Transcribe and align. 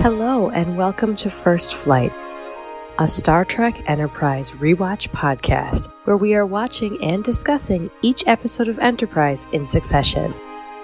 Hello, 0.00 0.50
and 0.50 0.76
welcome 0.76 1.16
to 1.16 1.30
First 1.30 1.74
Flight, 1.74 2.12
a 2.98 3.08
Star 3.08 3.44
Trek 3.44 3.88
Enterprise 3.88 4.52
rewatch 4.52 5.08
podcast 5.08 5.92
where 6.04 6.16
we 6.16 6.34
are 6.34 6.46
watching 6.46 7.02
and 7.02 7.24
discussing 7.24 7.90
each 8.02 8.26
episode 8.26 8.68
of 8.68 8.78
Enterprise 8.78 9.46
in 9.52 9.66
succession. 9.66 10.34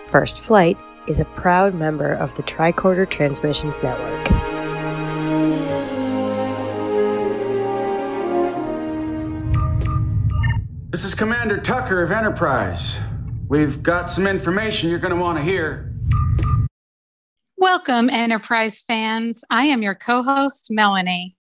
First 0.07 0.41
Flight 0.41 0.79
is 1.07 1.21
a 1.21 1.25
proud 1.25 1.75
member 1.75 2.13
of 2.15 2.35
the 2.35 2.43
Tricorder 2.43 3.09
Transmissions 3.09 3.83
Network. 3.83 4.50
This 11.01 11.13
is 11.13 11.15
Commander 11.15 11.57
Tucker 11.57 12.03
of 12.03 12.13
Enterprise. 12.13 12.99
We've 13.49 13.83
got 13.83 14.11
some 14.11 14.27
information 14.27 14.91
you're 14.91 14.99
going 14.99 15.15
to 15.15 15.19
want 15.19 15.39
to 15.39 15.43
hear. 15.43 15.95
Welcome, 17.57 18.11
Enterprise 18.11 18.83
fans. 18.83 19.43
I 19.49 19.65
am 19.65 19.81
your 19.81 19.95
co 19.95 20.23
host, 20.23 20.67
Melanie. 20.71 21.37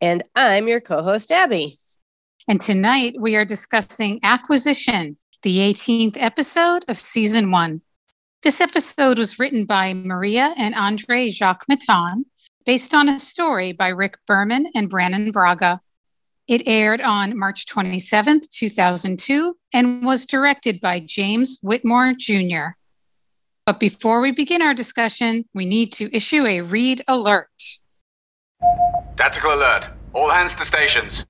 And 0.00 0.24
I'm 0.34 0.66
your 0.66 0.80
co 0.80 1.04
host, 1.04 1.30
Abby. 1.30 1.78
And 2.48 2.60
tonight 2.60 3.14
we 3.20 3.36
are 3.36 3.44
discussing 3.44 4.18
Acquisition, 4.24 5.16
the 5.42 5.58
18th 5.58 6.16
episode 6.16 6.84
of 6.88 6.98
season 6.98 7.52
one. 7.52 7.82
This 8.42 8.60
episode 8.60 9.20
was 9.20 9.38
written 9.38 9.66
by 9.66 9.94
Maria 9.94 10.52
and 10.58 10.74
Andre 10.74 11.28
Jacquemetton, 11.28 12.24
based 12.64 12.92
on 12.92 13.08
a 13.08 13.20
story 13.20 13.70
by 13.70 13.90
Rick 13.90 14.18
Berman 14.26 14.66
and 14.74 14.90
Brannon 14.90 15.30
Braga. 15.30 15.80
It 16.48 16.62
aired 16.66 17.00
on 17.00 17.36
March 17.36 17.66
27th, 17.66 18.48
2002, 18.50 19.56
and 19.72 20.04
was 20.04 20.26
directed 20.26 20.80
by 20.80 21.00
James 21.00 21.58
Whitmore 21.60 22.12
Jr. 22.16 22.76
But 23.64 23.80
before 23.80 24.20
we 24.20 24.30
begin 24.30 24.62
our 24.62 24.74
discussion, 24.74 25.44
we 25.54 25.66
need 25.66 25.92
to 25.94 26.14
issue 26.14 26.46
a 26.46 26.60
red 26.60 27.02
alert. 27.08 27.50
Tactical 29.16 29.54
alert. 29.54 29.88
All 30.12 30.30
hands 30.30 30.54
to 30.54 30.64
stations. 30.64 31.26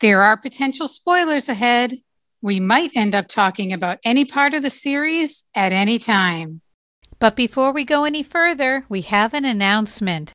There 0.00 0.22
are 0.22 0.36
potential 0.36 0.88
spoilers 0.88 1.48
ahead. 1.48 1.94
We 2.40 2.58
might 2.58 2.90
end 2.96 3.14
up 3.14 3.28
talking 3.28 3.72
about 3.72 4.00
any 4.04 4.24
part 4.24 4.54
of 4.54 4.62
the 4.64 4.70
series 4.70 5.44
at 5.54 5.72
any 5.72 6.00
time. 6.00 6.62
But 7.20 7.36
before 7.36 7.72
we 7.72 7.84
go 7.84 8.02
any 8.02 8.24
further, 8.24 8.84
we 8.88 9.02
have 9.02 9.32
an 9.34 9.44
announcement. 9.44 10.32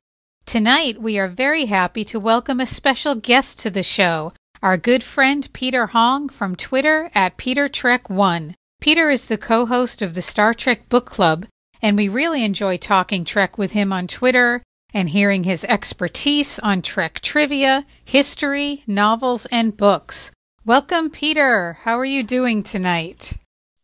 Tonight, 0.48 0.98
we 1.02 1.18
are 1.18 1.28
very 1.28 1.66
happy 1.66 2.06
to 2.06 2.18
welcome 2.18 2.58
a 2.58 2.64
special 2.64 3.14
guest 3.14 3.60
to 3.60 3.68
the 3.68 3.82
show, 3.82 4.32
our 4.62 4.78
good 4.78 5.04
friend 5.04 5.46
Peter 5.52 5.88
Hong 5.88 6.30
from 6.30 6.56
Twitter 6.56 7.10
at 7.14 7.36
PeterTrek1. 7.36 8.54
Peter 8.80 9.10
is 9.10 9.26
the 9.26 9.36
co 9.36 9.66
host 9.66 10.00
of 10.00 10.14
the 10.14 10.22
Star 10.22 10.54
Trek 10.54 10.88
Book 10.88 11.04
Club, 11.04 11.44
and 11.82 11.98
we 11.98 12.08
really 12.08 12.42
enjoy 12.42 12.78
talking 12.78 13.26
Trek 13.26 13.58
with 13.58 13.72
him 13.72 13.92
on 13.92 14.06
Twitter 14.06 14.62
and 14.94 15.10
hearing 15.10 15.44
his 15.44 15.66
expertise 15.66 16.58
on 16.60 16.80
Trek 16.80 17.20
trivia, 17.20 17.84
history, 18.02 18.84
novels, 18.86 19.44
and 19.52 19.76
books. 19.76 20.32
Welcome, 20.64 21.10
Peter. 21.10 21.74
How 21.82 21.98
are 21.98 22.06
you 22.06 22.22
doing 22.22 22.62
tonight? 22.62 23.34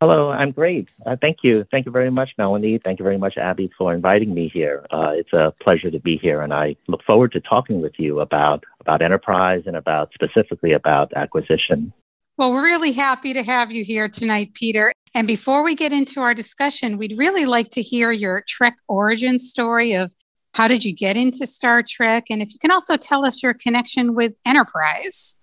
Hello, 0.07 0.29
I'm 0.29 0.51
great. 0.51 0.91
Uh, 1.07 1.17
thank 1.19 1.39
you. 1.43 1.65
Thank 1.71 1.87
you 1.87 1.91
very 1.91 2.11
much, 2.11 2.29
Melanie. 2.37 2.77
Thank 2.77 2.99
you 2.99 3.05
very 3.05 3.17
much, 3.17 3.39
Abby, 3.39 3.71
for 3.79 3.95
inviting 3.95 4.35
me 4.35 4.51
here. 4.53 4.85
Uh, 4.91 5.13
it's 5.15 5.33
a 5.33 5.55
pleasure 5.63 5.91
to 5.91 5.99
be 5.99 6.19
here, 6.19 6.43
and 6.43 6.53
I 6.53 6.77
look 6.89 7.03
forward 7.05 7.33
to 7.33 7.41
talking 7.41 7.81
with 7.81 7.95
you 7.97 8.21
about, 8.21 8.65
about 8.81 9.01
enterprise 9.01 9.63
and 9.65 9.77
about 9.77 10.11
specifically 10.13 10.73
about 10.73 11.11
acquisition. 11.17 11.91
Well, 12.37 12.53
we're 12.53 12.65
really 12.65 12.93
happy 12.93 13.33
to 13.33 13.43
have 13.45 13.73
you 13.73 13.83
here 13.83 14.07
tonight, 14.11 14.53
Peter. 14.53 14.93
And 15.15 15.27
before 15.27 15.65
we 15.65 15.75
get 15.75 15.91
into 15.91 16.21
our 16.21 16.35
discussion, 16.35 16.99
we'd 16.99 17.17
really 17.17 17.47
like 17.47 17.71
to 17.71 17.81
hear 17.81 18.13
your 18.13 18.45
Trek 18.47 18.77
origin 18.89 19.39
story 19.39 19.95
of 19.95 20.13
how 20.53 20.69
did 20.69 20.85
you 20.85 20.95
get 20.95 21.17
into 21.17 21.47
Star 21.47 21.83
Trek? 21.83 22.25
And 22.29 22.43
if 22.43 22.53
you 22.53 22.59
can 22.59 22.71
also 22.71 22.99
tell 22.99 23.25
us 23.25 23.43
your 23.43 23.55
connection 23.55 24.15
with 24.15 24.35
Enterprise. 24.45 25.39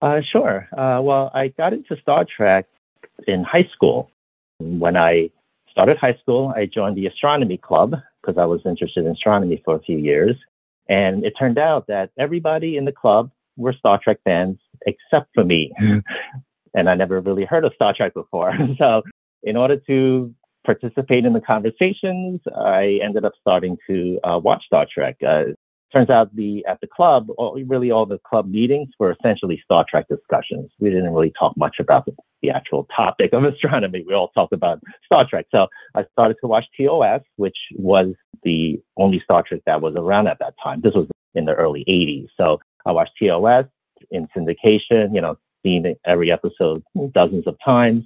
Uh, 0.00 0.22
sure. 0.32 0.66
Uh, 0.72 1.02
well, 1.02 1.30
I 1.34 1.48
got 1.48 1.74
into 1.74 1.94
Star 2.00 2.24
Trek 2.24 2.64
in 3.26 3.44
high 3.44 3.68
school. 3.72 4.10
When 4.58 4.96
I 4.96 5.30
started 5.70 5.96
high 5.98 6.16
school, 6.20 6.52
I 6.56 6.66
joined 6.66 6.96
the 6.96 7.06
astronomy 7.06 7.56
club 7.56 7.94
because 8.20 8.38
I 8.38 8.44
was 8.44 8.60
interested 8.64 9.06
in 9.06 9.12
astronomy 9.12 9.62
for 9.64 9.76
a 9.76 9.80
few 9.80 9.98
years. 9.98 10.36
And 10.88 11.24
it 11.24 11.34
turned 11.38 11.58
out 11.58 11.86
that 11.86 12.10
everybody 12.18 12.76
in 12.76 12.84
the 12.84 12.92
club 12.92 13.30
were 13.56 13.72
Star 13.72 14.00
Trek 14.02 14.18
fans 14.24 14.58
except 14.86 15.28
for 15.34 15.44
me. 15.44 15.72
and 16.74 16.88
I 16.88 16.94
never 16.94 17.20
really 17.20 17.44
heard 17.44 17.64
of 17.64 17.72
Star 17.74 17.94
Trek 17.96 18.14
before. 18.14 18.56
so, 18.78 19.02
in 19.42 19.56
order 19.56 19.76
to 19.86 20.34
participate 20.64 21.24
in 21.24 21.32
the 21.32 21.40
conversations, 21.40 22.40
I 22.54 22.98
ended 23.02 23.24
up 23.24 23.32
starting 23.40 23.78
to 23.88 24.20
uh, 24.24 24.38
watch 24.38 24.64
Star 24.66 24.86
Trek. 24.92 25.16
Uh, 25.26 25.44
turns 25.92 26.10
out 26.10 26.34
the 26.36 26.64
at 26.66 26.80
the 26.80 26.86
club, 26.86 27.28
all, 27.38 27.60
really 27.66 27.90
all 27.90 28.06
the 28.06 28.18
club 28.18 28.48
meetings 28.48 28.88
were 28.98 29.12
essentially 29.12 29.60
Star 29.64 29.84
Trek 29.88 30.06
discussions. 30.08 30.70
We 30.78 30.90
didn't 30.90 31.12
really 31.12 31.32
talk 31.38 31.56
much 31.56 31.76
about 31.78 32.06
the, 32.42 32.50
actual 32.50 32.86
topic 32.94 33.32
of 33.32 33.44
astronomy. 33.52 34.04
We 34.06 34.14
all 34.14 34.28
talked 34.28 34.52
about 34.52 34.80
Star 35.04 35.26
Trek. 35.28 35.46
So 35.50 35.68
I 35.94 36.04
started 36.12 36.36
to 36.40 36.46
watch 36.46 36.64
TOS, 36.76 37.22
which 37.36 37.56
was 37.76 38.14
the 38.42 38.80
only 38.96 39.20
Star 39.20 39.42
Trek 39.42 39.60
that 39.66 39.80
was 39.80 39.94
around 39.96 40.28
at 40.28 40.38
that 40.40 40.54
time. 40.62 40.80
This 40.80 40.94
was 40.94 41.06
in 41.34 41.44
the 41.44 41.54
early 41.54 41.84
80s. 41.88 42.28
So 42.36 42.60
I 42.86 42.92
watched 42.92 43.12
TOS 43.20 43.66
in 44.10 44.28
syndication, 44.36 45.14
you 45.14 45.20
know, 45.20 45.36
seen 45.62 45.94
every 46.06 46.32
episode 46.32 46.82
dozens 47.12 47.46
of 47.46 47.56
times 47.64 48.04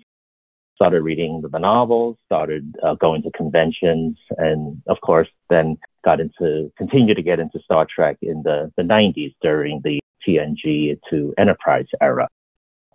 started 0.74 1.02
reading 1.02 1.42
the 1.50 1.58
novels, 1.58 2.16
started 2.26 2.74
uh, 2.82 2.94
going 2.94 3.22
to 3.22 3.30
conventions, 3.30 4.18
and 4.38 4.82
of 4.88 5.00
course, 5.00 5.28
then 5.50 5.78
got 6.04 6.20
into, 6.20 6.70
continued 6.76 7.16
to 7.16 7.22
get 7.22 7.38
into 7.38 7.60
Star 7.60 7.86
Trek 7.92 8.16
in 8.22 8.42
the, 8.42 8.72
the 8.76 8.82
90s 8.82 9.34
during 9.40 9.80
the 9.84 10.00
TNG 10.26 10.98
to 11.10 11.34
Enterprise 11.38 11.86
era. 12.00 12.28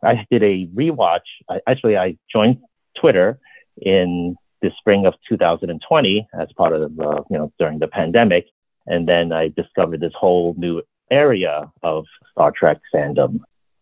I 0.04 0.26
did 0.32 0.44
a 0.44 0.68
rewatch. 0.68 1.28
I, 1.50 1.60
actually, 1.68 1.98
I 1.98 2.18
joined 2.32 2.58
Twitter 3.00 3.40
in 3.78 4.36
the 4.62 4.72
spring 4.78 5.06
of 5.06 5.14
2020 5.28 6.28
as 6.34 6.48
part 6.58 6.74
of, 6.74 6.96
the, 6.96 7.24
you 7.30 7.38
know, 7.38 7.52
during 7.60 7.80
the 7.80 7.88
pandemic. 7.88 8.46
And 8.88 9.08
then 9.08 9.32
I 9.32 9.50
discovered 9.50 10.02
this 10.02 10.14
whole 10.16 10.56
new 10.58 10.82
area 11.12 11.72
of 11.84 12.06
Star 12.32 12.52
Trek 12.52 12.80
fandom 12.94 13.40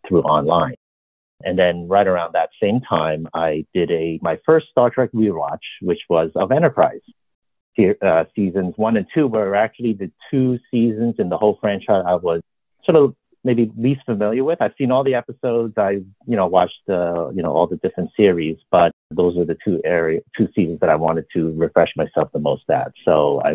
through 0.08 0.22
online. 0.24 0.76
And 1.44 1.58
then 1.58 1.88
right 1.88 2.08
around 2.08 2.34
that 2.34 2.50
same 2.62 2.82
time, 2.82 3.28
I 3.34 3.66
did 3.74 3.92
a 3.92 4.20
my 4.22 4.40
first 4.46 4.68
Star 4.72 4.90
Trek 4.90 5.12
rewatch, 5.14 5.60
which 5.82 6.02
was 6.10 6.32
of 6.36 6.52
Enterprise. 6.52 7.02
Uh, 8.02 8.24
seasons 8.36 8.74
one 8.76 8.98
and 8.98 9.06
two 9.14 9.28
were 9.28 9.56
actually 9.56 9.94
the 9.94 10.12
two 10.32 10.58
seasons 10.72 11.14
in 11.20 11.30
the 11.30 11.38
whole 11.38 11.60
franchise 11.62 12.04
I 12.08 12.16
was 12.16 12.42
sort 12.84 12.96
of 12.96 13.16
maybe 13.48 13.72
least 13.78 14.02
familiar 14.06 14.44
with. 14.44 14.62
I've 14.62 14.74
seen 14.78 14.92
all 14.92 15.04
the 15.04 15.16
episodes. 15.16 15.74
I 15.78 15.92
you 16.28 16.36
know 16.36 16.46
watched 16.46 16.84
uh, 16.90 17.30
you 17.30 17.42
know 17.42 17.54
all 17.54 17.66
the 17.66 17.78
different 17.78 18.12
series, 18.16 18.58
but 18.70 18.92
those 19.10 19.38
are 19.38 19.46
the 19.46 19.58
two 19.66 19.82
area 19.86 20.20
two 20.38 20.50
seasons 20.54 20.80
that 20.82 20.90
I 20.90 20.96
wanted 20.96 21.26
to 21.34 21.54
refresh 21.54 21.92
myself 21.96 22.30
the 22.34 22.40
most 22.40 22.70
at. 22.70 22.92
So 23.04 23.42
I 23.44 23.52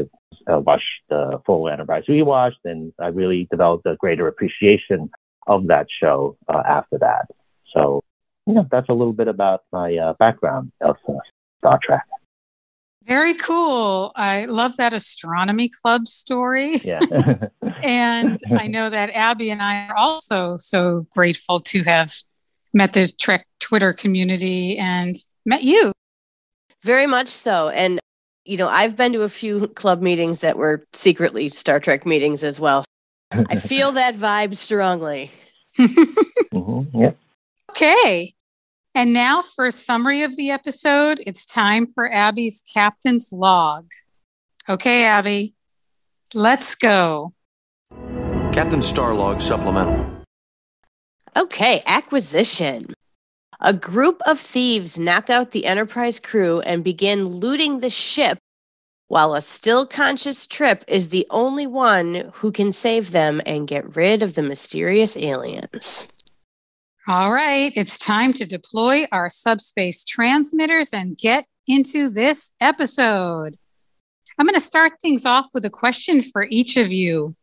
uh, 0.52 0.60
watched 0.60 1.02
the 1.08 1.40
full 1.46 1.68
Enterprise 1.68 2.04
rewatch, 2.08 2.54
and 2.64 2.92
I 2.98 3.08
really 3.08 3.46
developed 3.50 3.86
a 3.86 3.96
greater 3.96 4.26
appreciation 4.26 5.10
of 5.46 5.66
that 5.68 5.86
show 6.00 6.36
uh, 6.48 6.62
after 6.66 6.98
that. 6.98 7.26
So, 7.74 8.02
you 8.46 8.54
know, 8.54 8.66
that's 8.70 8.88
a 8.88 8.92
little 8.92 9.12
bit 9.12 9.28
about 9.28 9.62
my 9.72 9.96
uh, 9.96 10.14
background 10.14 10.72
of 10.80 10.96
uh, 11.08 11.14
Star 11.58 11.78
Trek. 11.82 12.06
Very 13.04 13.34
cool. 13.34 14.12
I 14.14 14.44
love 14.44 14.76
that 14.76 14.92
astronomy 14.92 15.68
club 15.68 16.06
story. 16.06 16.76
Yeah. 16.76 17.00
and 17.82 18.40
I 18.58 18.66
know 18.66 18.90
that 18.90 19.10
Abby 19.10 19.50
and 19.50 19.62
I 19.62 19.86
are 19.88 19.96
also 19.96 20.56
so 20.56 21.06
grateful 21.10 21.60
to 21.60 21.82
have 21.84 22.12
met 22.74 22.92
the 22.92 23.08
Trek 23.18 23.46
Twitter 23.60 23.92
community 23.92 24.78
and 24.78 25.16
met 25.44 25.62
you. 25.62 25.92
Very 26.82 27.06
much 27.06 27.28
so. 27.28 27.68
And, 27.68 28.00
you 28.44 28.56
know, 28.56 28.68
I've 28.68 28.96
been 28.96 29.12
to 29.12 29.22
a 29.22 29.28
few 29.28 29.68
club 29.68 30.02
meetings 30.02 30.40
that 30.40 30.56
were 30.56 30.84
secretly 30.92 31.48
Star 31.48 31.78
Trek 31.78 32.06
meetings 32.06 32.42
as 32.42 32.58
well. 32.58 32.84
I 33.32 33.56
feel 33.56 33.92
that 33.92 34.14
vibe 34.14 34.56
strongly. 34.56 35.30
mm-hmm. 35.78 36.98
Yeah. 36.98 37.12
Okay. 37.70 38.34
And 38.94 39.12
now 39.12 39.42
for 39.42 39.66
a 39.66 39.72
summary 39.72 40.22
of 40.22 40.36
the 40.36 40.50
episode, 40.50 41.22
it's 41.26 41.46
time 41.46 41.86
for 41.86 42.12
Abby's 42.12 42.62
captain's 42.72 43.32
log. 43.32 43.90
Okay, 44.68 45.04
Abby, 45.04 45.54
let's 46.34 46.74
go. 46.74 47.32
Captain 48.52 48.80
Starlog 48.80 49.40
supplemental. 49.40 50.06
Okay, 51.36 51.80
acquisition. 51.86 52.84
A 53.60 53.72
group 53.72 54.20
of 54.26 54.38
thieves 54.38 54.98
knock 54.98 55.30
out 55.30 55.52
the 55.52 55.64
Enterprise 55.64 56.20
crew 56.20 56.60
and 56.60 56.84
begin 56.84 57.24
looting 57.24 57.80
the 57.80 57.88
ship, 57.88 58.38
while 59.08 59.32
a 59.32 59.40
still 59.40 59.86
conscious 59.86 60.46
Trip 60.46 60.84
is 60.86 61.08
the 61.08 61.26
only 61.30 61.66
one 61.66 62.30
who 62.34 62.52
can 62.52 62.72
save 62.72 63.12
them 63.12 63.40
and 63.46 63.66
get 63.66 63.96
rid 63.96 64.22
of 64.22 64.34
the 64.34 64.42
mysterious 64.42 65.16
aliens. 65.16 66.06
All 67.08 67.32
right, 67.32 67.72
it's 67.74 67.96
time 67.96 68.34
to 68.34 68.44
deploy 68.44 69.06
our 69.12 69.30
subspace 69.30 70.04
transmitters 70.04 70.92
and 70.92 71.16
get 71.16 71.46
into 71.66 72.10
this 72.10 72.52
episode. 72.60 73.56
I'm 74.38 74.44
going 74.44 74.54
to 74.54 74.60
start 74.60 75.00
things 75.00 75.24
off 75.24 75.46
with 75.54 75.64
a 75.64 75.70
question 75.70 76.22
for 76.22 76.46
each 76.50 76.76
of 76.76 76.92
you. 76.92 77.34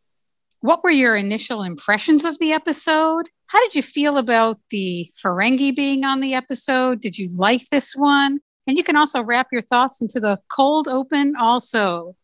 What 0.62 0.84
were 0.84 0.90
your 0.90 1.16
initial 1.16 1.62
impressions 1.62 2.26
of 2.26 2.38
the 2.38 2.52
episode? 2.52 3.30
How 3.46 3.58
did 3.60 3.74
you 3.74 3.82
feel 3.82 4.18
about 4.18 4.58
the 4.68 5.10
Ferengi 5.16 5.74
being 5.74 6.04
on 6.04 6.20
the 6.20 6.34
episode? 6.34 7.00
Did 7.00 7.16
you 7.16 7.28
like 7.34 7.68
this 7.70 7.94
one? 7.96 8.40
And 8.66 8.76
you 8.76 8.84
can 8.84 8.94
also 8.94 9.24
wrap 9.24 9.48
your 9.50 9.62
thoughts 9.62 10.02
into 10.02 10.20
the 10.20 10.38
cold 10.54 10.86
open 10.86 11.34
also. 11.34 12.14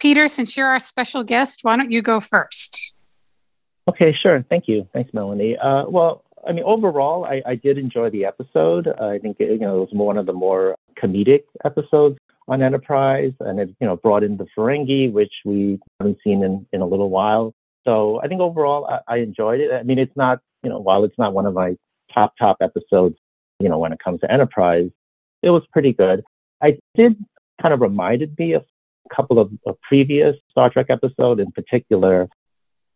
Peter, 0.00 0.26
since 0.26 0.56
you're 0.56 0.66
our 0.66 0.80
special 0.80 1.22
guest, 1.22 1.60
why 1.62 1.76
don't 1.76 1.92
you 1.92 2.02
go 2.02 2.18
first? 2.18 2.92
Okay, 3.88 4.12
sure. 4.12 4.44
Thank 4.50 4.66
you. 4.66 4.88
Thanks, 4.92 5.14
Melanie. 5.14 5.56
Uh, 5.56 5.84
well, 5.88 6.24
I 6.46 6.52
mean, 6.52 6.64
overall, 6.64 7.24
I, 7.24 7.40
I 7.46 7.54
did 7.54 7.78
enjoy 7.78 8.10
the 8.10 8.24
episode. 8.24 8.88
I 8.88 9.18
think 9.18 9.36
it, 9.38 9.48
you 9.48 9.58
know 9.58 9.76
it 9.76 9.80
was 9.80 9.88
one 9.92 10.18
of 10.18 10.26
the 10.26 10.32
more 10.32 10.74
comedic 11.00 11.44
episodes 11.64 12.18
on 12.48 12.62
Enterprise, 12.62 13.32
and 13.40 13.60
it 13.60 13.68
you 13.80 13.86
know 13.86 13.96
brought 13.96 14.24
in 14.24 14.36
the 14.36 14.46
Ferengi, 14.56 15.10
which 15.12 15.32
we 15.44 15.78
haven't 16.00 16.18
seen 16.24 16.42
in, 16.42 16.66
in 16.72 16.80
a 16.80 16.86
little 16.86 17.10
while. 17.10 17.54
So 17.86 18.20
I 18.22 18.28
think 18.28 18.40
overall, 18.40 18.86
I, 18.86 19.00
I 19.14 19.16
enjoyed 19.18 19.60
it. 19.60 19.72
I 19.72 19.82
mean, 19.82 19.98
it's 19.98 20.16
not 20.16 20.40
you 20.62 20.70
know 20.70 20.80
while 20.80 21.04
it's 21.04 21.18
not 21.18 21.32
one 21.32 21.46
of 21.46 21.54
my 21.54 21.76
top 22.12 22.34
top 22.38 22.58
episodes, 22.60 23.16
you 23.60 23.68
know, 23.68 23.78
when 23.78 23.92
it 23.92 23.98
comes 24.02 24.20
to 24.20 24.30
Enterprise, 24.30 24.90
it 25.42 25.50
was 25.50 25.62
pretty 25.72 25.92
good. 25.92 26.22
I 26.62 26.78
did 26.94 27.16
kind 27.60 27.72
of 27.72 27.80
reminded 27.80 28.38
me 28.38 28.52
of 28.54 28.64
a 29.10 29.14
couple 29.14 29.38
of, 29.38 29.50
previous 29.82 30.34
Star 30.50 30.68
Trek 30.68 30.86
episodes, 30.90 31.40
in 31.40 31.52
particular, 31.52 32.28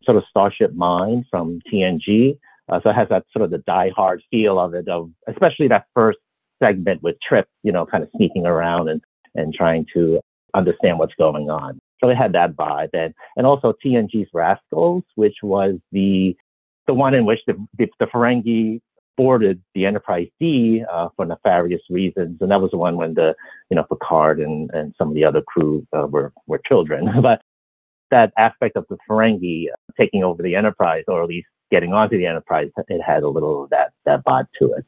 sort 0.03 0.17
of 0.17 0.23
Starship 0.29 0.73
Mine 0.73 1.25
from 1.31 1.59
TNG 1.71 2.37
uh, 2.71 2.79
so 2.81 2.89
it 2.89 2.95
has 2.95 3.09
that 3.09 3.25
sort 3.31 3.43
of 3.43 3.51
the 3.51 3.57
die-hard 3.59 4.23
feel 4.31 4.57
of 4.57 4.73
it, 4.73 4.87
of 4.87 5.11
especially 5.27 5.67
that 5.67 5.85
first 5.93 6.19
segment 6.63 7.03
with 7.03 7.17
Trip, 7.27 7.47
you 7.63 7.71
know, 7.71 7.85
kind 7.85 8.03
of 8.03 8.09
sneaking 8.15 8.45
around 8.45 8.87
and, 8.87 9.01
and 9.35 9.53
trying 9.53 9.85
to 9.93 10.21
understand 10.53 10.97
what's 10.97 11.13
going 11.15 11.49
on. 11.49 11.77
So 12.03 12.09
it 12.09 12.15
had 12.15 12.33
that 12.33 12.55
vibe, 12.55 12.89
and 12.93 13.13
and 13.37 13.45
also 13.45 13.73
TNG's 13.83 14.29
Rascals, 14.33 15.03
which 15.15 15.37
was 15.43 15.75
the 15.91 16.35
the 16.87 16.93
one 16.93 17.13
in 17.13 17.25
which 17.25 17.39
the 17.47 17.53
the, 17.77 17.87
the 17.99 18.05
Ferengi 18.07 18.81
boarded 19.17 19.61
the 19.75 19.85
Enterprise 19.85 20.27
D 20.39 20.83
uh, 20.91 21.09
for 21.15 21.25
nefarious 21.25 21.81
reasons, 21.89 22.37
and 22.41 22.49
that 22.51 22.61
was 22.61 22.71
the 22.71 22.77
one 22.77 22.95
when 22.97 23.13
the 23.13 23.35
you 23.69 23.75
know 23.75 23.83
Picard 23.83 24.39
and 24.39 24.69
and 24.73 24.93
some 24.97 25.09
of 25.09 25.13
the 25.13 25.25
other 25.25 25.41
crew 25.41 25.85
uh, 25.95 26.07
were 26.07 26.33
were 26.47 26.61
children, 26.67 27.09
but 27.21 27.41
that 28.09 28.33
aspect 28.37 28.75
of 28.75 28.85
the 28.89 28.97
Ferengi 29.09 29.67
taking 29.97 30.23
over 30.23 30.43
the 30.43 30.55
Enterprise, 30.55 31.05
or 31.07 31.23
at 31.23 31.29
least 31.29 31.47
getting 31.71 31.93
onto 31.93 32.17
the 32.17 32.27
enterprise, 32.27 32.69
it 32.89 33.01
had 33.01 33.23
a 33.23 33.29
little 33.29 33.63
of 33.63 33.69
that, 33.71 33.93
that 34.05 34.23
vibe 34.25 34.47
to 34.59 34.73
it. 34.73 34.85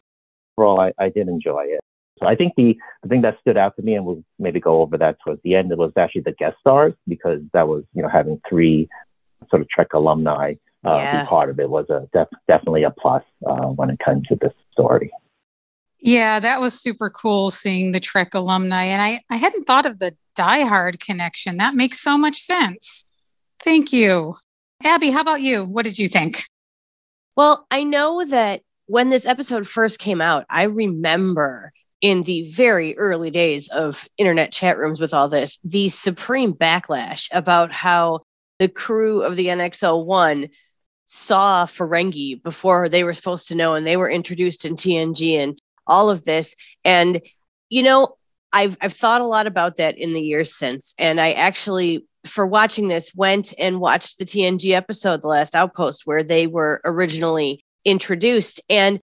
Overall, 0.58 0.82
I, 0.82 0.92
I 1.00 1.10
did 1.10 1.28
enjoy 1.28 1.64
it. 1.68 1.80
So 2.24 2.30
I 2.30 2.36
think 2.36 2.54
the, 2.56 2.78
the 3.02 3.10
thing 3.10 3.22
that 3.24 3.38
stood 3.42 3.58
out 3.58 3.76
to 3.76 3.82
me, 3.82 3.96
and 3.96 4.06
we'll 4.06 4.24
maybe 4.40 4.60
go 4.60 4.82
over 4.82 4.98
that 4.98 5.18
towards 5.24 5.42
the 5.44 5.56
end, 5.56 5.72
it 5.72 5.78
was 5.78 5.92
actually 5.98 6.22
the 6.22 6.32
guest 6.32 6.56
stars 6.62 6.94
because 7.08 7.42
that 7.52 7.68
was, 7.68 7.84
you 7.94 8.02
know, 8.02 8.08
having 8.08 8.40
three 8.48 8.88
sort 9.50 9.62
of 9.62 9.68
Trek 9.70 9.94
alumni 9.94 10.54
uh, 10.86 10.96
yeah. 10.96 11.24
be 11.24 11.28
part 11.28 11.50
of 11.50 11.60
it 11.60 11.70
was 11.70 11.90
a 11.90 12.08
def- 12.14 12.28
definitely 12.48 12.84
a 12.84 12.92
plus 12.92 13.24
uh, 13.46 13.68
when 13.68 13.90
it 13.90 14.00
comes 14.00 14.26
to 14.28 14.38
this 14.40 14.54
story. 14.72 15.12
Yeah, 16.00 16.40
that 16.40 16.62
was 16.62 16.80
super 16.80 17.10
cool 17.10 17.50
seeing 17.52 17.92
the 17.92 18.00
Trek 18.00 18.34
alumni. 18.34 18.86
And 18.86 19.02
I, 19.02 19.22
I 19.30 19.36
hadn't 19.36 19.66
thought 19.66 19.86
of 19.86 20.00
the 20.00 20.16
Die 20.36 20.64
Hard 20.64 21.00
connection. 21.00 21.58
That 21.58 21.76
makes 21.76 22.00
so 22.00 22.18
much 22.18 22.38
sense. 22.38 23.10
Thank 23.60 23.92
you. 23.92 24.36
Abby, 24.84 25.12
how 25.12 25.22
about 25.22 25.42
you? 25.42 25.66
What 25.66 25.84
did 25.84 26.00
you 26.00 26.08
think? 26.08 26.44
Well, 27.36 27.66
I 27.72 27.84
know 27.84 28.26
that 28.26 28.62
when 28.88 29.10
this 29.10 29.26
episode 29.26 29.68
first 29.68 30.00
came 30.00 30.22
out, 30.22 30.46
I 30.50 30.64
remember 30.64 31.72
in 32.04 32.22
the 32.24 32.44
very 32.52 32.98
early 32.98 33.32
days 33.32 33.70
of 33.70 34.06
internet 34.18 34.52
chat 34.52 34.78
rooms 34.78 35.00
with 35.00 35.14
all 35.14 35.30
this, 35.30 35.58
the 35.64 35.88
supreme 35.88 36.54
backlash 36.54 37.30
about 37.32 37.72
how 37.72 38.20
the 38.60 38.68
crew 38.68 39.24
of 39.24 39.38
the 39.38 39.48
NX-01 39.48 40.50
saw 41.06 41.66
Ferengi 41.66 42.44
before 42.44 42.90
they 42.90 43.06
were 43.06 43.14
supposed 43.14 43.48
to 43.48 43.56
know 43.56 43.74
and 43.74 43.88
they 43.88 43.98
were 43.98 44.10
introduced 44.10 44.66
in 44.66 44.76
TNG 44.76 45.40
and 45.40 45.58
all 45.88 46.10
of 46.10 46.26
this. 46.26 46.56
And, 46.84 47.22
you 47.70 47.84
know, 47.84 48.18
I've, 48.52 48.78
I've 48.82 48.94
thought 48.94 49.22
a 49.22 49.26
lot 49.26 49.48
about 49.48 49.78
that 49.78 49.98
in 49.98 50.12
the 50.12 50.22
years 50.22 50.54
since. 50.54 50.94
And 51.00 51.22
I 51.22 51.32
actually 51.32 52.06
for 52.26 52.46
watching 52.46 52.88
this 52.88 53.14
went 53.16 53.54
and 53.60 53.80
watched 53.80 54.18
the 54.18 54.26
TNG 54.26 54.74
episode, 54.74 55.22
The 55.22 55.28
Last 55.28 55.56
Outpost, 55.56 56.04
where 56.06 56.24
they 56.24 56.48
were 56.48 56.82
originally 56.86 57.64
introduced. 57.86 58.62
And 58.70 59.00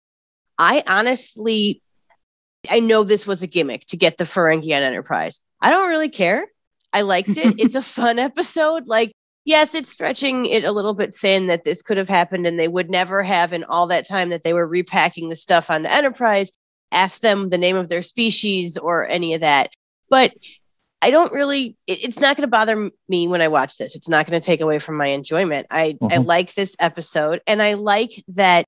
I 0.59 0.83
honestly, 0.87 1.83
I 2.71 2.81
know 2.81 3.03
this 3.03 3.27
was 3.27 3.43
a 3.43 3.47
gimmick 3.47 3.87
to 3.87 3.97
get 3.97 4.17
the 4.17 4.25
Ferengi 4.25 4.75
on 4.75 4.83
Enterprise. 4.83 5.41
I 5.61 5.71
don't 5.71 5.89
really 5.89 6.09
care. 6.09 6.47
I 6.93 7.03
liked 7.03 7.31
it. 7.31 7.61
it's 7.61 7.75
a 7.75 7.83
fun 8.01 8.19
episode. 8.19 8.87
Like, 8.87 9.13
yes, 9.45 9.75
it's 9.75 9.91
stretching 9.91 10.47
it 10.47 10.65
a 10.65 10.73
little 10.73 10.95
bit 10.95 11.15
thin 11.15 11.49
that 11.49 11.65
this 11.65 11.83
could 11.83 11.99
have 11.99 12.09
happened 12.09 12.47
and 12.47 12.59
they 12.59 12.69
would 12.69 12.91
never 12.91 13.23
have 13.23 13.53
in 13.53 13.65
all 13.65 13.87
that 13.89 14.09
time 14.09 14.31
that 14.31 14.43
they 14.43 14.55
were 14.55 14.67
repacking 14.67 15.29
the 15.29 15.37
stuff 15.37 15.71
on 15.71 15.83
the 15.83 15.93
Enterprise 15.93 16.53
ask 16.93 17.21
them 17.21 17.49
the 17.49 17.59
name 17.59 17.77
of 17.77 17.89
their 17.89 18.03
species 18.03 18.77
or 18.77 19.07
any 19.07 19.35
of 19.35 19.41
that. 19.41 19.71
But 20.09 20.33
I 21.03 21.11
don't 21.11 21.33
really 21.33 21.77
it, 21.87 22.05
it's 22.05 22.21
not 22.21 22.37
going 22.37 22.47
to 22.47 22.51
bother 22.51 22.91
me 23.09 23.29
when 23.29 23.41
I 23.41 23.49
watch 23.49 23.79
this. 23.79 23.97
It's 23.97 24.09
not 24.09 24.27
going 24.27 24.41
to 24.41 24.45
take 24.45 24.61
away 24.61 24.79
from 24.79 24.97
my 24.97 25.09
enjoyment. 25.09 25.67
I 25.71 25.93
mm-hmm. 25.93 26.13
I 26.13 26.17
like 26.19 26.55
this 26.55 26.77
episode 26.81 27.41
and 27.47 27.63
I 27.63 27.75
like 27.75 28.11
that 28.29 28.65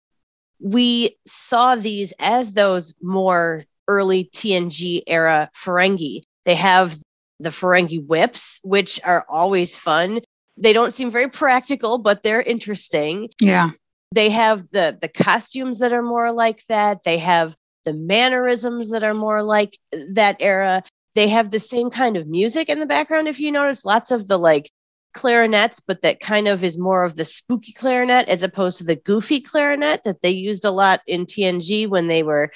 we 0.60 1.18
saw 1.26 1.74
these 1.74 2.14
as 2.20 2.54
those 2.54 2.94
more 3.02 3.64
early 3.88 4.30
TNG 4.34 5.02
era 5.06 5.50
Ferengi. 5.54 6.22
They 6.44 6.54
have 6.54 6.96
the 7.40 7.50
Ferengi 7.50 8.04
whips, 8.06 8.60
which 8.62 9.00
are 9.04 9.24
always 9.28 9.76
fun. 9.76 10.20
They 10.56 10.72
don't 10.72 10.94
seem 10.94 11.10
very 11.10 11.28
practical, 11.28 11.98
but 11.98 12.22
they're 12.22 12.42
interesting. 12.42 13.28
Yeah. 13.40 13.70
They 14.14 14.30
have 14.30 14.70
the 14.70 14.96
the 15.00 15.08
costumes 15.08 15.78
that 15.78 15.92
are 15.92 16.02
more 16.02 16.32
like 16.32 16.62
that. 16.68 17.04
They 17.04 17.18
have 17.18 17.56
the 17.84 17.94
mannerisms 17.94 18.90
that 18.90 19.04
are 19.04 19.14
more 19.14 19.42
like 19.42 19.78
that 20.12 20.36
era 20.40 20.82
they 21.14 21.28
have 21.28 21.50
the 21.50 21.58
same 21.58 21.90
kind 21.90 22.16
of 22.16 22.26
music 22.26 22.68
in 22.68 22.78
the 22.78 22.86
background 22.86 23.28
if 23.28 23.40
you 23.40 23.52
notice 23.52 23.84
lots 23.84 24.10
of 24.10 24.28
the 24.28 24.38
like 24.38 24.70
clarinets 25.14 25.78
but 25.80 26.00
that 26.02 26.20
kind 26.20 26.48
of 26.48 26.64
is 26.64 26.78
more 26.78 27.04
of 27.04 27.16
the 27.16 27.24
spooky 27.24 27.72
clarinet 27.72 28.28
as 28.28 28.42
opposed 28.42 28.78
to 28.78 28.84
the 28.84 28.96
goofy 28.96 29.40
clarinet 29.40 30.02
that 30.04 30.22
they 30.22 30.30
used 30.30 30.64
a 30.64 30.70
lot 30.70 31.00
in 31.06 31.26
TNG 31.26 31.86
when 31.86 32.06
they 32.06 32.22
were 32.22 32.50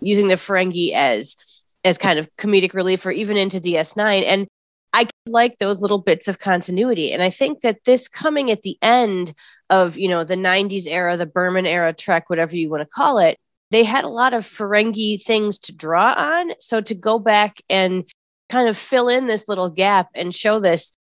using 0.00 0.28
the 0.28 0.34
Ferengi 0.34 0.92
as 0.92 1.64
as 1.84 1.98
kind 1.98 2.18
of 2.18 2.28
comedic 2.36 2.74
relief 2.74 3.06
or 3.06 3.10
even 3.10 3.36
into 3.36 3.60
DS9 3.60 4.24
and 4.24 4.46
I 4.92 5.06
like 5.26 5.58
those 5.58 5.82
little 5.82 5.98
bits 5.98 6.28
of 6.28 6.38
continuity 6.38 7.12
and 7.12 7.22
I 7.22 7.30
think 7.30 7.60
that 7.60 7.84
this 7.84 8.08
coming 8.08 8.50
at 8.50 8.62
the 8.62 8.76
end 8.82 9.32
of 9.70 9.98
you 9.98 10.08
know 10.08 10.24
the 10.24 10.34
90s 10.34 10.86
era 10.88 11.16
the 11.16 11.26
Berman 11.26 11.66
era 11.66 11.92
Trek 11.92 12.30
whatever 12.30 12.56
you 12.56 12.70
want 12.70 12.82
to 12.82 12.88
call 12.88 13.18
it 13.18 13.38
they 13.70 13.84
had 13.84 14.04
a 14.04 14.08
lot 14.08 14.34
of 14.34 14.44
Ferengi 14.44 15.22
things 15.22 15.58
to 15.60 15.74
draw 15.74 16.14
on. 16.16 16.52
So 16.60 16.80
to 16.80 16.94
go 16.94 17.18
back 17.18 17.56
and 17.68 18.04
kind 18.48 18.68
of 18.68 18.76
fill 18.76 19.08
in 19.08 19.26
this 19.26 19.48
little 19.48 19.70
gap 19.70 20.08
and 20.14 20.34
show 20.34 20.58
this, 20.58 20.94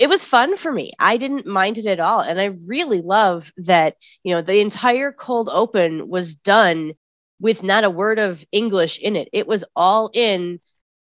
it 0.00 0.08
was 0.08 0.24
fun 0.24 0.56
for 0.56 0.72
me. 0.72 0.92
I 0.98 1.16
didn't 1.16 1.46
mind 1.46 1.78
it 1.78 1.86
at 1.86 2.00
all. 2.00 2.20
And 2.20 2.40
I 2.40 2.56
really 2.66 3.00
love 3.00 3.52
that, 3.58 3.96
you 4.24 4.34
know, 4.34 4.42
the 4.42 4.60
entire 4.60 5.12
cold 5.12 5.48
open 5.52 6.08
was 6.08 6.34
done 6.34 6.94
with 7.40 7.62
not 7.62 7.84
a 7.84 7.90
word 7.90 8.18
of 8.18 8.44
English 8.52 8.98
in 8.98 9.16
it. 9.16 9.28
It 9.32 9.46
was 9.46 9.64
all 9.74 10.10
in 10.12 10.60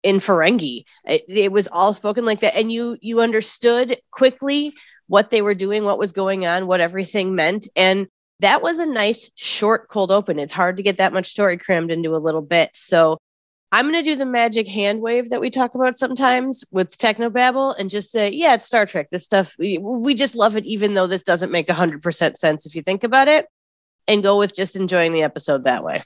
in 0.03 0.17
Ferengi. 0.17 0.85
It, 1.07 1.25
it 1.29 1.53
was 1.53 1.69
all 1.69 1.95
spoken 1.95 2.25
like 2.25 2.41
that. 2.41 2.57
And 2.57 2.71
you 2.71 2.99
you 3.01 3.21
understood 3.21 3.99
quickly 4.11 4.73
what 5.07 5.31
they 5.31 5.43
were 5.43 5.55
doing, 5.55 5.85
what 5.85 5.99
was 5.99 6.13
going 6.13 6.47
on, 6.47 6.67
what 6.67 6.81
everything 6.81 7.35
meant. 7.35 7.69
And 7.77 8.07
that 8.41 8.63
was 8.63 8.79
a 8.79 8.87
nice 8.87 9.31
short 9.35 9.89
cold 9.89 10.11
open. 10.11 10.39
It's 10.39 10.53
hard 10.53 10.77
to 10.77 10.83
get 10.83 10.99
that 10.99 11.13
much 11.13 11.27
story 11.27 11.57
crammed 11.57 11.91
into 11.91 12.15
a 12.15 12.19
little 12.19 12.43
bit. 12.43 12.71
So 12.75 13.19
I'm 13.73 13.91
going 13.91 14.05
to 14.05 14.11
do 14.11 14.17
the 14.17 14.25
magic 14.25 14.69
hand 14.69 15.01
wave 15.01 15.31
that 15.31 15.41
we 15.41 15.51
talk 15.51 15.75
about 15.75 15.97
sometimes 15.97 16.65
with 16.71 16.97
Technobabble 16.97 17.75
and 17.77 17.91
just 17.91 18.13
say, 18.13 18.31
yeah, 18.31 18.55
it's 18.55 18.67
Star 18.67 18.87
Trek. 18.87 19.09
This 19.11 19.25
stuff, 19.25 19.57
we, 19.59 19.79
we 19.79 20.15
just 20.15 20.37
love 20.37 20.57
it, 20.57 20.65
even 20.65 20.95
though 20.95 21.09
this 21.09 21.25
doesn't 21.25 21.51
make 21.51 21.67
100% 21.67 22.37
sense 22.37 22.67
if 22.67 22.77
you 22.77 22.83
think 22.83 23.03
about 23.03 23.27
it, 23.27 23.47
and 24.07 24.23
go 24.23 24.39
with 24.39 24.55
just 24.55 24.77
enjoying 24.77 25.13
the 25.13 25.25
episode 25.25 25.65
that 25.65 25.83
way. 25.83 26.03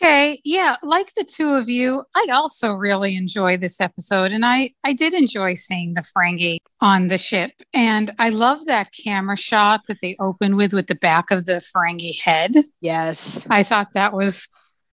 Okay, 0.00 0.40
yeah, 0.44 0.76
like 0.84 1.12
the 1.14 1.24
two 1.24 1.54
of 1.54 1.68
you, 1.68 2.04
I 2.14 2.28
also 2.30 2.72
really 2.72 3.16
enjoy 3.16 3.56
this 3.56 3.80
episode, 3.80 4.32
and 4.32 4.46
I 4.46 4.72
I 4.84 4.92
did 4.92 5.12
enjoy 5.12 5.54
seeing 5.54 5.94
the 5.94 6.02
Ferengi 6.02 6.58
on 6.80 7.08
the 7.08 7.18
ship, 7.18 7.50
and 7.74 8.12
I 8.20 8.28
love 8.28 8.66
that 8.66 8.92
camera 8.92 9.36
shot 9.36 9.80
that 9.88 9.96
they 10.00 10.14
open 10.20 10.54
with 10.54 10.72
with 10.72 10.86
the 10.86 10.94
back 10.94 11.32
of 11.32 11.46
the 11.46 11.60
Ferengi 11.60 12.22
head. 12.22 12.54
Yes, 12.80 13.44
I 13.50 13.64
thought 13.64 13.92
that 13.94 14.12
was 14.12 14.48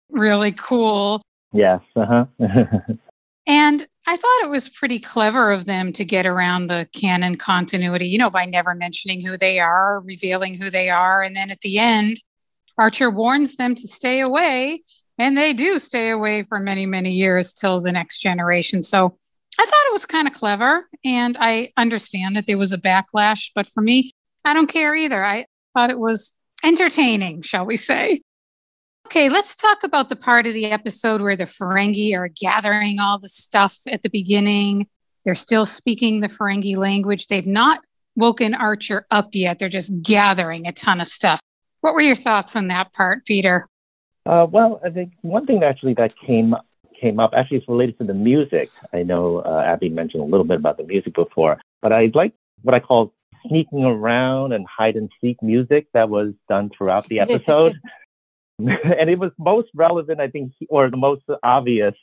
really 0.09 0.53
cool. 0.53 1.21
Yes, 1.53 1.81
uh 1.95 2.05
huh. 2.05 2.25
and 3.45 3.87
I 4.07 4.17
thought 4.17 4.43
it 4.43 4.49
was 4.49 4.69
pretty 4.69 4.97
clever 4.97 5.51
of 5.51 5.65
them 5.65 5.93
to 5.93 6.03
get 6.03 6.25
around 6.25 6.65
the 6.65 6.89
canon 6.99 7.37
continuity, 7.37 8.07
you 8.07 8.17
know, 8.17 8.31
by 8.31 8.45
never 8.45 8.73
mentioning 8.73 9.23
who 9.23 9.37
they 9.37 9.59
are, 9.59 9.99
revealing 9.99 10.55
who 10.59 10.71
they 10.71 10.89
are, 10.89 11.21
and 11.21 11.35
then 11.35 11.51
at 11.51 11.61
the 11.61 11.77
end 11.77 12.17
Archer 12.77 13.09
warns 13.09 13.55
them 13.55 13.75
to 13.75 13.87
stay 13.87 14.19
away, 14.19 14.83
and 15.17 15.37
they 15.37 15.53
do 15.53 15.79
stay 15.79 16.09
away 16.09 16.43
for 16.43 16.59
many, 16.59 16.85
many 16.85 17.11
years 17.11 17.53
till 17.53 17.81
the 17.81 17.91
next 17.91 18.19
generation. 18.19 18.83
So 18.83 19.17
I 19.57 19.65
thought 19.65 19.85
it 19.87 19.93
was 19.93 20.05
kind 20.05 20.27
of 20.27 20.33
clever, 20.33 20.87
and 21.03 21.37
I 21.39 21.71
understand 21.77 22.35
that 22.35 22.47
there 22.47 22.57
was 22.57 22.73
a 22.73 22.77
backlash, 22.77 23.51
but 23.55 23.67
for 23.67 23.81
me, 23.81 24.13
I 24.43 24.53
don't 24.53 24.67
care 24.67 24.95
either. 24.95 25.23
I 25.23 25.45
thought 25.73 25.89
it 25.89 25.99
was 25.99 26.37
entertaining, 26.63 27.41
shall 27.41 27.65
we 27.65 27.77
say. 27.77 28.21
Okay, 29.07 29.29
let's 29.29 29.55
talk 29.55 29.83
about 29.83 30.09
the 30.09 30.15
part 30.15 30.47
of 30.47 30.53
the 30.53 30.65
episode 30.71 31.21
where 31.21 31.35
the 31.35 31.43
Ferengi 31.45 32.17
are 32.17 32.27
gathering 32.27 32.99
all 32.99 33.19
the 33.19 33.29
stuff 33.29 33.77
at 33.87 34.01
the 34.01 34.09
beginning. 34.09 34.87
They're 35.23 35.35
still 35.35 35.65
speaking 35.65 36.19
the 36.19 36.27
Ferengi 36.27 36.75
language. 36.75 37.27
They've 37.27 37.45
not 37.45 37.81
woken 38.15 38.53
Archer 38.53 39.05
up 39.11 39.29
yet. 39.33 39.59
They're 39.59 39.69
just 39.69 40.01
gathering 40.01 40.67
a 40.67 40.71
ton 40.71 41.01
of 41.01 41.07
stuff. 41.07 41.39
What 41.85 41.93
were 41.93 42.01
your 42.01 42.15
thoughts 42.15 42.55
on 42.55 42.69
that 42.69 42.93
part, 42.93 43.25
Peter? 43.25 43.67
Uh, 44.25 44.47
well, 44.49 44.81
I 44.83 44.89
think 44.89 45.11
one 45.21 45.45
thing 45.45 45.61
actually 45.61 45.93
that 45.93 46.15
came 46.17 46.55
came 46.99 47.19
up 47.19 47.35
actually 47.37 47.57
is 47.57 47.63
related 47.67 47.99
to 47.99 48.05
the 48.05 48.13
music. 48.15 48.71
I 48.91 49.03
know 49.03 49.41
uh, 49.41 49.61
Abby 49.63 49.89
mentioned 49.89 50.23
a 50.23 50.25
little 50.25 50.47
bit 50.47 50.57
about 50.57 50.77
the 50.77 50.83
music 50.83 51.13
before, 51.13 51.61
but 51.83 51.93
I 51.93 52.09
like 52.15 52.33
what 52.63 52.73
I 52.73 52.79
call 52.79 53.13
sneaking 53.47 53.83
around 53.83 54.51
and 54.51 54.65
hide 54.65 54.95
and 54.95 55.11
seek 55.21 55.39
music 55.43 55.85
that 55.93 56.09
was 56.09 56.33
done 56.49 56.71
throughout 56.75 57.05
the 57.05 57.19
episode. 57.25 57.75
and 58.57 59.07
it 59.07 59.19
was 59.19 59.29
most 59.37 59.69
relevant, 59.75 60.19
I 60.19 60.27
think, 60.27 60.53
or 60.69 60.89
the 60.89 60.97
most 60.97 61.21
obvious 61.43 61.93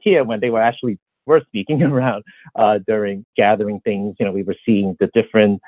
here 0.00 0.24
when 0.24 0.40
they 0.40 0.50
were 0.50 0.62
actually 0.62 0.98
were 1.26 1.42
speaking 1.46 1.80
around 1.84 2.24
uh, 2.56 2.80
during 2.88 3.24
gathering 3.36 3.78
things. 3.84 4.16
You 4.18 4.26
know, 4.26 4.32
we 4.32 4.42
were 4.42 4.56
seeing 4.66 4.96
the 4.98 5.06
different 5.14 5.62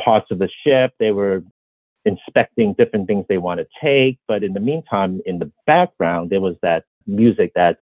parts 0.00 0.30
of 0.30 0.38
the 0.38 0.48
ship. 0.64 0.92
They 1.00 1.10
were 1.10 1.42
inspecting 2.04 2.74
different 2.74 3.06
things 3.06 3.26
they 3.28 3.38
want 3.38 3.60
to 3.60 3.66
take. 3.82 4.18
But 4.26 4.42
in 4.44 4.52
the 4.52 4.60
meantime, 4.60 5.20
in 5.26 5.38
the 5.38 5.50
background, 5.66 6.30
there 6.30 6.40
was 6.40 6.56
that 6.62 6.84
music 7.06 7.52
that 7.54 7.78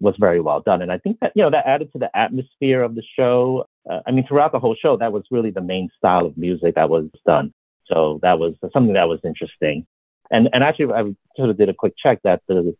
was 0.00 0.14
very 0.18 0.40
well 0.40 0.60
done. 0.60 0.82
And 0.82 0.90
I 0.90 0.98
think 0.98 1.18
that, 1.20 1.32
you 1.34 1.42
know, 1.42 1.50
that 1.50 1.66
added 1.66 1.92
to 1.92 1.98
the 1.98 2.14
atmosphere 2.16 2.82
of 2.82 2.94
the 2.94 3.02
show. 3.16 3.66
Uh, 3.90 4.00
I 4.06 4.12
mean, 4.12 4.26
throughout 4.26 4.52
the 4.52 4.60
whole 4.60 4.76
show, 4.80 4.96
that 4.96 5.12
was 5.12 5.24
really 5.30 5.50
the 5.50 5.60
main 5.60 5.90
style 5.96 6.26
of 6.26 6.36
music 6.36 6.74
that 6.76 6.88
was 6.88 7.06
done. 7.26 7.52
So 7.86 8.20
that 8.22 8.38
was 8.38 8.54
something 8.72 8.94
that 8.94 9.08
was 9.08 9.20
interesting. 9.24 9.86
And, 10.30 10.48
and 10.52 10.62
actually, 10.62 10.92
I 10.92 11.02
sort 11.36 11.50
of 11.50 11.58
did 11.58 11.68
a 11.68 11.74
quick 11.74 11.94
check 12.00 12.20
that 12.22 12.42
the 12.46 12.74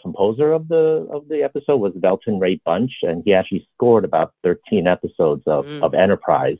composer 0.00 0.52
of 0.52 0.68
the 0.68 1.08
of 1.10 1.26
the 1.28 1.42
episode 1.42 1.78
was 1.78 1.92
Velton 1.94 2.40
Ray 2.40 2.60
Bunch, 2.64 2.92
and 3.02 3.22
he 3.24 3.32
actually 3.34 3.66
scored 3.74 4.04
about 4.04 4.32
13 4.44 4.86
episodes 4.86 5.42
of, 5.46 5.66
mm. 5.66 5.82
of 5.82 5.94
Enterprise. 5.94 6.58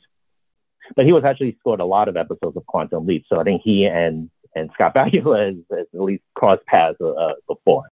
But 0.95 1.05
he 1.05 1.13
was 1.13 1.23
actually 1.23 1.57
scored 1.59 1.79
a 1.79 1.85
lot 1.85 2.07
of 2.07 2.17
episodes 2.17 2.55
of 2.55 2.65
Quantum 2.67 3.05
Leap, 3.05 3.25
so 3.27 3.39
I 3.39 3.43
think 3.43 3.61
he 3.63 3.85
and 3.85 4.29
and 4.55 4.69
Scott 4.73 4.93
Bakula 4.95 5.47
has, 5.47 5.55
has 5.71 5.87
at 5.93 6.01
least 6.01 6.23
crossed 6.33 6.65
paths 6.65 6.97
uh, 7.01 7.09
uh, 7.09 7.33
before. 7.47 7.89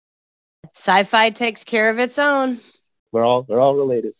Sci-fi 0.75 1.31
takes 1.31 1.65
care 1.65 1.91
of 1.91 1.99
its 1.99 2.19
own. 2.19 2.59
We're 3.13 3.25
all 3.25 3.43
they're 3.43 3.61
all 3.61 3.75
related. 3.75 4.15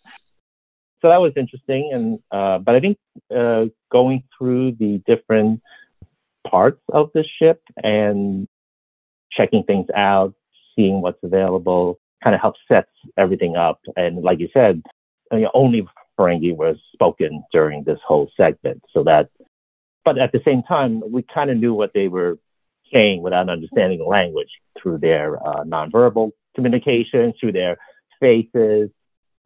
So 1.03 1.09
that 1.09 1.21
was 1.21 1.33
interesting, 1.37 1.91
and 1.93 2.19
uh, 2.31 2.59
but 2.59 2.75
I 2.75 2.81
think 2.81 2.99
uh, 3.35 3.67
going 3.93 4.25
through 4.37 4.73
the 4.73 5.03
different 5.07 5.61
parts 6.47 6.81
of 6.93 7.11
the 7.15 7.25
ship 7.39 7.61
and 7.83 8.49
checking 9.33 9.65
things 9.65 9.87
out, 9.95 10.35
seeing 10.75 11.03
what's 11.03 11.23
available, 11.23 11.99
kind 12.23 12.35
of 12.35 12.41
helps 12.41 12.61
set 12.69 12.89
everything 13.17 13.57
up. 13.57 13.81
And 13.97 14.23
like 14.23 14.41
you 14.41 14.49
said, 14.55 14.83
I 15.31 15.37
mean, 15.37 15.49
only 15.55 15.87
Ferengi 16.19 16.55
was 16.55 16.77
spoken 16.93 17.45
during 17.53 17.85
this 17.85 17.99
whole 18.07 18.31
segment. 18.37 18.83
So 18.93 19.05
that, 19.05 19.29
but 20.05 20.19
at 20.19 20.33
the 20.33 20.41
same 20.45 20.63
time, 20.63 21.03
we 21.11 21.23
kind 21.23 21.51
of 21.51 21.59
knew 21.59 21.75
what 21.75 21.93
they 21.95 22.09
were 22.09 22.39
saying 22.93 23.23
without 23.23 23.49
understanding 23.49 23.99
the 23.99 24.05
language 24.05 24.51
through 24.81 24.99
their 24.99 25.37
uh, 25.47 25.65
nonverbal 25.65 26.31
communication, 26.55 27.33
through 27.39 27.53
their 27.53 27.77
faces, 28.21 28.91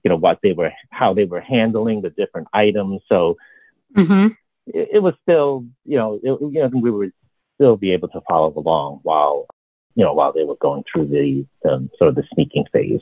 you 0.04 0.08
know, 0.08 0.16
what 0.16 0.38
they 0.42 0.52
were, 0.52 0.72
how 0.90 1.14
they 1.14 1.24
were 1.24 1.40
handling 1.40 2.02
the 2.02 2.10
different 2.10 2.48
items. 2.52 3.00
So 3.08 3.36
mm-hmm. 3.96 4.28
it, 4.66 4.88
it, 4.94 4.98
was 5.02 5.14
still, 5.22 5.62
you 5.84 5.96
know, 5.96 6.14
it, 6.22 6.52
you 6.52 6.60
know, 6.60 6.70
we 6.72 6.90
would 6.90 7.12
still 7.56 7.76
be 7.76 7.92
able 7.92 8.08
to 8.08 8.20
follow 8.28 8.52
along 8.56 9.00
while, 9.02 9.46
you 9.94 10.04
know, 10.04 10.14
while 10.14 10.32
they 10.32 10.44
were 10.44 10.56
going 10.56 10.84
through 10.90 11.06
the 11.08 11.46
um, 11.68 11.90
sort 11.98 12.08
of 12.08 12.14
the 12.14 12.24
sneaking 12.34 12.64
phase. 12.72 13.00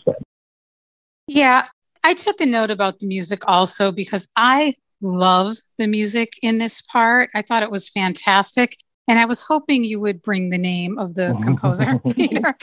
Yeah, 1.27 1.67
I 2.05 2.15
took 2.15 2.41
a 2.41 2.47
note 2.47 2.71
about 2.71 2.99
the 2.99 3.07
music 3.07 3.43
also 3.47 3.93
because 3.93 4.29
I 4.37 4.75
love 5.01 5.57
the 5.77 5.87
music 5.87 6.35
in 6.43 6.59
this 6.59 6.81
part. 6.81 7.31
I 7.35 7.43
thought 7.43 7.63
it 7.63 7.71
was 7.71 7.89
fantastic. 7.89 8.77
And 9.09 9.19
I 9.19 9.25
was 9.25 9.43
hoping 9.43 9.85
you 9.85 10.01
would 10.01 10.21
bring 10.23 10.51
the 10.51 10.59
name 10.59 10.99
of 10.99 11.15
the 11.15 11.33
mm-hmm. 11.33 11.43
composer, 11.43 11.99
Peter. 12.15 12.55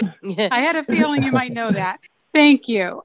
I 0.51 0.59
had 0.59 0.75
a 0.75 0.83
feeling 0.83 1.23
you 1.23 1.31
might 1.31 1.51
know 1.51 1.71
that. 1.71 1.99
Thank 2.33 2.67
you. 2.67 3.01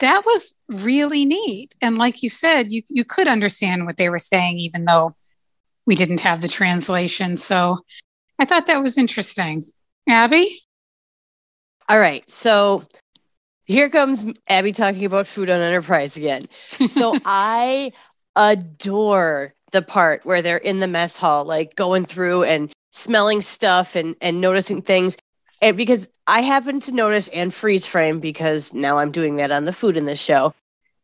That 0.00 0.24
was 0.26 0.54
really 0.68 1.24
neat. 1.24 1.74
And 1.80 1.96
like 1.96 2.22
you 2.22 2.28
said, 2.28 2.70
you, 2.70 2.82
you 2.88 3.04
could 3.04 3.28
understand 3.28 3.86
what 3.86 3.96
they 3.96 4.10
were 4.10 4.18
saying, 4.18 4.58
even 4.58 4.84
though 4.84 5.14
we 5.86 5.94
didn't 5.94 6.20
have 6.20 6.42
the 6.42 6.48
translation. 6.48 7.38
So 7.38 7.78
I 8.38 8.44
thought 8.44 8.66
that 8.66 8.82
was 8.82 8.98
interesting. 8.98 9.64
Abby? 10.06 10.50
All 11.88 11.98
right. 11.98 12.28
So 12.28 12.82
here 13.66 13.88
comes 13.88 14.24
Abby 14.48 14.72
talking 14.72 15.04
about 15.04 15.26
food 15.26 15.50
on 15.50 15.60
Enterprise 15.60 16.16
again. 16.16 16.46
So 16.70 17.18
I 17.24 17.92
adore 18.36 19.54
the 19.72 19.82
part 19.82 20.24
where 20.24 20.40
they're 20.40 20.56
in 20.56 20.80
the 20.80 20.86
mess 20.86 21.18
hall, 21.18 21.44
like 21.44 21.74
going 21.74 22.04
through 22.04 22.44
and 22.44 22.72
smelling 22.92 23.42
stuff 23.42 23.94
and 23.96 24.16
and 24.20 24.40
noticing 24.40 24.82
things. 24.82 25.16
And 25.60 25.76
because 25.76 26.08
I 26.26 26.42
happen 26.42 26.80
to 26.80 26.92
notice 26.92 27.28
and 27.28 27.52
freeze 27.52 27.86
frame 27.86 28.20
because 28.20 28.72
now 28.72 28.98
I'm 28.98 29.10
doing 29.10 29.36
that 29.36 29.50
on 29.50 29.64
the 29.64 29.72
food 29.72 29.96
in 29.96 30.06
this 30.06 30.22
show. 30.22 30.54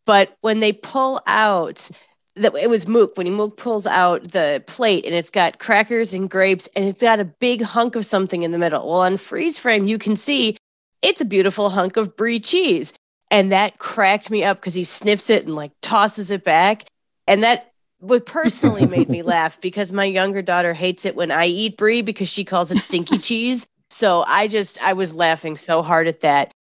But 0.04 0.36
when 0.40 0.60
they 0.60 0.72
pull 0.72 1.20
out 1.26 1.90
that 2.36 2.54
it 2.54 2.70
was 2.70 2.86
Muk 2.86 3.16
when 3.16 3.26
he 3.26 3.32
Muk 3.32 3.56
pulls 3.56 3.86
out 3.86 4.32
the 4.32 4.62
plate 4.66 5.04
and 5.04 5.14
it's 5.14 5.30
got 5.30 5.58
crackers 5.58 6.14
and 6.14 6.30
grapes 6.30 6.66
and 6.74 6.84
it's 6.84 7.00
got 7.00 7.20
a 7.20 7.24
big 7.24 7.62
hunk 7.62 7.94
of 7.94 8.06
something 8.06 8.42
in 8.42 8.52
the 8.52 8.58
middle. 8.58 8.86
Well, 8.86 9.00
on 9.00 9.16
freeze 9.16 9.58
frame, 9.58 9.86
you 9.86 9.98
can 9.98 10.16
see 10.16 10.56
it's 11.02 11.20
a 11.20 11.26
beautiful 11.26 11.68
hunk 11.68 11.96
of 11.96 12.16
brie 12.16 12.40
cheese. 12.40 12.94
And 13.30 13.52
that 13.52 13.78
cracked 13.78 14.30
me 14.30 14.44
up 14.44 14.58
because 14.58 14.74
he 14.74 14.84
sniffs 14.84 15.30
it 15.30 15.46
and 15.46 15.56
like 15.56 15.72
tosses 15.80 16.30
it 16.30 16.44
back. 16.44 16.84
And 17.26 17.42
that 17.42 17.72
would 18.00 18.26
personally 18.26 18.86
made 18.86 19.08
me 19.08 19.22
laugh 19.22 19.60
because 19.60 19.92
my 19.92 20.04
younger 20.04 20.42
daughter 20.42 20.74
hates 20.74 21.06
it 21.06 21.16
when 21.16 21.30
I 21.30 21.46
eat 21.46 21.76
brie 21.76 22.02
because 22.02 22.28
she 22.28 22.44
calls 22.44 22.70
it 22.70 22.78
stinky 22.78 23.18
cheese. 23.18 23.66
So 23.90 24.24
I 24.26 24.48
just 24.48 24.82
I 24.84 24.92
was 24.92 25.14
laughing 25.14 25.56
so 25.56 25.82
hard 25.82 26.08
at 26.08 26.20
that. 26.20 26.52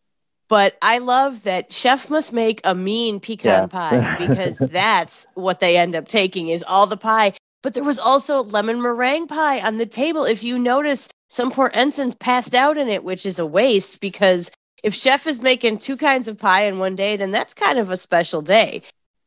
But 0.48 0.76
I 0.82 0.98
love 0.98 1.44
that 1.44 1.72
chef 1.72 2.10
must 2.10 2.32
make 2.32 2.60
a 2.64 2.74
mean 2.74 3.20
pecan 3.20 3.62
yeah. 3.62 3.66
pie 3.66 4.16
because 4.18 4.58
that's 4.60 5.26
what 5.34 5.60
they 5.60 5.76
end 5.76 5.96
up 5.96 6.08
taking 6.08 6.48
is 6.48 6.64
all 6.68 6.86
the 6.86 6.96
pie. 6.96 7.32
But 7.62 7.74
there 7.74 7.84
was 7.84 7.98
also 7.98 8.42
lemon 8.42 8.82
meringue 8.82 9.28
pie 9.28 9.60
on 9.60 9.78
the 9.78 9.86
table. 9.86 10.24
If 10.24 10.42
you 10.42 10.58
notice, 10.58 11.08
some 11.32 11.50
poor 11.50 11.70
ensigns 11.72 12.14
passed 12.14 12.54
out 12.54 12.76
in 12.76 12.90
it, 12.90 13.04
which 13.04 13.24
is 13.24 13.38
a 13.38 13.46
waste 13.46 14.02
because 14.02 14.50
if 14.82 14.94
chef 14.94 15.26
is 15.26 15.40
making 15.40 15.78
two 15.78 15.96
kinds 15.96 16.28
of 16.28 16.36
pie 16.36 16.64
in 16.64 16.78
one 16.78 16.94
day, 16.94 17.16
then 17.16 17.30
that's 17.30 17.54
kind 17.54 17.78
of 17.78 17.90
a 17.90 17.96
special 17.96 18.42
day. 18.42 18.82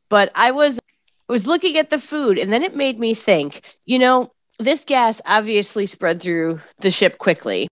But 0.08 0.30
I 0.36 0.52
was 0.52 0.78
I 1.28 1.32
was 1.32 1.48
looking 1.48 1.76
at 1.78 1.90
the 1.90 1.98
food 1.98 2.38
and 2.38 2.52
then 2.52 2.62
it 2.62 2.76
made 2.76 3.00
me 3.00 3.12
think, 3.12 3.76
you 3.86 3.98
know, 3.98 4.30
this 4.60 4.84
gas 4.84 5.20
obviously 5.26 5.84
spread 5.84 6.22
through 6.22 6.60
the 6.78 6.92
ship 6.92 7.18
quickly 7.18 7.66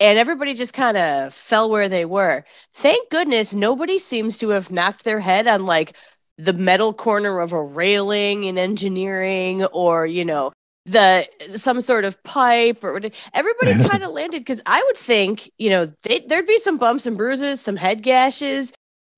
and 0.00 0.18
everybody 0.18 0.54
just 0.54 0.72
kind 0.72 0.96
of 0.96 1.34
fell 1.34 1.68
where 1.68 1.90
they 1.90 2.06
were. 2.06 2.42
Thank 2.72 3.10
goodness 3.10 3.52
nobody 3.52 3.98
seems 3.98 4.38
to 4.38 4.48
have 4.48 4.70
knocked 4.70 5.04
their 5.04 5.20
head 5.20 5.46
on 5.46 5.66
like 5.66 5.94
the 6.38 6.54
metal 6.54 6.94
corner 6.94 7.38
of 7.38 7.52
a 7.52 7.62
railing 7.62 8.44
in 8.44 8.56
engineering 8.56 9.62
or, 9.74 10.06
you 10.06 10.24
know, 10.24 10.52
the 10.86 11.26
some 11.48 11.80
sort 11.80 12.04
of 12.04 12.22
pipe 12.24 12.84
or 12.84 13.00
everybody 13.32 13.88
kind 13.88 14.02
of 14.02 14.10
landed 14.10 14.40
because 14.40 14.60
I 14.66 14.82
would 14.84 14.98
think 14.98 15.50
you 15.58 15.70
know 15.70 15.86
they, 16.02 16.20
there'd 16.20 16.46
be 16.46 16.58
some 16.58 16.76
bumps 16.76 17.06
and 17.06 17.16
bruises, 17.16 17.60
some 17.60 17.76
head 17.76 18.02
gashes. 18.02 18.72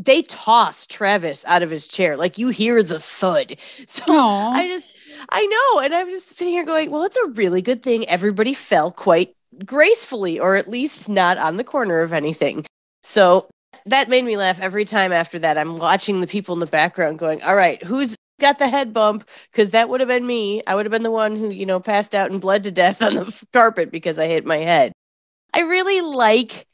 They 0.04 0.22
toss 0.22 0.86
Travis 0.86 1.44
out 1.46 1.62
of 1.62 1.70
his 1.70 1.88
chair, 1.88 2.16
like 2.16 2.38
you 2.38 2.48
hear 2.48 2.82
the 2.82 3.00
thud. 3.00 3.56
So 3.86 4.04
Aww. 4.04 4.52
I 4.52 4.66
just 4.68 4.96
I 5.30 5.46
know, 5.46 5.80
and 5.84 5.94
I'm 5.94 6.08
just 6.08 6.36
sitting 6.36 6.52
here 6.52 6.64
going, 6.64 6.90
well, 6.90 7.04
it's 7.04 7.16
a 7.16 7.30
really 7.30 7.62
good 7.62 7.82
thing 7.82 8.08
everybody 8.08 8.54
fell 8.54 8.90
quite 8.90 9.34
gracefully, 9.64 10.38
or 10.38 10.56
at 10.56 10.68
least 10.68 11.08
not 11.08 11.38
on 11.38 11.56
the 11.56 11.64
corner 11.64 12.00
of 12.00 12.12
anything. 12.12 12.64
So 13.02 13.48
that 13.86 14.08
made 14.08 14.24
me 14.24 14.36
laugh 14.36 14.60
every 14.60 14.84
time 14.84 15.12
after 15.12 15.38
that. 15.38 15.58
I'm 15.58 15.78
watching 15.78 16.20
the 16.20 16.26
people 16.26 16.54
in 16.54 16.60
the 16.60 16.66
background 16.66 17.18
going, 17.18 17.42
all 17.42 17.56
right, 17.56 17.82
who's 17.82 18.16
got 18.40 18.58
the 18.58 18.68
head 18.68 18.92
bump 18.92 19.28
because 19.50 19.70
that 19.70 19.88
would 19.88 20.00
have 20.00 20.08
been 20.08 20.26
me. 20.26 20.62
I 20.66 20.74
would 20.74 20.86
have 20.86 20.92
been 20.92 21.02
the 21.02 21.10
one 21.10 21.36
who, 21.36 21.50
you 21.50 21.66
know, 21.66 21.80
passed 21.80 22.14
out 22.14 22.30
and 22.30 22.40
bled 22.40 22.62
to 22.64 22.70
death 22.70 23.02
on 23.02 23.14
the 23.14 23.44
carpet 23.52 23.90
because 23.90 24.18
I 24.18 24.26
hit 24.26 24.46
my 24.46 24.58
head. 24.58 24.92
I 25.54 25.60
really 25.62 26.00
like 26.02 26.66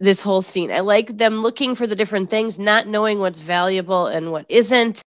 this 0.00 0.22
whole 0.22 0.42
scene. 0.42 0.70
I 0.72 0.80
like 0.80 1.16
them 1.16 1.42
looking 1.42 1.74
for 1.74 1.86
the 1.86 1.96
different 1.96 2.30
things, 2.30 2.58
not 2.58 2.86
knowing 2.88 3.20
what's 3.20 3.40
valuable 3.40 4.06
and 4.06 4.32
what 4.32 4.46
isn't, 4.48 5.02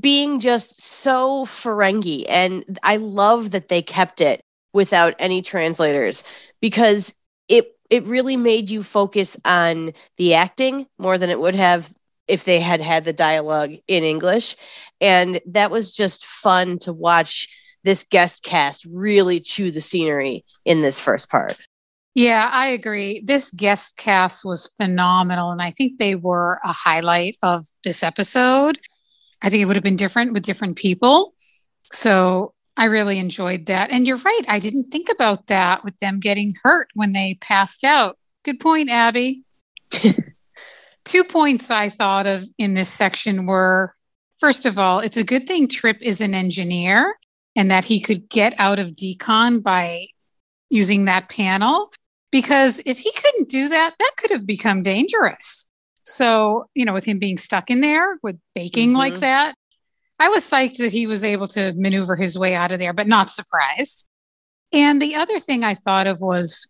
being 0.00 0.40
just 0.40 0.80
so 0.80 1.44
Ferengi. 1.44 2.24
And 2.28 2.64
I 2.82 2.96
love 2.96 3.50
that 3.52 3.68
they 3.68 3.82
kept 3.82 4.20
it 4.20 4.40
without 4.72 5.14
any 5.18 5.42
translators 5.42 6.24
because 6.60 7.14
it 7.48 7.76
it 7.90 8.04
really 8.04 8.36
made 8.36 8.70
you 8.70 8.82
focus 8.82 9.36
on 9.44 9.92
the 10.16 10.34
acting 10.34 10.86
more 10.98 11.18
than 11.18 11.30
it 11.30 11.38
would 11.40 11.54
have 11.54 11.92
if 12.26 12.44
they 12.44 12.58
had 12.60 12.80
had 12.80 13.04
the 13.04 13.12
dialogue 13.12 13.72
in 13.86 14.02
English. 14.02 14.56
And 15.04 15.38
that 15.44 15.70
was 15.70 15.94
just 15.94 16.24
fun 16.24 16.78
to 16.78 16.92
watch 16.94 17.46
this 17.84 18.04
guest 18.04 18.42
cast 18.42 18.86
really 18.90 19.38
chew 19.38 19.70
the 19.70 19.82
scenery 19.82 20.46
in 20.64 20.80
this 20.80 20.98
first 20.98 21.28
part. 21.28 21.58
Yeah, 22.14 22.48
I 22.50 22.68
agree. 22.68 23.20
This 23.22 23.50
guest 23.50 23.98
cast 23.98 24.46
was 24.46 24.72
phenomenal. 24.78 25.50
And 25.50 25.60
I 25.60 25.72
think 25.72 25.98
they 25.98 26.14
were 26.14 26.58
a 26.64 26.72
highlight 26.72 27.36
of 27.42 27.66
this 27.82 28.02
episode. 28.02 28.78
I 29.42 29.50
think 29.50 29.60
it 29.60 29.66
would 29.66 29.76
have 29.76 29.82
been 29.82 29.96
different 29.96 30.32
with 30.32 30.42
different 30.42 30.76
people. 30.76 31.34
So 31.92 32.54
I 32.74 32.86
really 32.86 33.18
enjoyed 33.18 33.66
that. 33.66 33.90
And 33.90 34.06
you're 34.06 34.16
right. 34.16 34.42
I 34.48 34.58
didn't 34.58 34.90
think 34.90 35.10
about 35.10 35.48
that 35.48 35.84
with 35.84 35.98
them 35.98 36.18
getting 36.18 36.54
hurt 36.62 36.88
when 36.94 37.12
they 37.12 37.36
passed 37.42 37.84
out. 37.84 38.16
Good 38.42 38.58
point, 38.58 38.88
Abby. 38.88 39.42
Two 41.04 41.24
points 41.24 41.70
I 41.70 41.90
thought 41.90 42.26
of 42.26 42.42
in 42.56 42.72
this 42.72 42.88
section 42.88 43.44
were 43.44 43.92
first 44.38 44.66
of 44.66 44.78
all, 44.78 45.00
it's 45.00 45.16
a 45.16 45.24
good 45.24 45.46
thing 45.46 45.68
Trip 45.68 45.98
is 46.00 46.20
an 46.20 46.34
engineer 46.34 47.16
and 47.56 47.70
that 47.70 47.84
he 47.84 48.00
could 48.00 48.28
get 48.28 48.54
out 48.58 48.78
of 48.78 48.90
decon 48.90 49.62
by 49.62 50.06
using 50.70 51.04
that 51.04 51.28
panel. 51.28 51.92
Because 52.30 52.80
if 52.84 52.98
he 52.98 53.12
couldn't 53.12 53.48
do 53.48 53.68
that, 53.68 53.94
that 53.98 54.12
could 54.16 54.32
have 54.32 54.46
become 54.46 54.82
dangerous. 54.82 55.70
So, 56.02 56.68
you 56.74 56.84
know, 56.84 56.92
with 56.92 57.04
him 57.04 57.18
being 57.18 57.38
stuck 57.38 57.70
in 57.70 57.80
there 57.80 58.18
with 58.22 58.38
baking 58.54 58.88
mm-hmm. 58.90 58.98
like 58.98 59.14
that, 59.16 59.54
I 60.18 60.28
was 60.28 60.44
psyched 60.44 60.78
that 60.78 60.92
he 60.92 61.06
was 61.06 61.24
able 61.24 61.48
to 61.48 61.72
maneuver 61.76 62.16
his 62.16 62.38
way 62.38 62.54
out 62.54 62.72
of 62.72 62.78
there, 62.78 62.92
but 62.92 63.06
not 63.06 63.30
surprised. 63.30 64.06
And 64.72 65.00
the 65.00 65.14
other 65.14 65.38
thing 65.38 65.64
I 65.64 65.74
thought 65.74 66.06
of 66.06 66.20
was 66.20 66.68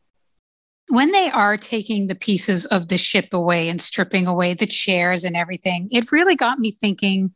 when 0.89 1.13
they 1.13 1.31
are 1.31 1.57
taking 1.57 2.07
the 2.07 2.15
pieces 2.15 2.67
of 2.67 2.89
the 2.89 2.99
ship 2.99 3.33
away 3.33 3.69
and 3.69 3.81
stripping 3.81 4.27
away 4.27 4.55
the 4.55 4.67
chairs 4.67 5.25
and 5.25 5.37
everything, 5.37 5.89
it 5.91 6.13
really 6.13 6.37
got 6.37 6.59
me 6.59 6.71
thinking 6.71 7.35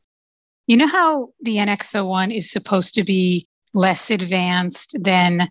you 0.69 0.77
know 0.77 0.87
how 0.87 1.29
the 1.41 1.57
NX01 1.57 2.33
is 2.33 2.51
supposed 2.51 2.95
to 2.95 3.03
be 3.03 3.49
less 3.75 4.11
advanced 4.11 4.97
than 5.01 5.49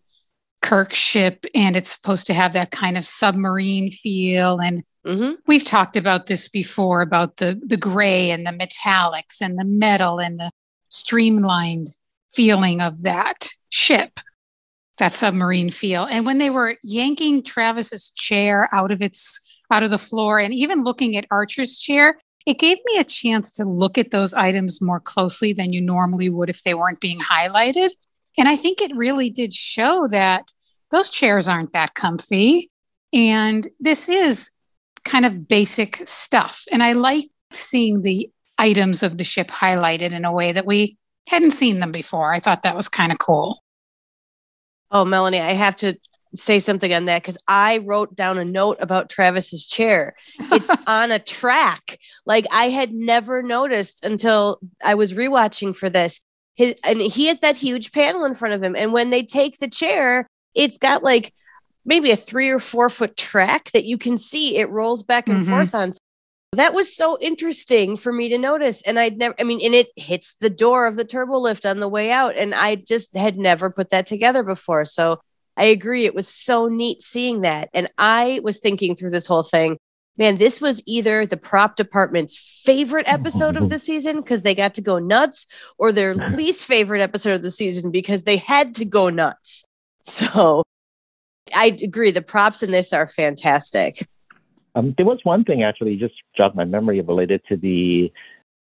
Kirk's 0.61 0.97
ship 0.97 1.45
and 1.53 1.75
it's 1.75 1.95
supposed 1.95 2.27
to 2.27 2.33
have 2.33 2.53
that 2.53 2.71
kind 2.71 2.97
of 2.97 3.05
submarine 3.05 3.91
feel 3.91 4.59
and 4.59 4.83
Mm-hmm. 5.07 5.35
We've 5.47 5.63
talked 5.63 5.95
about 5.95 6.25
this 6.25 6.49
before 6.49 7.01
about 7.01 7.37
the 7.37 7.59
the 7.65 7.77
gray 7.77 8.29
and 8.29 8.45
the 8.45 8.51
metallics 8.51 9.39
and 9.41 9.57
the 9.57 9.63
metal 9.63 10.19
and 10.19 10.37
the 10.37 10.51
streamlined 10.89 11.87
feeling 12.29 12.81
of 12.81 13.03
that 13.03 13.47
ship, 13.69 14.19
that 14.97 15.13
submarine 15.13 15.71
feel. 15.71 16.03
And 16.03 16.25
when 16.25 16.39
they 16.39 16.49
were 16.49 16.75
yanking 16.83 17.41
Travis's 17.41 18.09
chair 18.09 18.67
out 18.73 18.91
of 18.91 19.01
its 19.01 19.63
out 19.71 19.83
of 19.83 19.91
the 19.91 19.97
floor 19.97 20.39
and 20.39 20.53
even 20.53 20.83
looking 20.83 21.15
at 21.15 21.25
Archer's 21.31 21.77
chair, 21.77 22.17
it 22.47 22.59
gave 22.59 22.77
me 22.85 22.97
a 22.97 23.03
chance 23.03 23.51
to 23.51 23.65
look 23.65 23.97
at 23.97 24.11
those 24.11 24.33
items 24.33 24.81
more 24.81 25.01
closely 25.01 25.51
than 25.51 25.73
you 25.73 25.81
normally 25.81 26.29
would 26.29 26.49
if 26.49 26.63
they 26.63 26.73
weren't 26.73 27.01
being 27.01 27.19
highlighted. 27.19 27.89
And 28.37 28.47
I 28.47 28.55
think 28.55 28.81
it 28.81 28.95
really 28.95 29.29
did 29.29 29.53
show 29.53 30.07
that 30.11 30.53
those 30.89 31.09
chairs 31.09 31.49
aren't 31.49 31.73
that 31.73 31.93
comfy. 31.93 32.71
And 33.11 33.67
this 33.81 34.07
is 34.07 34.49
kind 35.03 35.25
of 35.25 35.49
basic 35.49 36.01
stuff. 36.07 36.63
And 36.71 36.81
I 36.81 36.93
like 36.93 37.25
seeing 37.51 38.01
the 38.01 38.29
items 38.57 39.03
of 39.03 39.17
the 39.17 39.25
ship 39.25 39.49
highlighted 39.49 40.13
in 40.13 40.23
a 40.23 40.31
way 40.31 40.53
that 40.53 40.65
we 40.65 40.97
hadn't 41.27 41.51
seen 41.51 41.81
them 41.81 41.91
before. 41.91 42.31
I 42.31 42.39
thought 42.39 42.63
that 42.63 42.77
was 42.77 42.87
kind 42.87 43.11
of 43.11 43.17
cool. 43.17 43.61
Oh, 44.89 45.03
Melanie, 45.03 45.41
I 45.41 45.51
have 45.51 45.75
to 45.77 45.97
say 46.35 46.59
something 46.59 46.93
on 46.93 47.05
that 47.05 47.21
because 47.21 47.37
I 47.47 47.79
wrote 47.79 48.15
down 48.15 48.37
a 48.37 48.45
note 48.45 48.77
about 48.79 49.09
Travis's 49.09 49.65
chair. 49.65 50.15
It's 50.39 50.69
on 50.87 51.11
a 51.11 51.19
track. 51.19 51.99
Like 52.25 52.45
I 52.51 52.65
had 52.65 52.93
never 52.93 53.41
noticed 53.41 54.05
until 54.05 54.59
I 54.83 54.95
was 54.95 55.13
rewatching 55.13 55.75
for 55.75 55.89
this. 55.89 56.19
His 56.55 56.75
and 56.83 56.99
he 56.99 57.27
has 57.27 57.39
that 57.39 57.55
huge 57.55 57.91
panel 57.91 58.25
in 58.25 58.35
front 58.35 58.55
of 58.55 58.63
him. 58.63 58.75
And 58.75 58.93
when 58.93 59.09
they 59.09 59.23
take 59.23 59.59
the 59.59 59.67
chair, 59.67 60.27
it's 60.55 60.77
got 60.77 61.03
like 61.03 61.33
maybe 61.85 62.11
a 62.11 62.15
three 62.15 62.49
or 62.49 62.59
four 62.59 62.89
foot 62.89 63.15
track 63.17 63.71
that 63.71 63.85
you 63.85 63.97
can 63.97 64.17
see 64.17 64.57
it 64.57 64.69
rolls 64.69 65.03
back 65.03 65.27
and 65.29 65.39
mm-hmm. 65.39 65.51
forth 65.51 65.73
on. 65.73 65.93
That 66.53 66.73
was 66.73 66.95
so 66.95 67.17
interesting 67.19 67.97
for 67.97 68.11
me 68.11 68.29
to 68.29 68.37
notice. 68.37 68.81
And 68.83 68.97
I'd 68.97 69.17
never, 69.17 69.35
I 69.39 69.43
mean, 69.43 69.59
and 69.63 69.75
it 69.75 69.89
hits 69.95 70.35
the 70.35 70.49
door 70.49 70.85
of 70.85 70.95
the 70.95 71.05
turbo 71.05 71.37
lift 71.37 71.65
on 71.65 71.79
the 71.79 71.89
way 71.89 72.09
out. 72.09 72.35
And 72.35 72.55
I 72.55 72.75
just 72.75 73.15
had 73.15 73.37
never 73.37 73.69
put 73.69 73.89
that 73.89 74.05
together 74.05 74.43
before. 74.43 74.85
So 74.85 75.19
I 75.57 75.65
agree. 75.65 76.05
It 76.05 76.15
was 76.15 76.27
so 76.27 76.67
neat 76.67 77.01
seeing 77.01 77.41
that. 77.41 77.69
And 77.73 77.87
I 77.97 78.39
was 78.43 78.59
thinking 78.59 78.95
through 78.95 79.09
this 79.09 79.27
whole 79.27 79.43
thing, 79.43 79.77
man, 80.17 80.37
this 80.37 80.61
was 80.61 80.81
either 80.85 81.25
the 81.25 81.37
prop 81.37 81.75
department's 81.75 82.61
favorite 82.63 83.11
episode 83.11 83.57
of 83.57 83.69
the 83.71 83.79
season 83.79 84.21
because 84.21 84.43
they 84.43 84.55
got 84.55 84.73
to 84.75 84.81
go 84.81 84.99
nuts, 84.99 85.47
or 85.77 85.91
their 85.91 86.15
least 86.37 86.65
favorite 86.65 87.01
episode 87.01 87.33
of 87.33 87.43
the 87.43 87.51
season 87.51 87.91
because 87.91 88.23
they 88.23 88.37
had 88.37 88.73
to 88.75 88.85
go 88.85 89.09
nuts. 89.09 89.65
So 90.01 90.63
I 91.53 91.77
agree. 91.81 92.11
The 92.11 92.21
props 92.21 92.63
in 92.63 92.71
this 92.71 92.93
are 92.93 93.07
fantastic. 93.07 94.07
Um, 94.75 94.93
there 94.95 95.05
was 95.05 95.19
one 95.23 95.43
thing 95.43 95.63
actually 95.63 95.95
just 95.95 96.13
jogged 96.35 96.55
my 96.55 96.65
memory 96.65 97.01
related 97.01 97.41
to 97.49 97.57
the 97.57 98.11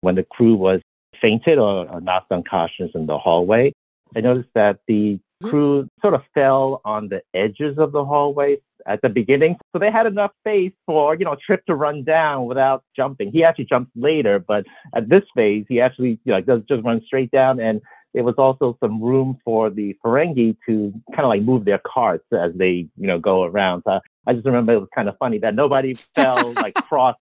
when 0.03 0.16
the 0.16 0.23
crew 0.23 0.55
was 0.55 0.83
fainted 1.20 1.59
or, 1.59 1.88
or 1.88 2.01
knocked 2.01 2.31
unconscious 2.31 2.90
in 2.94 3.07
the 3.07 3.16
hallway. 3.16 3.73
I 4.14 4.20
noticed 4.20 4.51
that 4.55 4.81
the. 4.87 5.18
Mm-hmm. 5.44 5.50
crew 5.50 5.88
sort 6.00 6.14
of 6.14 6.22
fell 6.33 6.80
on 6.85 7.09
the 7.09 7.22
edges 7.35 7.78
of 7.78 7.92
the 7.92 8.04
hallway 8.04 8.59
at 8.87 9.02
the 9.02 9.09
beginning. 9.09 9.57
So 9.72 9.78
they 9.78 9.90
had 9.90 10.07
enough 10.07 10.33
space 10.40 10.72
for, 10.87 11.14
you 11.14 11.24
know, 11.24 11.37
Trip 11.44 11.64
to 11.66 11.74
run 11.74 12.04
down 12.04 12.46
without 12.46 12.85
jumping. 12.96 13.33
He 13.33 13.44
actually 13.44 13.66
jumps 13.66 13.90
later, 13.94 14.38
but 14.38 14.64
at 14.94 15.09
this 15.09 15.22
phase, 15.35 15.64
he 15.68 15.80
actually, 15.80 16.18
you 16.24 16.33
know, 16.33 16.40
does 16.40 16.62
just 16.68 16.85
run 16.85 17.02
straight 17.07 17.30
down. 17.30 17.61
And 17.61 17.80
there 18.12 18.24
was 18.24 18.35
also 18.38 18.76
some 18.80 19.02
room 19.02 19.38
for 19.44 19.70
the 19.70 19.96
Ferengi 20.04 20.57
to 20.66 20.92
kind 21.11 21.24
of 21.24 21.28
like 21.28 21.42
move 21.42 21.64
their 21.64 21.80
carts 21.85 22.24
as 22.33 22.52
they, 22.54 22.88
you 22.96 23.07
know, 23.07 23.18
go 23.18 23.44
around. 23.44 23.83
So 23.87 24.00
I 24.26 24.33
just 24.33 24.46
remember 24.46 24.72
it 24.72 24.80
was 24.80 24.88
kind 24.94 25.09
of 25.09 25.16
funny 25.18 25.38
that 25.38 25.54
nobody 25.54 25.94
fell 26.14 26.52
like 26.54 26.74
cross 26.74 27.16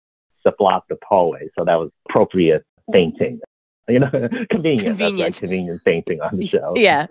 the 0.45 0.53
block 0.59 0.85
the 0.89 0.97
hallway. 1.07 1.51
So 1.59 1.65
that 1.65 1.75
was 1.75 1.91
appropriate 2.09 2.65
fainting. 2.93 3.41
You 3.89 4.01
know, 4.01 4.11
convenient. 4.11 4.51
Convenient. 4.51 4.99
That's 4.99 5.13
like 5.17 5.37
convenient 5.37 5.83
fainting 5.83 6.21
on 6.21 6.37
the 6.37 6.47
show. 6.47 6.75
Yeah. 6.77 7.07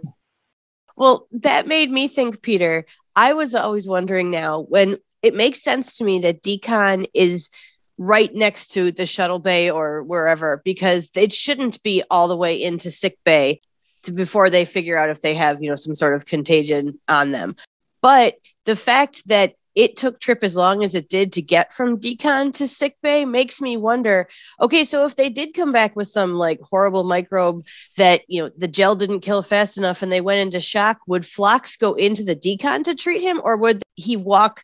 Well, 0.97 1.27
that 1.31 1.67
made 1.67 1.91
me 1.91 2.07
think, 2.07 2.41
Peter. 2.41 2.85
I 3.15 3.33
was 3.33 3.55
always 3.55 3.87
wondering 3.87 4.31
now 4.31 4.61
when 4.61 4.97
it 5.21 5.33
makes 5.33 5.61
sense 5.61 5.97
to 5.97 6.03
me 6.03 6.19
that 6.19 6.43
decon 6.43 7.05
is 7.13 7.49
right 7.97 8.33
next 8.33 8.67
to 8.73 8.91
the 8.91 9.05
shuttle 9.05 9.39
bay 9.39 9.69
or 9.71 10.03
wherever 10.03 10.61
because 10.65 11.09
it 11.15 11.31
shouldn't 11.33 11.81
be 11.83 12.03
all 12.11 12.27
the 12.27 12.37
way 12.37 12.61
into 12.61 12.91
sick 12.91 13.17
bay 13.23 13.61
to, 14.03 14.11
before 14.11 14.49
they 14.49 14.65
figure 14.65 14.97
out 14.97 15.09
if 15.09 15.21
they 15.21 15.33
have 15.33 15.61
you 15.61 15.69
know 15.69 15.75
some 15.75 15.95
sort 15.95 16.13
of 16.13 16.27
contagion 16.27 16.99
on 17.09 17.31
them 17.31 17.55
but 18.01 18.35
the 18.65 18.75
fact 18.75 19.27
that 19.27 19.55
it 19.77 19.95
took 19.95 20.19
trip 20.19 20.43
as 20.43 20.55
long 20.55 20.83
as 20.83 20.95
it 20.95 21.07
did 21.07 21.31
to 21.31 21.41
get 21.41 21.71
from 21.71 21.99
decon 21.99 22.51
to 22.51 22.67
sick 22.67 22.97
bay 23.01 23.23
makes 23.23 23.61
me 23.61 23.77
wonder 23.77 24.27
okay 24.59 24.83
so 24.83 25.05
if 25.05 25.15
they 25.15 25.29
did 25.29 25.53
come 25.53 25.71
back 25.71 25.95
with 25.95 26.07
some 26.07 26.33
like 26.33 26.59
horrible 26.61 27.03
microbe 27.03 27.63
that 27.95 28.21
you 28.27 28.41
know 28.41 28.49
the 28.57 28.67
gel 28.67 28.95
didn't 28.95 29.21
kill 29.21 29.43
fast 29.43 29.77
enough 29.77 30.01
and 30.01 30.11
they 30.11 30.21
went 30.21 30.39
into 30.39 30.59
shock 30.59 30.97
would 31.07 31.25
Phlox 31.25 31.77
go 31.77 31.93
into 31.93 32.23
the 32.23 32.35
decon 32.35 32.83
to 32.83 32.95
treat 32.95 33.21
him 33.21 33.39
or 33.43 33.55
would 33.55 33.83
he 33.95 34.17
walk 34.17 34.63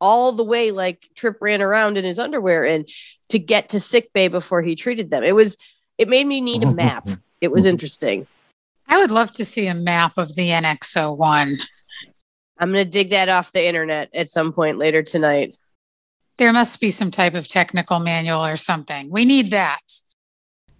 all 0.00 0.32
the 0.32 0.44
way 0.44 0.70
like 0.70 1.08
Trip 1.14 1.36
ran 1.40 1.62
around 1.62 1.96
in 1.96 2.04
his 2.04 2.18
underwear 2.18 2.64
and 2.64 2.88
to 3.28 3.38
get 3.38 3.70
to 3.70 3.80
sick 3.80 4.12
bay 4.12 4.28
before 4.28 4.60
he 4.62 4.76
treated 4.76 5.10
them. 5.10 5.22
It 5.22 5.34
was 5.34 5.56
it 5.98 6.08
made 6.08 6.26
me 6.26 6.40
need 6.40 6.62
a 6.62 6.72
map. 6.84 7.08
It 7.40 7.50
was 7.50 7.64
mm-hmm. 7.64 7.70
interesting. 7.70 8.26
I 8.86 8.98
would 8.98 9.10
love 9.10 9.32
to 9.32 9.44
see 9.44 9.66
a 9.66 9.74
map 9.74 10.18
of 10.18 10.34
the 10.34 10.50
NX01. 10.50 11.56
I'm 12.58 12.72
going 12.72 12.84
to 12.84 12.90
dig 12.90 13.10
that 13.10 13.28
off 13.28 13.52
the 13.52 13.66
internet 13.66 14.14
at 14.14 14.28
some 14.28 14.52
point 14.52 14.78
later 14.78 15.02
tonight. 15.02 15.56
There 16.36 16.52
must 16.52 16.80
be 16.80 16.90
some 16.90 17.10
type 17.10 17.34
of 17.34 17.48
technical 17.48 18.00
manual 18.00 18.44
or 18.44 18.56
something. 18.56 19.10
We 19.10 19.24
need 19.24 19.50
that. 19.50 19.82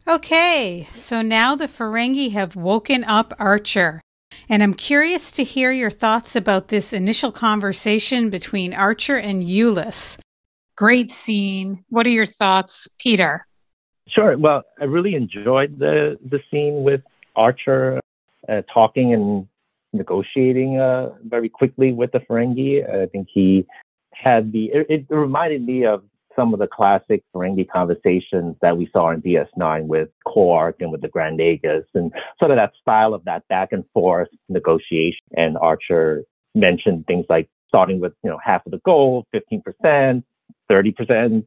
Okay, 0.06 0.86
so 0.90 1.22
now 1.22 1.56
the 1.56 1.66
Ferengi 1.66 2.32
have 2.32 2.56
woken 2.56 3.04
up 3.04 3.32
Archer. 3.38 4.02
And 4.48 4.62
I'm 4.62 4.74
curious 4.74 5.32
to 5.32 5.44
hear 5.44 5.72
your 5.72 5.90
thoughts 5.90 6.36
about 6.36 6.68
this 6.68 6.92
initial 6.92 7.32
conversation 7.32 8.30
between 8.30 8.74
Archer 8.74 9.16
and 9.16 9.42
Ulis. 9.42 10.18
Great 10.76 11.10
scene. 11.12 11.84
What 11.88 12.06
are 12.06 12.10
your 12.10 12.26
thoughts, 12.26 12.88
Peter? 12.98 13.46
Sure. 14.08 14.36
Well, 14.36 14.62
I 14.80 14.84
really 14.84 15.14
enjoyed 15.14 15.78
the 15.78 16.18
the 16.24 16.40
scene 16.50 16.82
with 16.82 17.00
Archer 17.36 18.00
uh, 18.48 18.62
talking 18.72 19.14
and 19.14 19.48
negotiating 19.94 20.78
uh, 20.78 21.10
very 21.24 21.48
quickly 21.48 21.92
with 21.92 22.12
the 22.12 22.20
Ferengi. 22.20 22.88
I 22.88 23.06
think 23.06 23.28
he 23.32 23.66
had 24.12 24.52
the. 24.52 24.66
It, 24.66 24.86
it 24.88 25.06
reminded 25.08 25.64
me 25.64 25.84
of 25.86 26.02
some 26.36 26.52
of 26.52 26.60
the 26.60 26.66
classic 26.66 27.22
Ferengi 27.34 27.68
conversations 27.68 28.56
that 28.60 28.76
we 28.76 28.88
saw 28.92 29.10
in 29.10 29.22
DS9 29.22 29.86
with 29.86 30.08
Quark 30.24 30.76
and 30.80 30.90
with 30.90 31.00
the 31.00 31.08
Grand 31.08 31.38
Nagus 31.38 31.84
and 31.94 32.12
sort 32.38 32.50
of 32.50 32.56
that 32.56 32.72
style 32.80 33.14
of 33.14 33.24
that 33.24 33.46
back 33.48 33.72
and 33.72 33.84
forth 33.92 34.28
negotiation. 34.48 35.20
And 35.36 35.56
Archer 35.58 36.24
mentioned 36.54 37.06
things 37.06 37.26
like 37.28 37.48
starting 37.68 38.00
with, 38.00 38.12
you 38.22 38.30
know, 38.30 38.38
half 38.44 38.66
of 38.66 38.72
the 38.72 38.78
goal, 38.78 39.26
15%, 39.34 40.22
30%, 40.70 41.46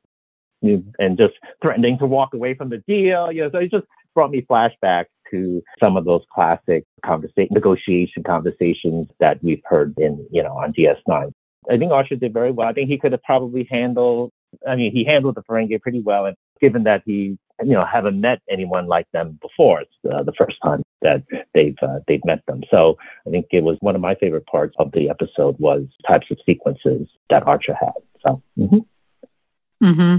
and 0.61 1.17
just 1.17 1.33
threatening 1.61 1.97
to 1.99 2.05
walk 2.05 2.33
away 2.33 2.53
from 2.53 2.69
the 2.69 2.79
deal. 2.87 3.31
You 3.31 3.43
know, 3.43 3.51
so 3.51 3.59
it 3.59 3.71
just 3.71 3.85
brought 4.17 4.31
me 4.31 4.41
flashbacks 4.49 5.05
to 5.29 5.61
some 5.79 5.95
of 5.95 6.03
those 6.03 6.23
classic 6.33 6.83
conversation, 7.05 7.49
negotiation 7.51 8.23
conversations 8.23 9.07
that 9.19 9.37
we've 9.43 9.61
heard 9.63 9.93
in, 9.99 10.27
you 10.31 10.41
know, 10.41 10.53
on 10.53 10.73
DS9. 10.73 11.31
I 11.69 11.77
think 11.77 11.91
Archer 11.91 12.15
did 12.15 12.33
very 12.33 12.49
well. 12.49 12.67
I 12.67 12.73
think 12.73 12.89
he 12.89 12.97
could 12.97 13.11
have 13.11 13.21
probably 13.21 13.67
handled, 13.69 14.31
I 14.67 14.75
mean, 14.75 14.91
he 14.91 15.05
handled 15.05 15.35
the 15.35 15.43
Ferengi 15.43 15.79
pretty 15.79 16.01
well. 16.01 16.25
And 16.25 16.35
given 16.59 16.85
that 16.85 17.03
he, 17.05 17.37
you 17.61 17.73
know, 17.73 17.85
haven't 17.85 18.19
met 18.19 18.41
anyone 18.49 18.87
like 18.87 19.05
them 19.13 19.37
before, 19.39 19.81
it's 19.81 19.91
uh, 20.11 20.23
the 20.23 20.33
first 20.35 20.57
time 20.63 20.81
that 21.03 21.21
they've, 21.53 21.77
uh, 21.83 21.99
they've 22.07 22.25
met 22.25 22.43
them. 22.47 22.63
So 22.71 22.97
I 23.27 23.29
think 23.29 23.45
it 23.51 23.63
was 23.63 23.77
one 23.81 23.93
of 23.93 24.01
my 24.01 24.15
favorite 24.15 24.47
parts 24.47 24.73
of 24.79 24.91
the 24.93 25.11
episode 25.11 25.59
was 25.59 25.83
types 26.07 26.25
of 26.31 26.39
sequences 26.43 27.07
that 27.29 27.45
Archer 27.45 27.75
had. 27.79 27.91
So, 28.25 28.41
mm-hmm. 28.57 29.85
Mm-hmm. 29.85 30.17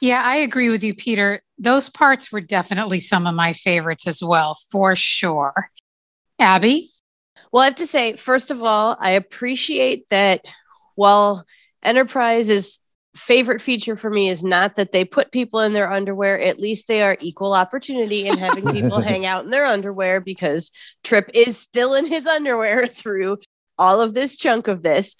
Yeah, 0.00 0.22
I 0.24 0.36
agree 0.36 0.70
with 0.70 0.82
you, 0.82 0.94
Peter. 0.94 1.40
Those 1.58 1.88
parts 1.88 2.32
were 2.32 2.40
definitely 2.40 3.00
some 3.00 3.26
of 3.26 3.34
my 3.34 3.52
favorites 3.52 4.06
as 4.06 4.22
well, 4.22 4.56
for 4.70 4.96
sure. 4.96 5.70
Abby? 6.38 6.88
Well, 7.52 7.62
I 7.62 7.66
have 7.66 7.76
to 7.76 7.86
say, 7.86 8.16
first 8.16 8.50
of 8.50 8.62
all, 8.62 8.96
I 8.98 9.12
appreciate 9.12 10.08
that 10.08 10.44
while 10.96 11.44
Enterprise's 11.84 12.80
favorite 13.14 13.60
feature 13.60 13.94
for 13.94 14.10
me 14.10 14.28
is 14.28 14.42
not 14.42 14.76
that 14.76 14.92
they 14.92 15.04
put 15.04 15.32
people 15.32 15.60
in 15.60 15.72
their 15.72 15.90
underwear, 15.90 16.40
at 16.40 16.58
least 16.58 16.88
they 16.88 17.02
are 17.02 17.16
equal 17.20 17.54
opportunity 17.54 18.26
in 18.26 18.38
having 18.38 18.66
people 18.72 19.00
hang 19.02 19.26
out 19.26 19.44
in 19.44 19.50
their 19.50 19.66
underwear 19.66 20.20
because 20.20 20.70
Trip 21.04 21.30
is 21.34 21.58
still 21.58 21.94
in 21.94 22.06
his 22.06 22.26
underwear 22.26 22.86
through 22.88 23.38
all 23.78 24.00
of 24.00 24.14
this 24.14 24.36
chunk 24.36 24.68
of 24.68 24.82
this. 24.82 25.16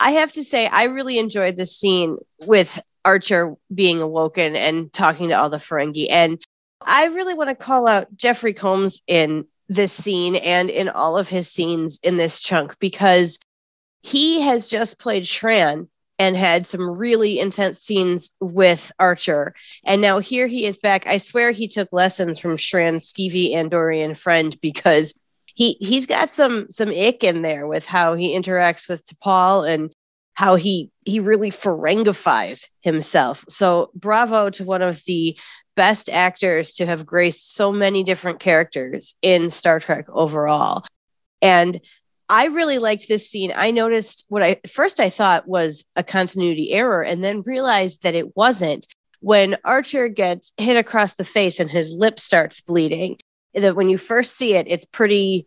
I 0.00 0.12
have 0.12 0.32
to 0.32 0.44
say, 0.44 0.66
I 0.66 0.84
really 0.84 1.18
enjoyed 1.18 1.56
the 1.56 1.66
scene 1.66 2.18
with 2.46 2.78
Archer 3.08 3.54
being 3.74 4.02
awoken 4.02 4.54
and 4.54 4.92
talking 4.92 5.30
to 5.30 5.34
all 5.34 5.48
the 5.48 5.56
Ferengi. 5.56 6.08
And 6.10 6.38
I 6.82 7.06
really 7.06 7.32
want 7.32 7.48
to 7.48 7.56
call 7.56 7.88
out 7.88 8.14
Jeffrey 8.14 8.52
Combs 8.52 9.00
in 9.06 9.46
this 9.66 9.92
scene 9.92 10.36
and 10.36 10.68
in 10.68 10.90
all 10.90 11.16
of 11.16 11.26
his 11.26 11.50
scenes 11.50 11.98
in 12.02 12.18
this 12.18 12.38
chunk 12.38 12.78
because 12.80 13.38
he 14.02 14.42
has 14.42 14.68
just 14.68 14.98
played 14.98 15.22
Shran 15.22 15.88
and 16.18 16.36
had 16.36 16.66
some 16.66 16.98
really 16.98 17.40
intense 17.40 17.80
scenes 17.80 18.34
with 18.40 18.92
Archer. 18.98 19.54
And 19.86 20.02
now 20.02 20.18
here 20.18 20.46
he 20.46 20.66
is 20.66 20.76
back. 20.76 21.06
I 21.06 21.16
swear 21.16 21.50
he 21.50 21.66
took 21.66 21.88
lessons 21.92 22.38
from 22.38 22.58
Shran's 22.58 23.10
skeevy 23.10 23.54
Andorian 23.54 24.18
friend 24.18 24.54
because 24.60 25.18
he 25.54 25.78
he's 25.80 26.04
got 26.04 26.30
some 26.30 26.70
some 26.70 26.90
ick 26.90 27.24
in 27.24 27.40
there 27.40 27.66
with 27.66 27.86
how 27.86 28.16
he 28.16 28.38
interacts 28.38 28.86
with 28.86 29.02
T'Pol 29.06 29.66
and 29.66 29.90
how 30.38 30.54
he 30.54 30.88
he 31.04 31.18
really 31.18 31.50
Ferengifies 31.50 32.68
himself. 32.82 33.44
So 33.48 33.90
bravo 33.96 34.50
to 34.50 34.62
one 34.62 34.82
of 34.82 35.02
the 35.04 35.36
best 35.74 36.08
actors 36.08 36.74
to 36.74 36.86
have 36.86 37.04
graced 37.04 37.56
so 37.56 37.72
many 37.72 38.04
different 38.04 38.38
characters 38.38 39.16
in 39.20 39.50
Star 39.50 39.80
Trek 39.80 40.06
overall. 40.08 40.84
And 41.42 41.80
I 42.28 42.46
really 42.46 42.78
liked 42.78 43.08
this 43.08 43.28
scene. 43.28 43.52
I 43.56 43.72
noticed 43.72 44.26
what 44.28 44.44
I 44.44 44.60
first 44.68 45.00
I 45.00 45.10
thought 45.10 45.48
was 45.48 45.84
a 45.96 46.04
continuity 46.04 46.72
error 46.72 47.02
and 47.02 47.24
then 47.24 47.42
realized 47.42 48.04
that 48.04 48.14
it 48.14 48.36
wasn't. 48.36 48.86
When 49.18 49.56
Archer 49.64 50.06
gets 50.06 50.52
hit 50.56 50.76
across 50.76 51.14
the 51.14 51.24
face 51.24 51.58
and 51.58 51.68
his 51.68 51.96
lip 51.96 52.20
starts 52.20 52.60
bleeding, 52.60 53.18
that 53.54 53.74
when 53.74 53.88
you 53.88 53.98
first 53.98 54.36
see 54.36 54.54
it, 54.54 54.68
it's 54.70 54.84
pretty 54.84 55.46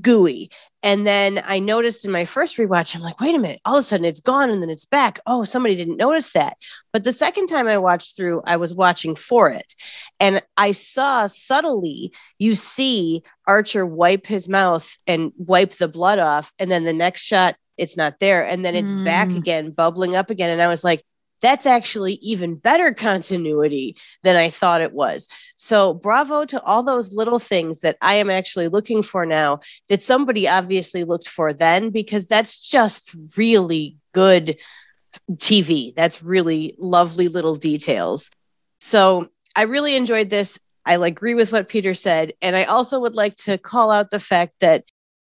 gooey. 0.00 0.50
And 0.82 1.06
then 1.06 1.42
I 1.44 1.58
noticed 1.58 2.04
in 2.04 2.12
my 2.12 2.24
first 2.24 2.56
rewatch, 2.56 2.94
I'm 2.94 3.02
like, 3.02 3.20
wait 3.20 3.34
a 3.34 3.38
minute, 3.38 3.60
all 3.64 3.76
of 3.76 3.80
a 3.80 3.82
sudden 3.82 4.06
it's 4.06 4.20
gone 4.20 4.48
and 4.48 4.62
then 4.62 4.70
it's 4.70 4.84
back. 4.84 5.18
Oh, 5.26 5.42
somebody 5.42 5.74
didn't 5.74 5.96
notice 5.96 6.32
that. 6.32 6.56
But 6.92 7.04
the 7.04 7.12
second 7.12 7.48
time 7.48 7.66
I 7.66 7.78
watched 7.78 8.16
through, 8.16 8.42
I 8.46 8.56
was 8.56 8.74
watching 8.74 9.16
for 9.16 9.50
it. 9.50 9.74
And 10.20 10.40
I 10.56 10.72
saw 10.72 11.26
subtly, 11.26 12.12
you 12.38 12.54
see 12.54 13.22
Archer 13.46 13.84
wipe 13.84 14.26
his 14.26 14.48
mouth 14.48 14.96
and 15.06 15.32
wipe 15.36 15.72
the 15.72 15.88
blood 15.88 16.20
off. 16.20 16.52
And 16.58 16.70
then 16.70 16.84
the 16.84 16.92
next 16.92 17.22
shot, 17.22 17.56
it's 17.76 17.96
not 17.96 18.20
there. 18.20 18.44
And 18.44 18.64
then 18.64 18.74
it's 18.74 18.92
mm. 18.92 19.04
back 19.04 19.30
again, 19.30 19.70
bubbling 19.70 20.14
up 20.14 20.30
again. 20.30 20.50
And 20.50 20.62
I 20.62 20.68
was 20.68 20.84
like, 20.84 21.02
that's 21.40 21.66
actually 21.66 22.14
even 22.14 22.56
better 22.56 22.92
continuity 22.92 23.96
than 24.22 24.36
I 24.36 24.50
thought 24.50 24.80
it 24.80 24.92
was. 24.92 25.28
So, 25.56 25.94
bravo 25.94 26.44
to 26.46 26.62
all 26.62 26.82
those 26.82 27.12
little 27.12 27.38
things 27.38 27.80
that 27.80 27.96
I 28.00 28.14
am 28.14 28.30
actually 28.30 28.68
looking 28.68 29.02
for 29.02 29.26
now 29.26 29.60
that 29.88 30.02
somebody 30.02 30.48
obviously 30.48 31.04
looked 31.04 31.28
for 31.28 31.52
then, 31.52 31.90
because 31.90 32.26
that's 32.26 32.68
just 32.68 33.16
really 33.36 33.96
good 34.12 34.60
TV. 35.32 35.94
That's 35.94 36.22
really 36.22 36.74
lovely 36.78 37.28
little 37.28 37.54
details. 37.54 38.30
So, 38.80 39.28
I 39.56 39.62
really 39.62 39.96
enjoyed 39.96 40.30
this. 40.30 40.58
I 40.86 40.94
agree 40.94 41.34
with 41.34 41.52
what 41.52 41.68
Peter 41.68 41.94
said. 41.94 42.32
And 42.40 42.56
I 42.56 42.64
also 42.64 43.00
would 43.00 43.14
like 43.14 43.36
to 43.38 43.58
call 43.58 43.90
out 43.90 44.10
the 44.10 44.20
fact 44.20 44.54
that 44.60 44.84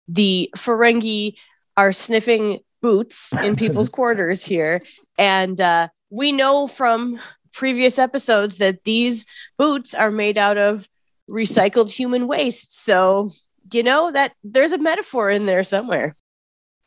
the 0.09 0.51
Ferengi 0.57 1.35
are 1.77 1.93
sniffing 1.93 2.59
boots 2.81 3.33
in 3.43 3.57
people's 3.57 3.89
quarters 3.99 4.45
here. 4.45 4.83
And 5.19 5.61
uh, 5.61 5.89
we 6.13 6.31
know 6.31 6.67
from 6.67 7.19
previous 7.53 7.99
episodes 7.99 8.59
that 8.59 8.85
these 8.85 9.25
boots 9.57 9.95
are 9.95 10.11
made 10.11 10.37
out 10.37 10.59
of 10.59 10.87
recycled 11.31 11.91
human 11.91 12.27
waste. 12.27 12.85
So, 12.85 13.31
you 13.73 13.83
know, 13.83 14.13
that 14.13 14.35
there's 14.45 14.73
a 14.73 14.79
metaphor 14.79 15.31
in 15.31 15.47
there 15.47 15.63
somewhere. 15.63 16.15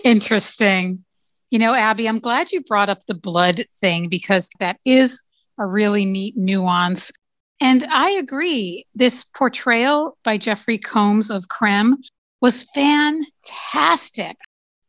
Interesting. 0.03 1.03
You 1.49 1.57
know, 1.57 1.73
Abby, 1.73 2.07
I'm 2.07 2.19
glad 2.19 2.51
you 2.51 2.61
brought 2.61 2.89
up 2.89 3.05
the 3.07 3.15
blood 3.15 3.65
thing 3.77 4.09
because 4.09 4.49
that 4.59 4.77
is 4.85 5.23
a 5.57 5.65
really 5.65 6.05
neat 6.05 6.37
nuance. 6.37 7.11
And 7.59 7.83
I 7.85 8.11
agree. 8.11 8.85
This 8.93 9.23
portrayal 9.23 10.17
by 10.23 10.37
Jeffrey 10.37 10.77
Combs 10.77 11.31
of 11.31 11.47
Krem 11.47 11.95
was 12.41 12.63
fantastic. 12.75 14.35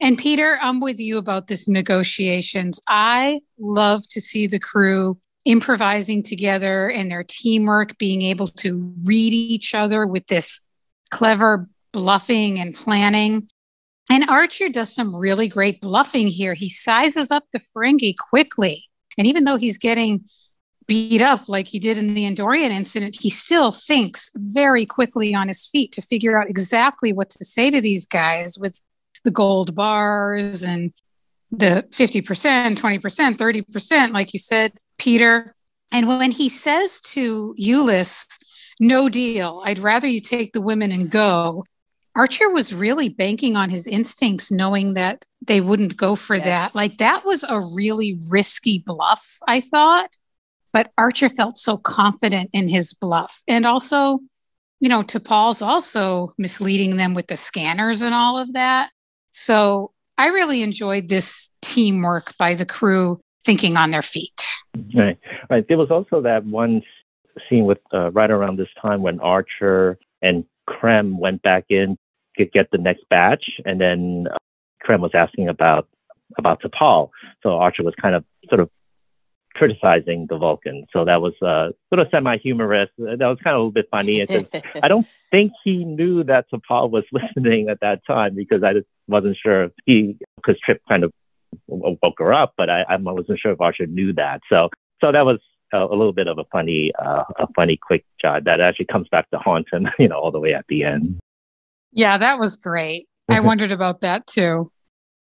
And 0.00 0.18
Peter, 0.18 0.58
I'm 0.60 0.80
with 0.80 1.00
you 1.00 1.16
about 1.18 1.46
this 1.46 1.68
negotiations. 1.68 2.80
I 2.86 3.40
love 3.58 4.02
to 4.08 4.20
see 4.20 4.46
the 4.46 4.58
crew 4.58 5.18
improvising 5.44 6.22
together 6.22 6.88
and 6.90 7.10
their 7.10 7.24
teamwork 7.26 7.96
being 7.98 8.20
able 8.22 8.48
to 8.48 8.92
read 9.04 9.32
each 9.32 9.74
other 9.74 10.06
with 10.06 10.26
this 10.26 10.68
clever 11.10 11.68
bluffing 11.92 12.58
and 12.58 12.74
planning. 12.74 13.48
And 14.10 14.28
Archer 14.28 14.68
does 14.68 14.94
some 14.94 15.16
really 15.16 15.48
great 15.48 15.80
bluffing 15.80 16.28
here. 16.28 16.54
He 16.54 16.68
sizes 16.68 17.30
up 17.30 17.44
the 17.52 17.58
Ferengi 17.58 18.14
quickly. 18.28 18.84
And 19.16 19.26
even 19.26 19.44
though 19.44 19.56
he's 19.56 19.78
getting 19.78 20.24
beat 20.86 21.22
up 21.22 21.48
like 21.48 21.66
he 21.66 21.78
did 21.78 21.98
in 21.98 22.14
the 22.14 22.24
Andorian 22.24 22.70
incident, 22.70 23.16
he 23.20 23.30
still 23.30 23.72
thinks 23.72 24.30
very 24.36 24.86
quickly 24.86 25.34
on 25.34 25.48
his 25.48 25.66
feet 25.66 25.92
to 25.92 26.02
figure 26.02 26.38
out 26.40 26.48
exactly 26.48 27.12
what 27.12 27.30
to 27.30 27.44
say 27.44 27.70
to 27.70 27.80
these 27.80 28.06
guys 28.06 28.58
with 28.58 28.80
the 29.26 29.32
gold 29.32 29.74
bars 29.74 30.62
and 30.62 30.92
the 31.50 31.84
50%, 31.90 32.76
20%, 32.76 33.36
30%, 33.36 34.12
like 34.12 34.32
you 34.32 34.38
said, 34.38 34.72
Peter. 34.98 35.52
And 35.92 36.06
when 36.06 36.30
he 36.30 36.48
says 36.48 37.00
to 37.12 37.54
Ulis, 37.60 38.24
no 38.78 39.08
deal, 39.08 39.62
I'd 39.64 39.80
rather 39.80 40.06
you 40.06 40.20
take 40.20 40.52
the 40.52 40.60
women 40.60 40.92
and 40.92 41.10
go, 41.10 41.64
Archer 42.14 42.48
was 42.50 42.72
really 42.72 43.08
banking 43.08 43.56
on 43.56 43.68
his 43.68 43.86
instincts, 43.88 44.50
knowing 44.50 44.94
that 44.94 45.24
they 45.44 45.60
wouldn't 45.60 45.96
go 45.96 46.14
for 46.14 46.36
yes. 46.36 46.44
that. 46.44 46.74
Like 46.74 46.98
that 46.98 47.24
was 47.26 47.44
a 47.44 47.60
really 47.74 48.16
risky 48.30 48.82
bluff, 48.86 49.38
I 49.46 49.60
thought. 49.60 50.16
But 50.72 50.92
Archer 50.96 51.28
felt 51.28 51.58
so 51.58 51.76
confident 51.76 52.50
in 52.52 52.68
his 52.68 52.94
bluff. 52.94 53.42
And 53.48 53.66
also, 53.66 54.20
you 54.78 54.88
know, 54.88 55.02
T'Pol's 55.02 55.62
also 55.62 56.32
misleading 56.38 56.96
them 56.96 57.12
with 57.12 57.26
the 57.26 57.36
scanners 57.36 58.02
and 58.02 58.14
all 58.14 58.38
of 58.38 58.52
that. 58.52 58.90
So 59.38 59.92
I 60.16 60.28
really 60.28 60.62
enjoyed 60.62 61.10
this 61.10 61.50
teamwork 61.60 62.32
by 62.38 62.54
the 62.54 62.64
crew 62.64 63.20
thinking 63.44 63.76
on 63.76 63.90
their 63.90 64.00
feet. 64.00 64.42
Right, 64.94 65.18
right. 65.50 65.68
There 65.68 65.76
was 65.76 65.90
also 65.90 66.22
that 66.22 66.46
one 66.46 66.80
scene 67.46 67.66
with 67.66 67.78
uh, 67.92 68.12
right 68.12 68.30
around 68.30 68.58
this 68.58 68.70
time 68.80 69.02
when 69.02 69.20
Archer 69.20 69.98
and 70.22 70.44
Krem 70.66 71.18
went 71.18 71.42
back 71.42 71.66
in 71.68 71.98
to 72.38 72.46
get 72.46 72.70
the 72.70 72.78
next 72.78 73.04
batch, 73.10 73.44
and 73.66 73.78
then 73.78 74.26
uh, 74.32 74.38
Krem 74.82 75.00
was 75.00 75.10
asking 75.12 75.48
about 75.48 75.86
about 76.38 76.62
T'Pol. 76.62 77.10
So 77.42 77.58
Archer 77.58 77.82
was 77.82 77.94
kind 78.00 78.14
of 78.14 78.24
sort 78.48 78.60
of 78.60 78.70
criticizing 79.54 80.26
the 80.28 80.38
Vulcan. 80.38 80.86
So 80.94 81.04
that 81.04 81.20
was 81.20 81.34
uh, 81.42 81.72
sort 81.90 82.00
of 82.00 82.08
semi-humorous. 82.10 82.88
That 82.98 83.18
was 83.20 83.38
kind 83.44 83.54
of 83.54 83.60
a 83.60 83.64
little 83.64 83.70
bit 83.70 83.88
funny. 83.90 84.22
I 84.82 84.88
don't 84.88 85.06
think 85.30 85.52
he 85.62 85.84
knew 85.84 86.24
that 86.24 86.46
T'Pol 86.50 86.90
was 86.90 87.04
listening 87.12 87.68
at 87.68 87.80
that 87.80 88.00
time 88.06 88.34
because 88.34 88.62
I 88.62 88.72
just 88.72 88.86
wasn't 89.08 89.36
sure 89.42 89.70
he 89.84 90.16
because 90.36 90.58
Trip 90.60 90.80
kind 90.88 91.04
of 91.04 91.12
woke 91.68 92.18
her 92.18 92.32
up, 92.32 92.54
but 92.56 92.70
I, 92.70 92.82
I 92.88 92.96
wasn't 92.96 93.38
sure 93.38 93.52
if 93.52 93.60
Archer 93.60 93.86
knew 93.86 94.12
that. 94.14 94.40
So, 94.50 94.68
so 95.02 95.12
that 95.12 95.24
was 95.24 95.38
a, 95.72 95.78
a 95.78 95.96
little 95.96 96.12
bit 96.12 96.28
of 96.28 96.38
a 96.38 96.44
funny, 96.52 96.92
uh, 96.98 97.24
a 97.38 97.46
funny 97.54 97.76
quick 97.76 98.04
jog 98.20 98.44
that 98.44 98.60
actually 98.60 98.86
comes 98.86 99.08
back 99.08 99.30
to 99.30 99.38
haunt 99.38 99.66
him, 99.72 99.88
you 99.98 100.08
know, 100.08 100.18
all 100.18 100.30
the 100.30 100.40
way 100.40 100.54
at 100.54 100.66
the 100.68 100.84
end. 100.84 101.18
Yeah, 101.92 102.18
that 102.18 102.38
was 102.38 102.56
great. 102.56 103.08
I 103.28 103.40
wondered 103.40 103.72
about 103.72 104.02
that 104.02 104.26
too. 104.26 104.70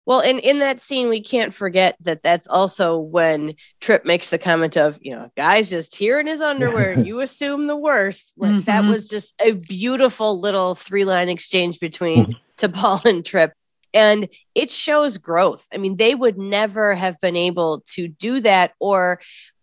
Well, 0.06 0.22
and 0.22 0.40
in 0.40 0.60
that 0.60 0.82
scene, 0.82 1.08
we 1.08 1.22
can't 1.22 1.54
forget 1.54 1.96
that 2.02 2.24
that's 2.24 2.48
also 2.48 2.98
when 2.98 3.56
Trip 3.80 4.06
makes 4.06 4.30
the 4.30 4.38
comment 4.38 4.76
of, 4.76 5.00
you 5.02 5.12
know, 5.12 5.32
guys 5.38 5.70
just 5.70 5.96
here 5.96 6.20
in 6.20 6.28
his 6.28 6.42
underwear, 6.42 7.00
you 7.06 7.22
assume 7.22 7.68
the 7.68 7.78
worst. 7.78 8.34
Like 8.38 8.52
mm-hmm. 8.52 8.60
that 8.62 8.84
was 8.84 9.08
just 9.08 9.42
a 9.42 9.54
beautiful 9.54 10.40
little 10.40 10.76
three 10.76 11.06
line 11.06 11.30
exchange 11.30 11.80
between 11.80 12.26
mm-hmm. 12.26 12.66
T'Pol 12.66 13.06
and 13.06 13.26
Trip. 13.26 13.54
And 13.94 14.28
it 14.56 14.72
shows 14.72 15.18
growth. 15.18 15.68
I 15.74 15.78
mean, 15.78 15.98
they 15.98 16.16
would 16.16 16.38
never 16.38 16.96
have 16.96 17.20
been 17.20 17.36
able 17.36 17.82
to 17.90 18.08
do 18.08 18.40
that 18.40 18.74
or 18.80 19.20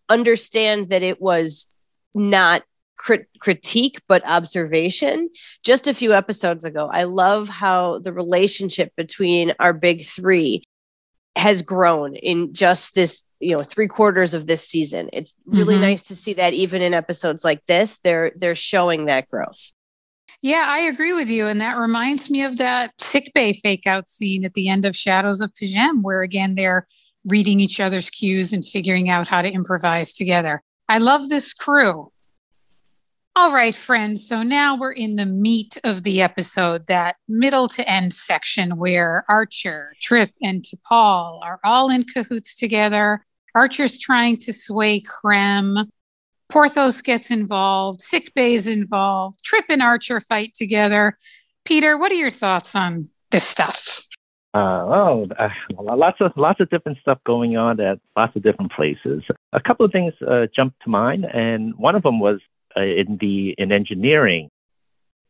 understand 0.09 0.91
that 0.91 1.03
it 1.03 1.21
was 1.21 1.69
not 2.15 2.63
crit- 3.01 3.29
critique 3.39 3.99
but 4.09 4.29
observation 4.29 5.31
just 5.65 5.87
a 5.87 5.95
few 5.95 6.13
episodes 6.13 6.67
ago 6.67 6.91
i 6.93 7.05
love 7.05 7.49
how 7.49 7.99
the 8.01 8.13
relationship 8.13 8.93
between 8.95 9.55
our 9.59 9.73
big 9.73 10.05
three 10.05 10.63
has 11.35 11.63
grown 11.63 12.15
in 12.17 12.53
just 12.53 12.95
this 12.95 13.23
you 13.39 13.57
know 13.57 13.63
three 13.63 13.89
quarters 13.89 14.35
of 14.35 14.47
this 14.47 14.69
season 14.69 15.09
it's 15.15 15.35
really 15.47 15.75
mm-hmm. 15.75 15.85
nice 15.85 16.03
to 16.03 16.15
see 16.15 16.35
that 16.35 16.53
even 16.53 16.83
in 16.83 16.93
episodes 16.93 17.43
like 17.43 17.65
this 17.65 17.97
they're 17.99 18.33
they're 18.37 18.55
showing 18.55 19.07
that 19.07 19.31
growth 19.31 19.73
yeah, 20.43 20.67
I 20.69 20.81
agree 20.81 21.13
with 21.13 21.31
you. 21.31 21.47
And 21.47 21.61
that 21.61 21.79
reminds 21.79 22.31
me 22.31 22.43
of 22.43 22.57
that 22.59 22.93
sick 23.01 23.33
bay 23.35 23.53
fake 23.53 23.87
out 23.87 24.09
scene 24.09 24.45
at 24.45 24.55
the 24.55 24.69
end 24.69 24.85
of 24.85 24.97
Shadows 24.97 25.41
of 25.41 25.53
P'Jem, 25.55 26.03
where 26.03 26.23
again 26.23 26.55
they're 26.55 26.87
reading 27.27 27.61
each 27.61 27.81
other's 27.81 28.11
cues 28.11 28.53
and 28.53 28.65
figuring 28.67 29.11
out 29.11 29.29
how 29.29 29.43
to 29.43 29.51
improvise 29.51 30.13
together. 30.13 30.63
I 30.89 30.99
love 30.99 31.29
this 31.29 31.53
crew. 31.53 32.11
All 33.37 33.53
right, 33.53 33.75
friends. 33.75 34.27
So 34.27 34.43
now 34.43 34.77
we're 34.77 34.93
in 34.93 35.17
the 35.17 35.27
meat 35.27 35.79
of 35.85 36.03
the 36.03 36.21
episode, 36.21 36.87
that 36.89 37.17
middle 37.29 37.69
to 37.69 37.89
end 37.89 38.13
section 38.13 38.77
where 38.77 39.25
Archer, 39.29 39.95
Trip, 40.01 40.31
and 40.43 40.63
T'Pol 40.63 41.41
are 41.43 41.61
all 41.63 41.91
in 41.91 42.05
cahoots 42.05 42.57
together. 42.57 43.25
Archer's 43.55 43.99
trying 43.99 44.37
to 44.39 44.53
sway 44.53 45.01
Krem. 45.03 45.89
Porthos 46.51 47.01
gets 47.01 47.31
involved. 47.31 48.01
Sickbay's 48.01 48.67
involved. 48.67 49.43
Trip 49.43 49.65
and 49.69 49.83
Archer 49.83 50.21
fight 50.21 50.53
together. 50.55 51.17
Peter, 51.65 51.97
what 51.97 52.11
are 52.13 52.17
your 52.17 52.31
thoughts 52.31 52.75
on 52.75 53.09
this 53.31 53.45
stuff? 53.45 54.07
Uh, 54.53 54.59
oh, 54.59 55.29
uh, 55.39 55.49
lots 55.79 56.21
of 56.21 56.33
lots 56.37 56.59
of 56.59 56.69
different 56.71 56.99
stuff 56.99 57.19
going 57.25 57.57
on 57.57 57.79
at 57.79 58.01
lots 58.17 58.35
of 58.35 58.43
different 58.43 58.73
places. 58.73 59.23
A 59.53 59.61
couple 59.61 59.87
of 59.87 59.93
things 59.93 60.13
uh, 60.27 60.47
jumped 60.55 60.83
to 60.83 60.91
mind, 60.91 61.25
and 61.25 61.73
one 61.77 61.95
of 61.95 62.03
them 62.03 62.19
was 62.19 62.41
uh, 62.77 62.81
in 62.81 63.17
the 63.21 63.55
in 63.59 63.71
engineering 63.71 64.51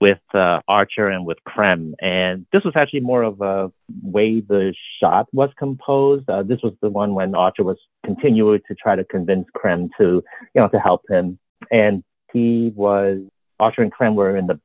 with 0.00 0.18
uh, 0.32 0.60
Archer 0.66 1.08
and 1.08 1.26
with 1.26 1.38
Krem. 1.46 1.92
And 2.00 2.46
this 2.52 2.64
was 2.64 2.74
actually 2.74 3.00
more 3.00 3.22
of 3.22 3.40
a 3.40 3.70
way 4.02 4.40
the 4.40 4.74
shot 4.98 5.28
was 5.32 5.50
composed. 5.58 6.28
Uh, 6.28 6.42
this 6.42 6.60
was 6.62 6.72
the 6.80 6.88
one 6.88 7.14
when 7.14 7.34
Archer 7.34 7.64
was 7.64 7.76
continuing 8.04 8.60
to 8.68 8.74
try 8.74 8.96
to 8.96 9.04
convince 9.04 9.46
Krem 9.54 9.90
to, 9.98 10.22
you 10.54 10.60
know, 10.60 10.68
to 10.68 10.80
help 10.80 11.02
him. 11.08 11.38
And 11.70 12.02
he 12.32 12.72
was, 12.74 13.18
Archer 13.58 13.82
and 13.82 13.92
Krem 13.92 14.14
were 14.14 14.36
in 14.36 14.46
the 14.46 14.58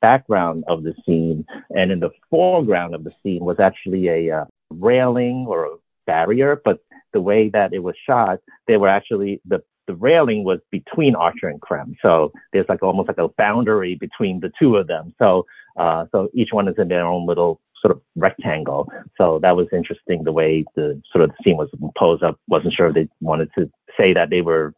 background 0.00 0.64
of 0.68 0.84
the 0.84 0.94
scene. 1.04 1.44
And 1.70 1.90
in 1.90 1.98
the 1.98 2.10
foreground 2.30 2.94
of 2.94 3.02
the 3.02 3.12
scene 3.22 3.44
was 3.44 3.58
actually 3.58 4.08
a 4.08 4.42
uh, 4.42 4.44
railing 4.70 5.46
or 5.48 5.64
a 5.66 5.76
barrier. 6.06 6.60
But 6.64 6.78
the 7.12 7.20
way 7.20 7.48
that 7.48 7.72
it 7.72 7.80
was 7.80 7.96
shot, 8.06 8.38
they 8.68 8.76
were 8.76 8.88
actually, 8.88 9.40
the 9.44 9.62
the 9.86 9.94
railing 9.94 10.44
was 10.44 10.60
between 10.70 11.14
Archer 11.14 11.48
and 11.48 11.60
Krem. 11.60 11.94
So 12.02 12.32
there's 12.52 12.66
like 12.68 12.82
almost 12.82 13.08
like 13.08 13.18
a 13.18 13.28
boundary 13.28 13.94
between 13.94 14.40
the 14.40 14.50
two 14.58 14.76
of 14.76 14.86
them. 14.86 15.14
So 15.18 15.46
uh, 15.76 16.06
so 16.12 16.28
each 16.34 16.50
one 16.52 16.68
is 16.68 16.74
in 16.78 16.88
their 16.88 17.06
own 17.06 17.26
little 17.26 17.60
sort 17.80 17.92
of 17.92 18.00
rectangle. 18.14 18.90
So 19.18 19.38
that 19.40 19.56
was 19.56 19.66
interesting 19.72 20.24
the 20.24 20.32
way 20.32 20.64
the 20.74 21.00
sort 21.12 21.22
of 21.22 21.30
the 21.30 21.36
scene 21.44 21.56
was 21.56 21.68
posed 21.96 22.22
up. 22.22 22.38
Wasn't 22.48 22.74
sure 22.74 22.88
if 22.88 22.94
they 22.94 23.08
wanted 23.20 23.50
to 23.58 23.70
say 23.98 24.12
that 24.14 24.30
they 24.30 24.40
were 24.40 24.74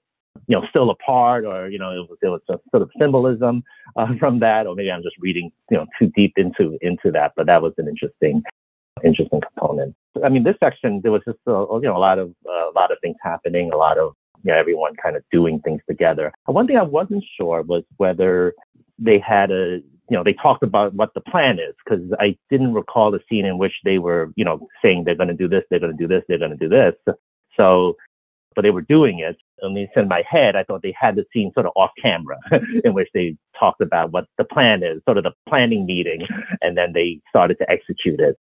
you 0.46 0.56
know 0.56 0.64
still 0.68 0.90
apart 0.90 1.44
or 1.44 1.68
you 1.68 1.78
know 1.78 1.90
it 1.90 2.08
was, 2.08 2.18
there 2.22 2.30
was 2.30 2.42
a 2.48 2.58
sort 2.70 2.82
of 2.82 2.90
symbolism 2.98 3.62
uh, 3.96 4.06
from 4.20 4.38
that 4.38 4.66
or 4.66 4.74
maybe 4.74 4.90
I'm 4.90 5.02
just 5.02 5.16
reading 5.18 5.50
you 5.70 5.76
know 5.76 5.86
too 5.98 6.10
deep 6.14 6.34
into 6.36 6.78
into 6.80 7.10
that. 7.12 7.32
But 7.36 7.46
that 7.46 7.62
was 7.62 7.72
an 7.78 7.88
interesting 7.88 8.42
interesting 9.04 9.40
component. 9.40 9.94
I 10.24 10.28
mean, 10.28 10.42
this 10.44 10.56
section 10.62 11.00
there 11.02 11.12
was 11.12 11.22
just 11.26 11.38
a, 11.46 11.50
you 11.50 11.88
know 11.88 11.96
a 11.96 11.98
lot 11.98 12.18
of 12.18 12.34
uh, 12.48 12.70
a 12.70 12.74
lot 12.74 12.90
of 12.90 12.98
things 13.00 13.16
happening, 13.22 13.70
a 13.72 13.76
lot 13.76 13.98
of 13.98 14.14
you 14.42 14.52
know, 14.52 14.58
everyone 14.58 14.94
kind 15.02 15.16
of 15.16 15.22
doing 15.30 15.60
things 15.60 15.80
together. 15.88 16.32
One 16.46 16.66
thing 16.66 16.76
I 16.76 16.82
wasn't 16.82 17.24
sure 17.36 17.62
was 17.62 17.82
whether 17.96 18.54
they 18.98 19.18
had 19.18 19.50
a, 19.50 19.80
you 20.10 20.16
know, 20.16 20.24
they 20.24 20.32
talked 20.32 20.62
about 20.62 20.94
what 20.94 21.12
the 21.14 21.20
plan 21.20 21.58
is 21.58 21.74
because 21.84 22.10
I 22.18 22.36
didn't 22.50 22.72
recall 22.72 23.10
the 23.10 23.20
scene 23.28 23.44
in 23.44 23.58
which 23.58 23.74
they 23.84 23.98
were, 23.98 24.32
you 24.36 24.44
know, 24.44 24.66
saying 24.82 25.04
they're 25.04 25.14
going 25.14 25.28
to 25.28 25.34
do 25.34 25.48
this, 25.48 25.64
they're 25.70 25.80
going 25.80 25.96
to 25.96 25.98
do 25.98 26.08
this, 26.08 26.24
they're 26.28 26.38
going 26.38 26.50
to 26.50 26.56
do 26.56 26.68
this. 26.68 26.94
So, 27.56 27.96
but 28.54 28.62
they 28.62 28.70
were 28.70 28.82
doing 28.82 29.20
it. 29.20 29.36
At 29.62 29.70
least 29.70 29.92
in 29.96 30.08
my 30.08 30.22
head, 30.28 30.56
I 30.56 30.64
thought 30.64 30.82
they 30.82 30.94
had 30.98 31.16
the 31.16 31.24
scene 31.32 31.52
sort 31.52 31.66
of 31.66 31.72
off 31.76 31.90
camera 32.00 32.38
in 32.84 32.94
which 32.94 33.08
they 33.12 33.36
talked 33.58 33.80
about 33.80 34.12
what 34.12 34.26
the 34.38 34.44
plan 34.44 34.82
is, 34.82 35.00
sort 35.04 35.18
of 35.18 35.24
the 35.24 35.32
planning 35.48 35.84
meeting, 35.84 36.26
and 36.62 36.76
then 36.76 36.92
they 36.92 37.20
started 37.28 37.58
to 37.58 37.70
execute 37.70 38.20
it. 38.20 38.36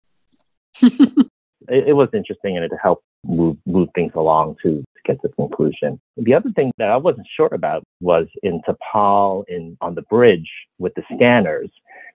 it, 1.68 1.88
it 1.88 1.96
was 1.96 2.08
interesting 2.12 2.56
and 2.56 2.64
it 2.64 2.72
helped 2.82 3.04
move 3.24 3.56
move 3.66 3.88
things 3.94 4.12
along 4.14 4.56
to 4.62 4.82
get 5.04 5.20
to 5.22 5.28
conclusion. 5.30 6.00
The 6.16 6.34
other 6.34 6.50
thing 6.50 6.72
that 6.78 6.90
I 6.90 6.96
wasn't 6.96 7.26
sure 7.36 7.48
about 7.52 7.84
was 8.00 8.26
in 8.42 8.60
T'Pol 8.62 9.44
in 9.48 9.76
on 9.80 9.94
the 9.94 10.02
bridge 10.02 10.50
with 10.78 10.94
the 10.94 11.02
scanners, 11.14 11.70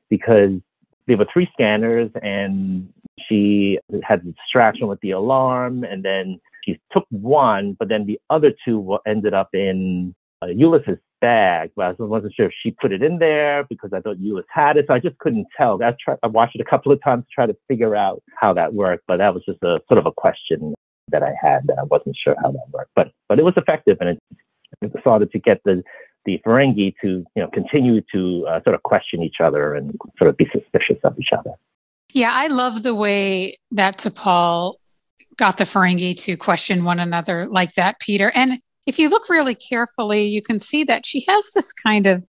because 0.10 0.52
there 1.08 1.18
were 1.18 1.28
three 1.32 1.50
scanners 1.54 2.10
and 2.22 2.92
she 3.28 3.80
had 4.04 4.24
the 4.24 4.32
distraction 4.32 4.88
with 4.88 5.00
the 5.02 5.12
alarm 5.12 5.84
and 5.84 6.04
then 6.04 6.40
she 6.64 6.80
took 6.92 7.06
one, 7.10 7.76
but 7.80 7.88
then 7.88 8.06
the 8.06 8.20
other 8.30 8.54
two 8.66 8.98
ended 9.08 9.34
up 9.34 9.50
in 9.54 10.14
uh, 10.42 10.48
Ulis's 10.48 11.00
bag, 11.22 11.72
but 11.76 11.96
I 12.00 12.04
wasn't 12.04 12.34
sure 12.36 12.48
if 12.48 12.54
she 12.62 12.72
put 12.72 12.92
it 12.92 13.02
in 13.02 13.18
there 13.20 13.64
because 13.70 13.92
I 13.94 14.02
thought 14.02 14.18
Ulis 14.18 14.44
had 14.50 14.78
it. 14.78 14.86
So 14.88 14.94
I 14.94 15.00
just 15.00 15.18
couldn't 15.18 15.48
tell. 15.58 15.82
I 15.82 15.96
tried, 16.04 16.20
I 16.22 16.28
watched 16.28 16.56
it 16.56 16.62
a 16.62 16.70
couple 16.70 16.92
of 16.92 17.02
times 17.02 17.24
to 17.24 17.30
try 17.34 17.46
to 17.48 17.56
figure 17.68 17.96
out 17.96 18.22
how 18.36 18.54
that 18.54 18.74
worked, 18.74 19.06
but 19.08 19.18
that 19.18 19.34
was 19.34 19.44
just 19.46 19.64
a 19.64 19.80
sort 19.88 19.98
of 19.98 20.06
a 20.06 20.12
question 20.12 20.76
that 21.10 21.24
I 21.24 21.34
had 21.42 21.68
that 21.68 21.78
I 21.80 21.84
wasn't 21.84 22.18
sure 22.22 22.36
how 22.42 22.52
that 22.52 22.66
worked. 22.72 22.92
But 22.96 23.12
but 23.30 23.40
it 23.40 23.44
was 23.44 23.54
effective, 23.58 23.98
and 24.00 24.10
it, 24.10 24.20
it 24.82 24.92
started 25.02 25.32
to 25.32 25.40
get 25.40 25.62
the 25.66 25.84
the 26.26 26.42
Ferengi 26.46 26.94
to 27.02 27.26
you 27.36 27.42
know 27.42 27.48
continue 27.48 28.02
to 28.14 28.46
uh, 28.48 28.64
sort 28.64 28.76
of 28.76 28.84
question 28.84 29.24
each 29.24 29.38
other 29.42 29.74
and 29.74 29.98
sort 30.18 30.30
of 30.30 30.38
be 30.38 30.48
suspicious 30.52 30.98
of 31.04 31.18
each 31.20 31.30
other. 31.38 31.52
Yeah, 32.14 32.32
I 32.34 32.48
love 32.48 32.84
the 32.84 32.96
way 32.96 33.56
that 33.72 33.98
T'Pol 33.98 34.76
got 35.38 35.58
the 35.58 35.66
Ferengi 35.66 36.20
to 36.22 36.38
question 36.38 36.84
one 36.84 37.00
another 37.00 37.46
like 37.48 37.74
that, 37.74 38.00
Peter. 38.00 38.32
And 38.34 38.60
if 38.86 38.98
you 38.98 39.10
look 39.10 39.30
really 39.30 39.56
carefully, 39.56 40.26
you 40.26 40.42
can 40.42 40.60
see 40.60 40.84
that 40.86 41.06
she 41.06 41.26
has 41.28 41.52
this 41.54 41.74
kind 41.74 42.08
of 42.08 42.24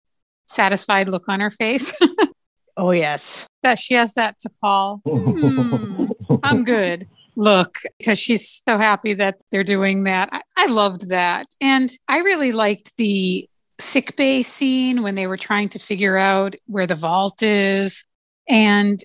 satisfied 0.46 1.08
look 1.08 1.24
on 1.28 1.40
her 1.40 1.50
face. 1.50 1.96
oh, 2.76 2.90
yes. 2.90 3.46
That 3.62 3.78
she 3.78 3.94
has 3.94 4.14
that 4.14 4.36
T'Pol. 4.40 5.00
Mm, 6.28 6.40
I'm 6.42 6.62
good. 6.62 7.08
Look, 7.38 7.79
because 7.98 8.18
she's 8.18 8.62
so 8.68 8.79
happy 8.79 9.14
that 9.14 9.40
they're 9.53 9.62
doing 9.62 10.03
that. 10.03 10.29
I, 10.33 10.42
I 10.57 10.66
loved 10.66 11.09
that. 11.11 11.46
And 11.61 11.88
I 12.09 12.18
really 12.18 12.51
liked 12.51 12.96
the 12.96 13.48
sick 13.79 14.16
bay 14.16 14.42
scene 14.42 15.05
when 15.05 15.14
they 15.14 15.29
were 15.29 15.37
trying 15.37 15.68
to 15.68 15.79
figure 15.79 16.16
out 16.16 16.57
where 16.66 16.88
the 16.88 16.96
vault 16.96 17.40
is. 17.40 18.05
And 18.48 19.01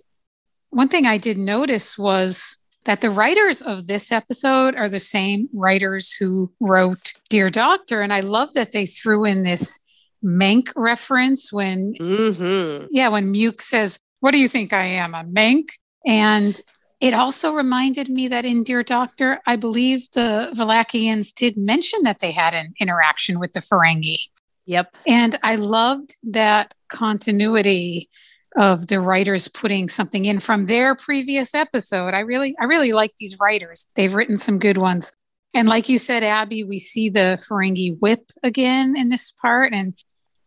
one 0.71 0.87
thing 0.87 1.05
I 1.05 1.19
did 1.19 1.37
notice 1.37 1.95
was 1.95 2.57
that 2.85 3.01
the 3.01 3.11
writers 3.11 3.61
of 3.61 3.85
this 3.85 4.11
episode 4.11 4.75
are 4.75 4.89
the 4.89 4.99
same 4.99 5.47
writers 5.53 6.11
who 6.11 6.51
wrote 6.59 7.13
Dear 7.29 7.51
Doctor. 7.51 8.01
And 8.01 8.11
I 8.11 8.21
love 8.21 8.55
that 8.55 8.71
they 8.71 8.87
threw 8.87 9.25
in 9.25 9.43
this 9.43 9.79
Menk 10.23 10.71
reference 10.75 11.53
when, 11.53 11.93
mm-hmm. 11.99 12.87
yeah, 12.89 13.09
when 13.09 13.31
Muk 13.31 13.61
says, 13.61 13.99
What 14.21 14.31
do 14.31 14.39
you 14.39 14.47
think 14.47 14.73
I 14.73 14.85
am, 14.85 15.13
a 15.13 15.23
Menk? 15.23 15.69
And 16.03 16.59
it 17.03 17.13
also 17.13 17.51
reminded 17.51 18.07
me 18.07 18.29
that 18.29 18.45
in 18.45 18.63
Dear 18.63 18.81
Doctor, 18.81 19.41
I 19.45 19.57
believe 19.57 20.09
the 20.11 20.53
Valakians 20.55 21.35
did 21.35 21.57
mention 21.57 22.03
that 22.03 22.19
they 22.19 22.31
had 22.31 22.53
an 22.53 22.73
interaction 22.79 23.41
with 23.41 23.51
the 23.51 23.59
Ferengi. 23.59 24.29
Yep. 24.67 24.95
And 25.05 25.37
I 25.43 25.57
loved 25.57 26.15
that 26.23 26.73
continuity 26.87 28.09
of 28.55 28.87
the 28.87 29.01
writers 29.01 29.49
putting 29.49 29.89
something 29.89 30.23
in 30.23 30.39
from 30.39 30.67
their 30.67 30.95
previous 30.95 31.53
episode. 31.53 32.13
I 32.13 32.19
really, 32.19 32.55
I 32.57 32.63
really 32.63 32.93
like 32.93 33.11
these 33.17 33.37
writers. 33.37 33.85
They've 33.95 34.15
written 34.15 34.37
some 34.37 34.57
good 34.57 34.77
ones. 34.77 35.11
And 35.53 35.67
like 35.67 35.89
you 35.89 35.99
said, 35.99 36.23
Abby, 36.23 36.63
we 36.63 36.79
see 36.79 37.09
the 37.09 37.37
Ferengi 37.49 37.99
whip 37.99 38.31
again 38.43 38.95
in 38.95 39.09
this 39.09 39.29
part. 39.41 39.73
And 39.73 39.93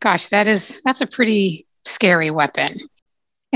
gosh, 0.00 0.28
that 0.28 0.48
is 0.48 0.80
that's 0.86 1.02
a 1.02 1.06
pretty 1.06 1.66
scary 1.84 2.30
weapon. 2.30 2.72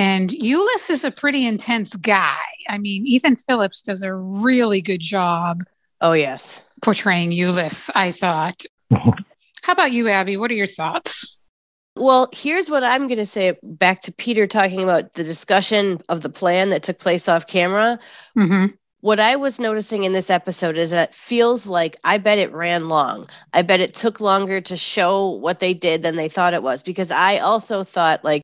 And 0.01 0.31
Ulis 0.31 0.89
is 0.89 1.05
a 1.05 1.11
pretty 1.11 1.47
intense 1.47 1.95
guy. 1.95 2.39
I 2.71 2.79
mean, 2.79 3.05
Ethan 3.05 3.37
Phillips 3.37 3.83
does 3.83 4.03
a 4.03 4.15
really 4.15 4.81
good 4.81 5.03
job 5.03 5.63
Oh, 6.01 6.13
yes. 6.15 6.63
portraying 6.81 7.33
Ulis, 7.33 7.91
I 7.95 8.11
thought. 8.11 8.63
How 8.91 9.73
about 9.75 9.93
you, 9.93 10.09
Abby? 10.09 10.39
What 10.39 10.51
are 10.51 10.55
your 10.55 10.67
thoughts? 10.67 11.51
Well, 11.97 12.31
here's 12.33 12.71
what 12.71 12.83
I'm 12.83 13.09
going 13.09 13.19
to 13.19 13.27
say 13.27 13.59
back 13.63 14.01
to 14.03 14.13
Peter 14.13 14.47
talking 14.47 14.83
about 14.83 15.13
the 15.13 15.23
discussion 15.23 15.99
of 16.09 16.23
the 16.23 16.31
plan 16.31 16.71
that 16.71 16.83
took 16.83 16.99
place 16.99 17.29
off 17.29 17.47
camera. 17.47 17.99
hmm 18.33 18.69
What 19.03 19.21
I 19.21 19.37
was 19.37 19.61
noticing 19.61 20.05
in 20.05 20.15
this 20.15 20.31
episode 20.31 20.79
is 20.79 20.93
that 20.93 21.11
it 21.11 21.15
feels 21.15 21.67
like 21.67 21.97
I 22.05 22.17
bet 22.17 22.39
it 22.39 22.55
ran 22.55 22.89
long. 22.89 23.27
I 23.53 23.61
bet 23.61 23.81
it 23.81 23.93
took 23.93 24.19
longer 24.19 24.63
to 24.63 24.79
show 24.79 25.29
what 25.29 25.61
they 25.61 25.75
did 25.75 26.03
than 26.03 26.17
they 26.17 26.31
thought 26.31 26.55
it 26.55 26.63
was 26.63 26.83
because 26.83 27.11
I 27.11 27.37
also 27.37 27.85
thought 27.85 28.25
like 28.25 28.41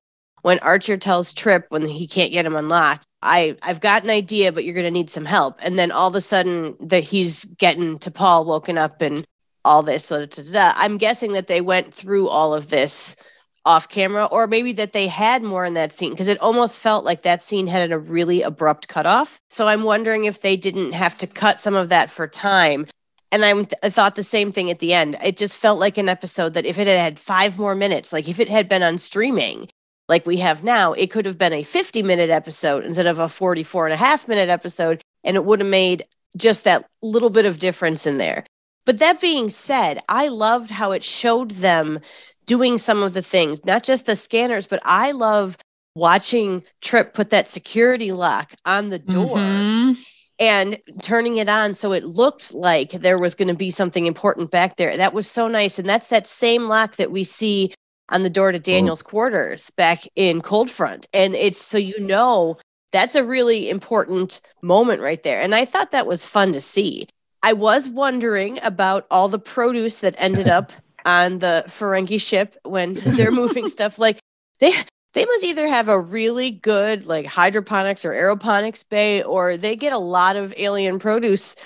when 0.47 0.61
Archer 0.61 0.97
tells 0.97 1.33
Trip 1.33 1.67
when 1.71 1.85
he 1.85 2.07
can't 2.07 2.31
get 2.31 2.47
him 2.47 2.55
unlocked, 2.55 3.05
I 3.21 3.57
I've 3.65 3.81
got 3.81 4.05
an 4.05 4.11
idea, 4.11 4.53
but 4.53 4.65
you're 4.65 4.81
to 4.81 4.93
need 4.93 5.11
some 5.11 5.25
help. 5.25 5.59
And 5.61 5.77
then 5.77 5.91
all 5.91 6.07
of 6.07 6.15
a 6.15 6.21
sudden 6.21 6.77
that 6.79 7.03
he's 7.03 7.47
getting 7.47 7.99
T'Pol 7.99 8.47
woken 8.47 8.79
up 8.79 9.03
and 9.03 9.27
all 9.65 9.83
this. 9.83 10.07
Da. 10.07 10.73
I'm 10.77 10.99
guessing 10.99 11.33
that 11.33 11.49
they 11.49 11.61
went 11.63 11.93
through 11.93 12.29
all 12.29 12.55
of 12.55 12.69
this 12.69 13.17
off 13.65 13.89
camera, 13.89 14.27
or 14.27 14.47
maybe 14.47 14.73
that 14.75 14.93
they 14.93 15.09
had 15.09 15.43
more 15.43 15.65
in 15.65 15.75
that 15.75 15.91
scene 15.91 16.13
because 16.13 16.29
it 16.29 16.41
almost 16.41 16.79
felt 16.79 17.05
like 17.05 17.23
that 17.23 17.43
scene 17.43 17.67
had 17.67 17.91
a 17.91 17.99
really 17.99 18.43
abrupt 18.43 18.87
cutoff. 18.87 19.41
So 19.51 19.67
I'm 19.67 19.83
wondering 19.83 20.27
if 20.27 20.43
they 20.43 20.55
didn't 20.55 20.93
have 20.93 21.19
to 21.19 21.27
cut 21.27 21.59
some 21.59 21.75
of 21.75 21.89
that 21.89 22.09
for 22.09 22.29
time. 22.29 22.87
And 23.33 23.45
I'm, 23.45 23.67
I 23.83 23.91
thought 23.91 24.15
the 24.15 24.23
same 24.23 24.53
thing 24.53 24.71
at 24.71 24.79
the 24.79 24.95
end. 24.95 25.17
It 25.25 25.37
just 25.37 25.59
felt 25.59 25.81
like 25.81 25.99
an 25.99 26.09
episode 26.09 26.55
that 26.55 26.67
if 26.67 26.79
it 26.79 26.87
had 26.87 27.01
had 27.01 27.19
five 27.19 27.59
more 27.59 27.75
minutes, 27.75 28.13
like 28.13 28.29
if 28.29 28.39
it 28.39 28.49
had 28.49 28.69
been 28.69 28.85
on 28.85 28.97
streaming, 28.99 29.69
like 30.09 30.27
we 30.27 30.37
have 30.39 30.63
now, 30.63 30.93
it 30.93 31.11
could 31.11 31.27
have 31.27 31.39
been 31.39 31.53
a 31.53 31.63
50 31.63 32.03
minute 32.03 32.31
episode 32.31 32.85
instead 32.85 33.07
of 33.07 33.19
a 33.19 33.29
44 33.29 33.87
and 33.87 33.95
a 33.95 33.97
half 33.97 34.29
minute 34.29 34.49
episode. 34.49 35.03
And 35.25 35.37
it 35.37 35.45
would 35.45 35.61
have 35.61 35.69
made 35.69 36.05
just 36.37 36.65
that 36.65 36.89
little 37.03 37.31
bit 37.31 37.47
of 37.47 37.59
difference 37.59 38.07
in 38.07 38.19
there. 38.19 38.45
But 38.85 38.99
that 38.99 39.21
being 39.21 39.49
said, 39.49 39.99
I 40.09 40.29
loved 40.29 40.71
how 40.71 40.93
it 40.93 41.03
showed 41.03 41.51
them 41.53 42.01
doing 42.47 42.79
some 42.79 43.03
of 43.03 43.15
the 43.15 43.23
things, 43.23 43.65
not 43.65 43.83
just 43.83 44.07
the 44.07 44.15
scanners, 44.15 44.67
but 44.69 44.81
I 44.85 45.11
love 45.11 45.57
watching 45.97 46.63
Trip 46.83 47.13
put 47.15 47.31
that 47.31 47.49
security 47.49 48.13
lock 48.13 48.53
on 48.65 48.91
the 48.91 48.99
door 49.01 49.39
Mhm. 49.39 49.97
and 50.39 50.79
turning 51.03 51.39
it 51.39 51.49
on 51.49 51.75
so 51.75 51.93
it 51.93 52.05
looked 52.05 52.55
like 52.55 52.91
there 52.93 53.19
was 53.19 53.35
going 53.35 53.49
to 53.49 53.55
be 53.55 53.71
something 53.71 54.07
important 54.07 54.51
back 54.51 54.77
there. 54.77 54.97
That 54.97 55.15
was 55.15 55.29
so 55.29 55.49
nice. 55.49 55.79
And 55.79 55.89
that's 55.89 56.09
that 56.09 56.27
same 56.27 56.69
lock 56.69 56.97
that 56.97 57.11
we 57.11 57.25
see 57.25 57.73
on 58.09 58.23
the 58.23 58.31
door 58.31 58.53
to 58.53 58.59
mm-hmm. 58.59 58.65
Daniel's 58.65 59.03
quarters 59.03 59.71
back 59.71 60.01
in 60.17 60.41
Cold 60.41 60.71
Front. 60.71 61.07
And 61.13 61.35
it's 61.35 61.61
so 61.61 61.79
you 61.79 61.99
know 62.01 62.59
that's 62.93 63.15
a 63.15 63.25
really 63.25 63.69
important 63.69 64.41
moment 64.63 65.03
right 65.03 65.23
there. 65.23 65.41
And 65.41 65.55
I 65.55 65.65
thought 65.65 65.91
that 65.91 66.07
was 66.07 66.27
fun 66.27 66.53
to 66.53 66.61
see. 66.61 67.07
I 67.43 67.53
was 67.53 67.89
wondering 67.89 68.59
about 68.63 69.07
all 69.11 69.29
the 69.29 69.39
produce 69.39 70.01
that 70.01 70.15
ended 70.19 70.49
up 70.49 70.73
on 71.05 71.39
the 71.39 71.65
Ferengi 71.69 72.21
ship 72.21 72.57
when 72.65 72.95
they're 73.07 73.31
moving 73.31 73.69
stuff 73.69 73.99
like 73.99 74.19
they 74.59 74.73
they 75.13 75.25
must 75.25 75.45
either 75.45 75.67
have 75.67 75.89
a 75.89 76.01
really 76.01 76.51
good 76.51 77.07
like 77.07 77.27
hydroponics 77.27 78.05
or 78.05 78.13
aeroponics 78.13 78.87
bay 78.87 79.23
or 79.23 79.57
they 79.57 79.77
get 79.77 79.93
a 79.93 79.99
lot 79.99 80.37
of 80.37 80.53
alien 80.57 80.99
produce 80.99 81.57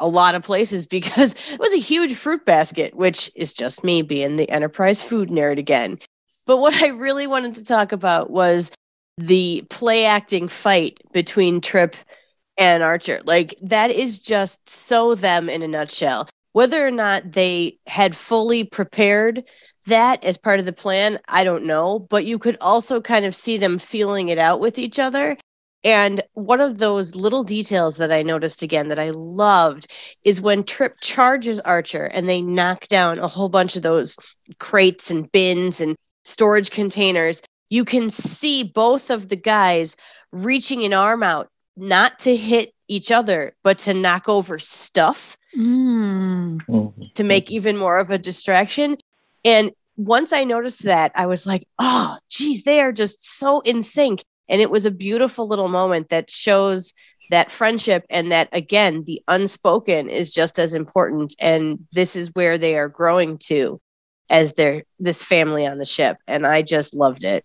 a 0.00 0.08
lot 0.08 0.34
of 0.34 0.42
places 0.42 0.86
because 0.86 1.32
it 1.52 1.60
was 1.60 1.74
a 1.74 1.78
huge 1.78 2.14
fruit 2.14 2.44
basket 2.44 2.94
which 2.94 3.30
is 3.34 3.54
just 3.54 3.84
me 3.84 4.02
being 4.02 4.36
the 4.36 4.50
enterprise 4.50 5.02
food 5.02 5.28
nerd 5.28 5.58
again. 5.58 5.98
But 6.46 6.58
what 6.58 6.74
i 6.82 6.88
really 6.88 7.26
wanted 7.26 7.54
to 7.54 7.64
talk 7.64 7.92
about 7.92 8.30
was 8.30 8.72
the 9.18 9.64
play 9.70 10.06
acting 10.06 10.48
fight 10.48 10.98
between 11.12 11.60
trip 11.60 11.94
and 12.56 12.82
archer. 12.82 13.20
Like 13.24 13.54
that 13.62 13.90
is 13.90 14.20
just 14.20 14.68
so 14.68 15.14
them 15.14 15.48
in 15.48 15.62
a 15.62 15.68
nutshell. 15.68 16.28
Whether 16.52 16.84
or 16.84 16.90
not 16.90 17.32
they 17.32 17.78
had 17.86 18.16
fully 18.16 18.64
prepared 18.64 19.48
that 19.86 20.24
as 20.24 20.36
part 20.36 20.60
of 20.60 20.66
the 20.66 20.72
plan, 20.72 21.18
I 21.28 21.44
don't 21.44 21.64
know, 21.64 21.98
but 21.98 22.24
you 22.24 22.38
could 22.38 22.56
also 22.60 23.00
kind 23.00 23.24
of 23.24 23.34
see 23.34 23.56
them 23.56 23.78
feeling 23.78 24.28
it 24.28 24.38
out 24.38 24.60
with 24.60 24.78
each 24.78 24.98
other. 24.98 25.36
And 25.82 26.20
one 26.34 26.60
of 26.60 26.78
those 26.78 27.14
little 27.14 27.42
details 27.42 27.96
that 27.96 28.12
I 28.12 28.22
noticed 28.22 28.62
again 28.62 28.88
that 28.88 28.98
I 28.98 29.10
loved 29.10 29.86
is 30.24 30.40
when 30.40 30.64
Trip 30.64 30.96
charges 31.00 31.58
Archer 31.60 32.04
and 32.12 32.28
they 32.28 32.42
knock 32.42 32.86
down 32.88 33.18
a 33.18 33.28
whole 33.28 33.48
bunch 33.48 33.76
of 33.76 33.82
those 33.82 34.16
crates 34.58 35.10
and 35.10 35.30
bins 35.32 35.80
and 35.80 35.96
storage 36.24 36.70
containers, 36.70 37.40
you 37.70 37.84
can 37.84 38.10
see 38.10 38.62
both 38.62 39.10
of 39.10 39.28
the 39.28 39.36
guys 39.36 39.96
reaching 40.32 40.84
an 40.84 40.92
arm 40.92 41.22
out, 41.22 41.48
not 41.76 42.18
to 42.20 42.36
hit 42.36 42.74
each 42.88 43.10
other, 43.10 43.54
but 43.62 43.78
to 43.78 43.94
knock 43.94 44.28
over 44.28 44.58
stuff 44.58 45.36
Mm. 45.56 46.60
Mhm. 46.68 47.14
to 47.14 47.24
make 47.24 47.50
even 47.50 47.76
more 47.76 47.98
of 47.98 48.10
a 48.10 48.18
distraction. 48.18 48.96
And 49.44 49.72
once 49.96 50.32
I 50.32 50.44
noticed 50.44 50.84
that, 50.84 51.10
I 51.14 51.26
was 51.26 51.46
like, 51.46 51.66
oh, 51.78 52.18
geez, 52.28 52.62
they 52.62 52.80
are 52.80 52.92
just 52.92 53.38
so 53.38 53.60
in 53.60 53.82
sync. 53.82 54.22
And 54.50 54.60
it 54.60 54.70
was 54.70 54.84
a 54.84 54.90
beautiful 54.90 55.46
little 55.46 55.68
moment 55.68 56.10
that 56.10 56.28
shows 56.28 56.92
that 57.30 57.52
friendship 57.52 58.04
and 58.10 58.30
that, 58.32 58.48
again, 58.52 59.04
the 59.06 59.22
unspoken 59.28 60.10
is 60.10 60.34
just 60.34 60.58
as 60.58 60.74
important. 60.74 61.34
And 61.40 61.78
this 61.92 62.16
is 62.16 62.34
where 62.34 62.58
they 62.58 62.76
are 62.76 62.88
growing 62.88 63.38
to 63.44 63.80
as 64.28 64.54
their 64.54 64.82
this 64.98 65.22
family 65.22 65.66
on 65.66 65.78
the 65.78 65.86
ship. 65.86 66.18
And 66.26 66.46
I 66.46 66.62
just 66.62 66.94
loved 66.94 67.24
it. 67.24 67.44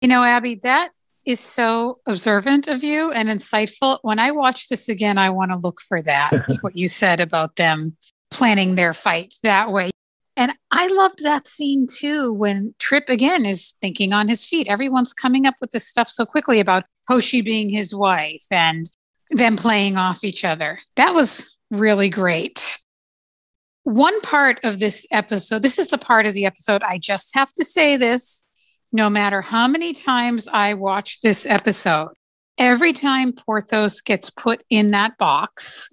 You 0.00 0.08
know, 0.08 0.24
Abby, 0.24 0.56
that 0.62 0.90
is 1.26 1.40
so 1.40 1.98
observant 2.06 2.68
of 2.68 2.82
you 2.82 3.10
and 3.12 3.28
insightful. 3.28 3.98
When 4.02 4.18
I 4.18 4.30
watch 4.30 4.68
this 4.68 4.88
again, 4.88 5.18
I 5.18 5.30
want 5.30 5.50
to 5.50 5.58
look 5.58 5.80
for 5.80 6.00
that, 6.02 6.32
what 6.62 6.76
you 6.76 6.88
said 6.88 7.20
about 7.20 7.56
them 7.56 7.96
planning 8.30 8.74
their 8.74 8.94
fight 8.94 9.34
that 9.42 9.72
way. 9.72 9.90
And 10.36 10.52
I 10.70 10.86
loved 10.88 11.22
that 11.22 11.46
scene 11.46 11.86
too 11.86 12.32
when 12.32 12.74
Trip 12.78 13.08
again 13.08 13.46
is 13.46 13.74
thinking 13.80 14.12
on 14.12 14.28
his 14.28 14.44
feet. 14.44 14.68
Everyone's 14.68 15.14
coming 15.14 15.46
up 15.46 15.54
with 15.60 15.70
this 15.70 15.86
stuff 15.86 16.08
so 16.08 16.26
quickly 16.26 16.60
about 16.60 16.84
Hoshi 17.08 17.40
being 17.40 17.70
his 17.70 17.94
wife 17.94 18.44
and 18.50 18.90
them 19.30 19.56
playing 19.56 19.96
off 19.96 20.24
each 20.24 20.44
other. 20.44 20.78
That 20.96 21.14
was 21.14 21.58
really 21.70 22.10
great. 22.10 22.78
One 23.84 24.20
part 24.20 24.60
of 24.64 24.78
this 24.78 25.06
episode, 25.10 25.62
this 25.62 25.78
is 25.78 25.88
the 25.88 25.98
part 25.98 26.26
of 26.26 26.34
the 26.34 26.44
episode, 26.44 26.82
I 26.82 26.98
just 26.98 27.34
have 27.34 27.52
to 27.52 27.64
say 27.64 27.96
this 27.96 28.44
no 28.92 29.10
matter 29.10 29.42
how 29.42 29.68
many 29.68 29.92
times 29.92 30.48
I 30.52 30.74
watch 30.74 31.20
this 31.20 31.46
episode, 31.46 32.10
every 32.58 32.92
time 32.92 33.32
Porthos 33.32 34.00
gets 34.00 34.30
put 34.30 34.62
in 34.70 34.92
that 34.92 35.18
box, 35.18 35.90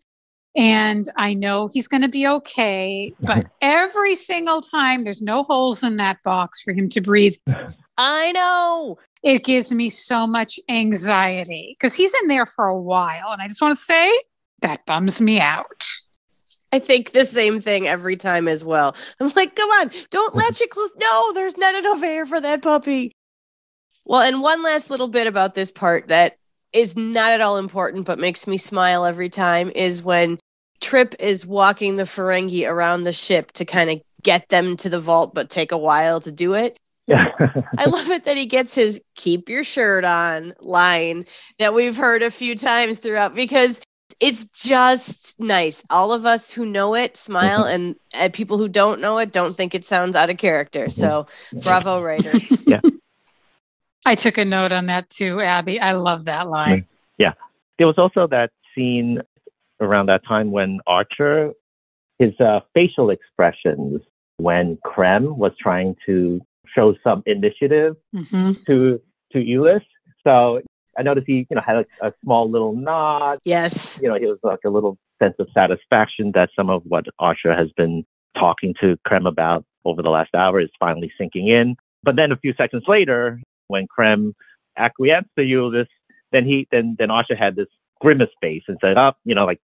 and 0.56 1.10
I 1.18 1.34
know 1.34 1.70
he's 1.72 1.88
going 1.88 2.04
to 2.04 2.10
be 2.10 2.28
okay, 2.28 3.14
but 3.20 3.48
every 3.62 4.16
single 4.16 4.62
time 4.62 5.04
there's 5.04 5.22
no 5.22 5.44
holes 5.44 5.84
in 5.84 5.98
that 5.98 6.22
box 6.24 6.62
for 6.62 6.74
him 6.74 6.90
to 6.90 7.02
breathe, 7.02 7.36
I 7.98 8.32
know. 8.32 8.98
it 9.24 9.44
gives 9.44 9.72
me 9.72 9.90
so 9.90 10.28
much 10.28 10.60
anxiety 10.68 11.76
because 11.78 11.94
he's 11.96 12.14
in 12.22 12.28
there 12.28 12.46
for 12.46 12.68
a 12.68 12.80
while. 12.80 13.32
And 13.32 13.42
I 13.42 13.48
just 13.48 13.62
want 13.62 13.78
to 13.78 13.84
say 13.84 14.12
that 14.62 14.86
bums 14.86 15.22
me 15.22 15.40
out. 15.40 15.88
I 16.72 16.80
think 16.80 17.12
the 17.12 17.24
same 17.24 17.62
thing 17.62 17.88
every 17.88 18.16
time 18.16 18.48
as 18.48 18.64
well. 18.64 18.96
I'm 19.20 19.32
like, 19.36 19.56
come 19.56 19.70
on, 19.70 19.92
don't 20.10 20.34
latch 20.34 20.60
it 20.60 20.72
close. 20.72 20.92
No, 20.98 21.34
there's 21.34 21.58
not 21.58 21.76
enough 21.76 22.02
air 22.02 22.26
for 22.26 22.42
that 22.42 22.64
puppy. 22.64 23.16
Well, 24.06 24.22
and 24.22 24.42
one 24.42 24.64
last 24.64 24.90
little 24.90 25.08
bit 25.08 25.28
about 25.28 25.54
this 25.54 25.72
part 25.72 26.08
that 26.08 26.38
is 26.74 26.98
not 26.98 27.32
at 27.32 27.42
all 27.42 27.58
important, 27.58 28.06
but 28.06 28.20
makes 28.20 28.48
me 28.48 28.58
smile 28.58 29.06
every 29.06 29.30
time 29.30 29.72
is 29.76 30.02
when 30.02 30.40
Trip 30.82 31.16
is 31.20 31.46
walking 31.46 31.94
the 31.94 32.04
Ferengi 32.04 32.70
around 32.70 33.04
the 33.04 33.14
ship 33.14 33.52
to 33.54 33.66
kind 33.66 33.90
of 33.90 34.02
get 34.22 34.50
them 34.50 34.76
to 34.78 34.90
the 34.90 35.00
vault, 35.00 35.34
but 35.34 35.50
take 35.50 35.72
a 35.72 35.78
while 35.78 36.20
to 36.22 36.32
do 36.32 36.54
it. 36.54 36.78
Yeah. 37.08 37.28
I 37.78 37.86
love 37.86 38.10
it 38.10 38.24
that 38.26 38.38
he 38.38 38.46
gets 38.46 38.76
his 38.76 39.02
keep 39.16 39.50
your 39.50 39.64
shirt 39.64 40.06
on 40.06 40.54
line 40.62 41.26
that 41.60 41.74
we've 41.74 41.96
heard 41.96 42.24
a 42.24 42.32
few 42.32 42.56
times 42.56 43.00
throughout 43.00 43.36
because 43.36 43.82
it's 44.20 44.46
just 44.46 45.40
nice. 45.40 45.84
All 45.90 46.14
of 46.14 46.26
us 46.26 46.52
who 46.52 46.66
know 46.66 46.96
it 46.96 47.18
smile, 47.18 47.64
and, 47.68 47.96
and 48.16 48.34
people 48.34 48.58
who 48.58 48.70
don't 48.70 49.02
know 49.02 49.18
it 49.18 49.32
don't 49.32 49.56
think 49.56 49.76
it 49.76 49.84
sounds 49.84 50.16
out 50.16 50.30
of 50.30 50.38
character. 50.38 50.90
So, 50.90 51.28
bravo, 51.64 52.02
writers. 52.02 52.52
I 54.06 54.16
took 54.16 54.38
a 54.38 54.46
note 54.46 54.72
on 54.72 54.88
that 54.88 55.10
too, 55.10 55.42
Abby. 55.42 55.80
I 55.80 55.94
love 55.94 56.26
that 56.26 56.48
line. 56.48 56.88
Yeah. 57.18 57.34
There 57.78 57.88
was 57.88 57.98
also 57.98 58.28
that 58.28 58.52
scene 58.76 59.22
around 59.80 60.08
that 60.08 60.26
time 60.26 60.52
when 60.52 60.80
Archer, 60.88 61.54
his 62.20 62.34
uh, 62.40 62.62
facial 62.74 63.10
expressions 63.10 64.02
when 64.38 64.78
Krem 64.86 65.38
was 65.38 65.52
trying 65.60 65.96
to 66.06 66.42
show 66.74 66.96
some 67.04 67.22
initiative 67.26 67.96
hmm 68.14 68.52
to 68.68 69.00
to 69.32 69.40
Ulis. 69.40 69.82
So 70.24 70.62
I 70.98 71.02
noticed 71.02 71.28
he, 71.28 71.48
you 71.50 71.56
know, 71.56 71.62
had 71.66 71.78
a, 71.78 71.86
a 72.08 72.14
small 72.24 72.50
little 72.50 72.76
nod. 72.76 73.40
Yes. 73.44 74.00
You 74.02 74.10
know, 74.10 74.16
he 74.16 74.26
was 74.26 74.40
like 74.44 74.60
a 74.66 74.70
little 74.70 74.98
sense 75.22 75.36
of 75.40 75.48
satisfaction 75.54 76.32
that 76.36 76.50
some 76.56 76.70
of 76.70 76.84
what 76.86 77.06
Archer 77.20 77.56
has 77.56 77.72
been 77.76 78.06
talking 78.38 78.74
to 78.82 78.98
Krem 79.08 79.28
about 79.28 79.66
over 79.86 80.02
the 80.02 80.10
last 80.10 80.34
hour 80.36 80.60
is 80.60 80.70
finally 80.80 81.12
sinking 81.18 81.48
in. 81.48 81.76
But 82.04 82.16
then 82.16 82.32
a 82.32 82.38
few 82.38 82.54
seconds 82.56 82.84
later, 82.88 83.40
when 83.68 83.88
Krem 83.88 84.34
acquiesced 84.78 85.30
to 85.38 85.44
you, 85.44 85.72
this 85.72 85.88
then 86.32 86.46
he 86.46 86.68
then 86.72 86.96
then 86.98 87.12
Archer 87.12 87.36
had 87.36 87.56
this 87.56 87.68
grimace 88.02 88.30
face 88.42 88.64
and 88.68 88.78
said, 88.82 88.98
"Oh, 88.98 89.14
you 89.24 89.36
know, 89.36 89.46
like 89.46 89.62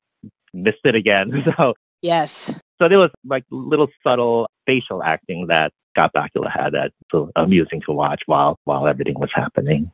missed 0.54 0.86
it 0.86 0.96
again." 0.96 1.44
So 1.58 1.74
Yes. 2.02 2.58
so 2.80 2.88
there 2.88 3.00
was 3.00 3.12
like 3.26 3.44
little 3.52 3.90
subtle 4.04 4.50
facial 4.66 5.04
acting 5.04 5.48
that 5.48 5.74
Scott 5.92 6.12
Bakula 6.16 6.50
had 6.50 6.74
that 6.74 6.92
was 7.12 7.30
amusing 7.36 7.82
to 7.82 7.92
watch 7.92 8.22
while 8.26 8.58
while 8.64 8.88
everything 8.88 9.20
was 9.20 9.30
happening. 9.34 9.92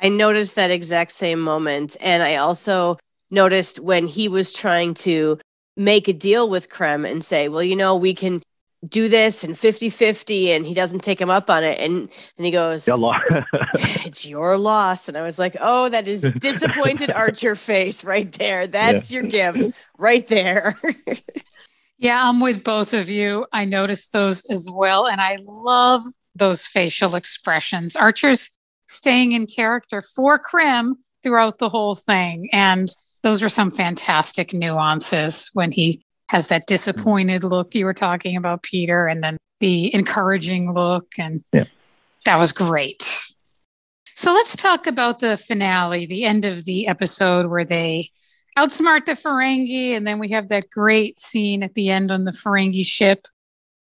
I 0.00 0.10
noticed 0.10 0.56
that 0.56 0.70
exact 0.70 1.12
same 1.12 1.40
moment. 1.40 1.96
And 2.00 2.22
I 2.22 2.36
also 2.36 2.98
noticed 3.30 3.80
when 3.80 4.06
he 4.06 4.28
was 4.28 4.52
trying 4.52 4.94
to 4.94 5.38
make 5.76 6.08
a 6.08 6.12
deal 6.12 6.48
with 6.48 6.70
Krem 6.70 7.10
and 7.10 7.24
say, 7.24 7.48
well, 7.48 7.62
you 7.62 7.76
know, 7.76 7.96
we 7.96 8.14
can 8.14 8.42
do 8.88 9.08
this 9.08 9.42
and 9.42 9.58
50 9.58 9.90
50 9.90 10.52
and 10.52 10.66
he 10.66 10.74
doesn't 10.74 11.00
take 11.02 11.20
him 11.20 11.30
up 11.30 11.48
on 11.50 11.64
it 11.64 11.80
and 11.80 12.10
and 12.36 12.44
he 12.44 12.50
goes 12.50 12.86
Yeah, 12.86 12.94
lo- 12.94 13.12
it's 13.74 14.28
your 14.28 14.56
loss 14.58 15.08
and 15.08 15.16
i 15.16 15.22
was 15.22 15.38
like 15.38 15.56
oh 15.60 15.88
that 15.88 16.06
is 16.06 16.22
disappointed 16.40 17.10
archer 17.10 17.56
face 17.56 18.04
right 18.04 18.30
there 18.32 18.66
that's 18.66 19.10
your 19.10 19.22
gift 19.22 19.76
right 19.98 20.26
there 20.28 20.76
Yeah, 21.98 22.28
I'm 22.28 22.40
with 22.40 22.62
both 22.62 22.92
of 22.92 23.08
you. 23.08 23.46
I 23.52 23.64
noticed 23.64 24.12
those 24.12 24.44
as 24.50 24.68
well. 24.70 25.06
And 25.06 25.20
I 25.20 25.38
love 25.46 26.02
those 26.34 26.66
facial 26.66 27.14
expressions. 27.14 27.96
Archer's 27.96 28.58
staying 28.86 29.32
in 29.32 29.46
character 29.46 30.02
for 30.02 30.38
Krem 30.38 30.92
throughout 31.22 31.58
the 31.58 31.70
whole 31.70 31.94
thing. 31.94 32.48
And 32.52 32.94
those 33.22 33.42
are 33.42 33.48
some 33.48 33.70
fantastic 33.70 34.52
nuances 34.52 35.50
when 35.54 35.72
he 35.72 36.04
has 36.28 36.48
that 36.48 36.66
disappointed 36.66 37.44
look 37.44 37.74
you 37.74 37.84
were 37.84 37.94
talking 37.94 38.36
about, 38.36 38.62
Peter, 38.62 39.06
and 39.06 39.22
then 39.22 39.36
the 39.60 39.94
encouraging 39.94 40.72
look. 40.72 41.06
And 41.18 41.44
Yeah. 41.52 41.64
that 42.24 42.36
was 42.36 42.52
great. 42.52 43.20
So 44.14 44.32
let's 44.32 44.56
talk 44.56 44.86
about 44.86 45.18
the 45.18 45.36
finale, 45.36 46.06
the 46.06 46.24
end 46.24 46.44
of 46.44 46.64
the 46.64 46.88
episode 46.88 47.48
where 47.50 47.64
they 47.64 48.08
outsmart 48.56 49.04
the 49.04 49.12
Ferengi, 49.12 49.90
and 49.90 50.06
then 50.06 50.18
we 50.18 50.30
have 50.30 50.48
that 50.48 50.70
great 50.70 51.18
scene 51.18 51.62
at 51.62 51.74
the 51.74 51.90
end 51.90 52.10
on 52.10 52.24
the 52.24 52.32
Ferengi 52.32 52.84
ship. 52.84 53.26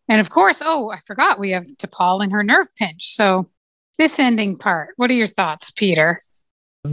And 0.10 0.20
of 0.20 0.30
course, 0.30 0.62
oh, 0.66 0.90
I 0.92 1.00
forgot 1.06 1.40
we 1.40 1.52
have 1.52 1.66
T'Pol 1.78 2.24
and 2.24 2.32
her 2.32 2.44
nerve 2.44 2.68
pinch. 2.76 3.16
So 3.16 3.50
this 3.98 4.20
ending 4.20 4.58
part, 4.58 4.90
what 4.98 5.10
are 5.10 5.16
your 5.16 5.28
thoughts, 5.28 5.72
Peter? 5.72 6.20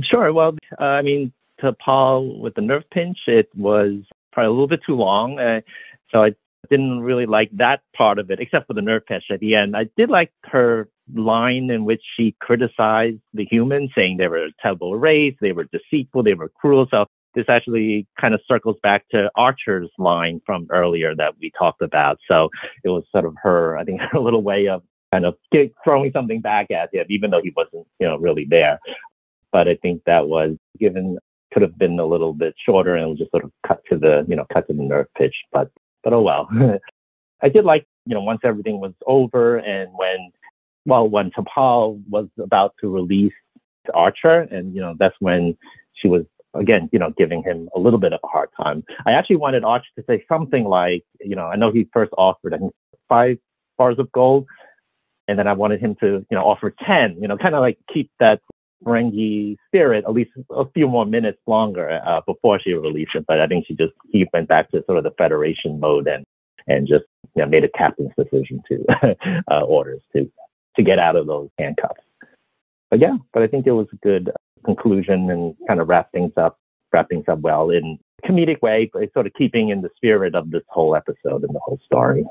Sure. 0.03 0.33
Well, 0.33 0.57
uh, 0.81 0.85
I 0.85 1.03
mean, 1.03 1.33
T'Pol 1.61 2.39
with 2.39 2.55
the 2.55 2.61
nerve 2.61 2.85
pinch, 2.91 3.19
it 3.27 3.49
was 3.55 4.03
probably 4.33 4.49
a 4.49 4.51
little 4.51 4.69
bit 4.69 4.81
too 4.85 4.97
long. 4.97 5.39
Uh, 5.39 5.61
so 6.11 6.25
I 6.25 6.35
didn't 6.71 7.01
really 7.01 7.27
like 7.27 7.51
that 7.55 7.81
part 7.97 8.19
of 8.19 8.31
it, 8.31 8.41
except 8.41 8.67
for 8.67 8.75
the 8.75 8.83
nerve 8.83 9.07
pinch 9.07 9.25
at 9.31 9.41
the 9.41 9.55
end. 9.55 9.77
I 9.77 9.89
did 9.97 10.11
like 10.11 10.33
her 10.45 10.89
line 11.15 11.71
in 11.71 11.85
which 11.85 12.03
she 12.17 12.37
criticized 12.41 13.19
the 13.35 13.45
humans, 13.45 13.91
saying 13.95 14.17
they 14.17 14.29
were 14.29 14.45
a 14.45 14.53
terrible 14.61 14.97
race, 14.97 15.35
they 15.41 15.53
were 15.53 15.67
deceitful, 15.73 16.23
they 16.23 16.35
were 16.35 16.49
cruel. 16.49 16.87
So 16.91 17.07
this 17.35 17.47
actually 17.49 18.07
kind 18.21 18.35
of 18.35 18.41
circles 18.47 18.77
back 18.83 19.09
to 19.11 19.31
Archer's 19.37 19.91
line 19.99 20.41
from 20.45 20.67
earlier 20.71 21.15
that 21.15 21.35
we 21.41 21.51
talked 21.59 21.83
about. 21.83 22.19
So 22.29 22.51
it 22.85 22.91
was 22.91 23.05
sort 23.11 23.25
of 23.25 23.35
her, 23.43 23.77
I 23.77 23.85
think, 23.85 24.01
her 24.13 24.21
little 24.21 24.43
way 24.43 24.69
of 24.69 24.83
kind 25.13 25.25
of 25.27 25.35
throwing 25.85 26.13
something 26.13 26.41
back 26.41 26.71
at 26.71 26.95
him, 26.95 27.07
even 27.11 27.31
though 27.31 27.43
he 27.43 27.53
wasn't, 27.55 27.87
you 27.99 28.07
know, 28.07 28.17
really 28.17 28.47
there. 28.49 28.79
But 29.51 29.69
I 29.69 29.75
think 29.77 30.03
that 30.07 30.29
was 30.29 30.57
given 30.79 31.19
could 31.53 31.63
have 31.63 31.79
been 31.79 31.99
a 31.99 32.07
little 32.07 32.33
bit 32.33 32.55
shorter 32.65 32.97
and 32.97 33.19
just 33.19 33.31
sort 33.31 33.45
of 33.45 33.53
cut 33.67 33.83
to 33.91 33.99
the, 33.99 34.25
you 34.29 34.37
know, 34.37 34.47
cut 34.53 34.67
to 34.69 34.75
the 34.75 34.83
nerve 34.83 35.07
pitch. 35.17 35.35
But 35.53 35.71
but 36.03 36.13
oh 36.13 36.23
well. 36.23 36.49
I 37.43 37.49
did 37.49 37.65
like, 37.65 37.87
you 38.07 38.15
know, 38.15 38.23
once 38.23 38.41
everything 38.45 38.81
was 38.81 38.93
over 39.07 39.59
and 39.59 39.91
when, 39.97 40.31
well, 40.87 41.09
when 41.09 41.31
T'Pol 41.31 42.01
was 42.09 42.29
about 42.39 42.75
to 42.81 42.89
release 42.89 43.33
Archer, 43.95 44.43
and 44.51 44.75
you 44.75 44.81
know, 44.81 44.95
that's 44.99 45.17
when 45.19 45.57
she 45.95 46.09
was 46.09 46.25
again, 46.55 46.89
you 46.93 46.99
know, 46.99 47.11
giving 47.17 47.43
him 47.43 47.69
a 47.75 47.81
little 47.81 47.99
bit 47.99 48.13
of 48.13 48.21
a 48.23 48.27
hard 48.27 48.51
time. 48.61 48.85
I 49.07 49.13
actually 49.13 49.37
wanted 49.37 49.65
Archer 49.65 49.89
to 49.99 50.05
say 50.07 50.25
something 50.29 50.65
like, 50.65 51.05
you 51.21 51.35
know, 51.35 51.47
I 51.47 51.57
know 51.57 51.73
he 51.73 51.89
first 51.93 52.13
offered 52.17 52.55
I 52.55 52.59
think 52.59 52.73
five 53.09 53.39
bars 53.79 53.99
of 53.99 54.11
gold, 54.13 54.47
and 55.29 55.39
then 55.39 55.47
I 55.47 55.53
wanted 55.53 55.81
him 55.81 55.97
to, 56.01 56.25
you 56.31 56.37
know, 56.37 56.45
offer 56.45 56.75
ten, 56.87 57.17
you 57.21 57.29
know, 57.29 57.37
kind 57.37 57.55
of 57.55 57.61
like 57.61 57.79
keep 57.93 58.11
that 58.21 58.41
Ferengi 58.85 59.57
spirit 59.69 60.05
at 60.07 60.13
least 60.13 60.31
a 60.51 60.65
few 60.75 60.89
more 60.89 61.07
minutes 61.07 61.39
longer 61.47 62.01
uh, 62.07 62.21
before 62.27 62.61
she 62.61 62.73
released 62.73 63.15
it. 63.15 63.25
But 63.27 63.41
I 63.41 63.47
think 63.47 63.67
she 63.67 63.75
just 63.75 63.93
he 64.11 64.27
went 64.33 64.49
back 64.49 64.71
to 64.71 64.85
sort 64.87 64.99
of 64.99 65.05
the 65.05 65.13
Federation 65.19 65.81
mode 65.81 66.07
and 66.07 66.25
and 66.67 66.87
just 66.87 67.05
you 67.35 67.43
know, 67.43 67.49
made 67.49 67.65
a 67.65 67.69
captain's 67.69 68.13
decision 68.17 68.63
to 68.69 68.85
uh, 69.51 69.61
orders 69.61 70.01
to 70.15 70.31
to 70.77 70.83
get 70.83 70.99
out 70.99 71.17
of 71.17 71.27
those 71.27 71.49
handcuffs. 71.59 72.01
But 72.91 73.01
yeah, 73.01 73.17
but 73.33 73.43
I 73.43 73.47
think 73.47 73.67
it 73.67 73.73
was 73.73 73.89
a 73.93 73.97
good 73.97 74.31
conclusion 74.65 75.31
and 75.31 75.55
kind 75.67 75.81
of 75.81 75.89
wrap 75.89 76.13
things 76.13 76.33
up, 76.37 76.59
wrap 76.93 77.09
things 77.09 77.25
up 77.29 77.41
well 77.41 77.71
in 77.71 77.99
a 78.23 78.27
comedic 78.27 78.61
way, 78.63 78.91
but 78.93 79.13
sort 79.13 79.27
of 79.27 79.33
keeping 79.35 79.71
in 79.71 79.83
the 79.83 79.91
spirit 79.97 80.35
of 80.35 80.51
this 80.51 80.63
whole 80.69 80.95
episode 80.95 81.43
and 81.43 81.55
the 81.55 81.61
whole 81.61 81.81
story. 81.85 82.25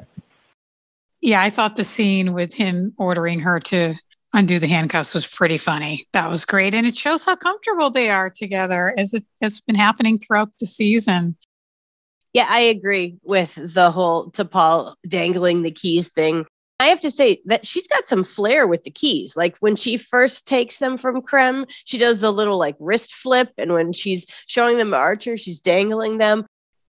Yeah, 1.22 1.41
I 1.41 1.49
thought 1.49 1.76
the 1.76 1.84
scene 1.84 2.34
with 2.34 2.54
him 2.54 2.93
ordering 2.97 3.39
her 3.39 3.60
to 3.60 3.95
undo 4.34 4.59
the 4.59 4.67
handcuffs 4.67 5.13
was 5.13 5.27
pretty 5.27 5.57
funny. 5.57 6.05
That 6.13 6.29
was 6.29 6.45
great. 6.45 6.73
And 6.73 6.88
it 6.88 6.95
shows 6.95 7.25
how 7.25 7.36
comfortable 7.36 7.89
they 7.89 8.09
are 8.09 8.29
together 8.29 8.93
as 8.97 9.13
it, 9.13 9.25
it's 9.39 9.61
been 9.61 9.75
happening 9.75 10.19
throughout 10.19 10.51
the 10.59 10.65
season. 10.65 11.36
Yeah, 12.34 12.47
I 12.49 12.59
agree 12.59 13.17
with 13.23 13.55
the 13.55 13.91
whole 13.91 14.32
T'Pol 14.32 14.95
dangling 15.07 15.63
the 15.63 15.71
keys 15.71 16.09
thing. 16.09 16.45
I 16.79 16.86
have 16.86 17.01
to 17.01 17.11
say 17.11 17.41
that 17.45 17.67
she's 17.67 17.88
got 17.88 18.07
some 18.07 18.23
flair 18.23 18.65
with 18.65 18.84
the 18.86 18.89
keys. 18.89 19.38
Like 19.38 19.57
when 19.59 19.75
she 19.75 19.97
first 19.97 20.47
takes 20.47 20.79
them 20.79 20.97
from 20.97 21.21
Krem, 21.21 21.69
she 21.86 21.99
does 21.99 22.19
the 22.19 22.32
little 22.32 22.57
like 22.57 22.75
wrist 22.79 23.13
flip. 23.13 23.49
And 23.57 23.73
when 23.73 23.93
she's 23.93 24.25
showing 24.47 24.77
them 24.77 24.89
to 24.91 24.97
Archer, 24.97 25.38
she's 25.38 25.59
dangling 25.59 26.17
them. 26.17 26.45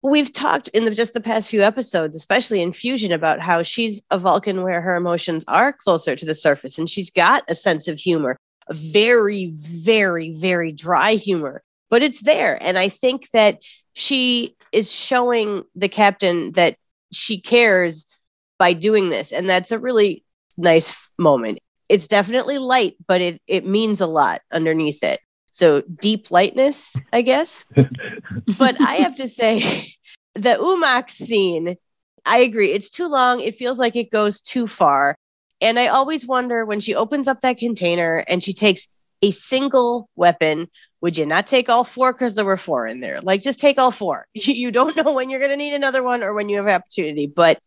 We've 0.04 0.32
talked 0.32 0.68
in 0.70 0.86
the, 0.86 0.92
just 0.92 1.14
the 1.14 1.22
past 1.22 1.50
few 1.50 1.64
episodes, 1.64 2.16
especially 2.16 2.62
in 2.62 2.72
Fusion, 2.72 3.12
about 3.12 3.40
how 3.40 3.64
she's 3.64 4.02
a 4.12 4.20
Vulcan 4.20 4.64
where 4.64 4.82
her 4.82 4.96
emotions 4.96 5.44
are 5.48 5.74
closer 5.74 6.16
to 6.16 6.26
the 6.26 6.36
surface 6.36 6.78
and 6.78 6.90
she's 6.90 7.10
got 7.10 7.44
a 7.50 7.56
sense 7.56 7.88
of 7.88 7.98
humor, 7.98 8.38
a 8.70 8.74
very, 8.74 9.52
very, 9.56 10.34
very 10.34 10.72
dry 10.72 11.14
humor, 11.14 11.64
but 11.90 12.04
it's 12.04 12.22
there. 12.22 12.62
And 12.62 12.78
I 12.78 12.90
think 12.90 13.30
that 13.32 13.62
she 13.94 14.56
is 14.72 14.92
showing 14.92 15.64
the 15.76 15.90
captain 15.90 16.52
that 16.52 16.78
she 17.12 17.40
cares 17.40 18.06
by 18.60 18.74
doing 18.74 19.10
this. 19.10 19.32
And 19.32 19.50
that's 19.50 19.72
a 19.72 19.80
really 19.80 20.24
nice 20.58 21.10
moment. 21.18 21.60
It's 21.90 22.08
definitely 22.08 22.60
light, 22.60 22.96
but 23.08 23.22
it, 23.22 23.42
it 23.48 23.66
means 23.66 24.02
a 24.02 24.08
lot 24.08 24.42
underneath 24.52 25.04
it. 25.04 25.20
So 25.52 25.82
deep 25.82 26.30
lightness, 26.30 26.96
I 27.12 27.24
guess. 27.24 27.66
but 28.58 28.80
I 28.82 28.96
have 28.96 29.16
to 29.16 29.28
say, 29.28 29.60
the 30.36 30.56
Umax 30.56 31.12
scene, 31.12 31.76
I 32.26 32.40
agree. 32.40 32.72
It's 32.72 32.90
too 32.90 33.08
long. 33.08 33.40
It 33.40 33.56
feels 33.56 33.80
like 33.80 33.96
it 33.96 34.12
goes 34.12 34.42
too 34.42 34.68
far. 34.68 35.16
And 35.62 35.80
I 35.80 35.88
always 35.88 36.26
wonder 36.26 36.66
when 36.66 36.80
she 36.80 36.96
opens 36.96 37.28
up 37.28 37.42
that 37.42 37.58
container 37.58 38.24
and 38.28 38.44
she 38.44 38.54
takes 38.54 38.88
a 39.24 39.32
single 39.32 40.10
weapon, 40.16 40.68
would 41.02 41.18
you 41.18 41.26
not 41.26 41.48
take 41.48 41.70
all 41.70 41.84
four? 41.84 42.14
Because 42.14 42.36
there 42.36 42.46
were 42.46 42.58
four 42.58 42.86
in 42.86 43.00
there. 43.00 43.20
Like, 43.22 43.42
just 43.42 43.60
take 43.60 43.80
all 43.80 43.92
four. 43.92 44.28
You 44.34 44.72
don't 44.72 44.96
know 44.96 45.14
when 45.14 45.30
you're 45.30 45.40
going 45.40 45.52
to 45.52 45.58
need 45.58 45.74
another 45.74 46.04
one 46.04 46.22
or 46.24 46.34
when 46.34 46.50
you 46.50 46.58
have 46.58 46.68
opportunity. 46.68 47.28
But 47.28 47.60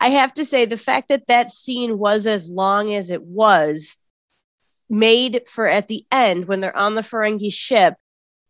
I 0.00 0.08
have 0.08 0.34
to 0.34 0.44
say, 0.44 0.64
the 0.64 0.76
fact 0.76 1.08
that 1.08 1.28
that 1.28 1.50
scene 1.50 1.98
was 1.98 2.26
as 2.26 2.50
long 2.50 2.92
as 2.92 3.10
it 3.10 3.22
was 3.22 3.96
made 4.90 5.42
for 5.48 5.66
at 5.66 5.88
the 5.88 6.04
end 6.10 6.46
when 6.46 6.60
they're 6.60 6.76
on 6.76 6.94
the 6.94 7.02
Ferengi 7.02 7.52
ship 7.52 7.94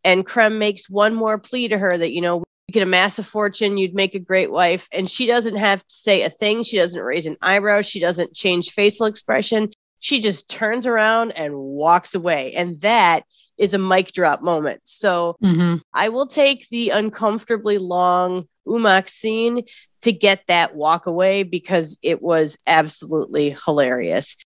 and 0.05 0.27
Krem 0.27 0.59
makes 0.59 0.89
one 0.89 1.15
more 1.15 1.39
plea 1.39 1.69
to 1.69 1.79
her 1.79 1.97
that, 1.97 2.13
you 2.13 2.21
know, 2.21 2.45
you 2.69 2.73
could 2.73 2.83
amass 2.83 3.19
a 3.19 3.25
fortune, 3.25 3.79
you'd 3.79 3.95
make 3.95 4.15
a 4.15 4.21
great 4.21 4.51
wife. 4.51 4.89
And 4.93 5.09
she 5.09 5.27
doesn't 5.27 5.57
have 5.57 5.81
to 5.81 5.95
say 5.95 6.23
a 6.23 6.31
thing. 6.31 6.63
She 6.63 6.77
doesn't 6.77 7.03
raise 7.03 7.27
an 7.27 7.37
eyebrow. 7.43 7.83
She 7.83 8.01
doesn't 8.01 8.35
change 8.35 8.71
facial 8.71 9.07
expression. 9.07 9.71
She 10.01 10.21
just 10.21 10.49
turns 10.51 10.87
around 10.87 11.33
and 11.33 11.55
walks 11.57 12.15
away. 12.15 12.53
And 12.55 12.81
that 12.81 13.23
is 13.59 13.75
a 13.75 13.79
mic 13.79 14.13
drop 14.13 14.43
moment. 14.43 14.81
So 14.85 15.37
Mm-hmm. 15.43 15.77
I 15.93 16.09
will 16.09 16.27
take 16.27 16.69
the 16.69 16.91
uncomfortably 16.91 17.79
long 17.79 18.47
Umak 18.67 19.09
scene 19.09 19.65
to 20.03 20.13
get 20.13 20.45
that 20.49 20.75
walk 20.75 21.07
away 21.07 21.43
because 21.43 21.99
it 22.03 22.23
was 22.23 22.57
absolutely 22.67 23.57
hilarious. 23.65 24.37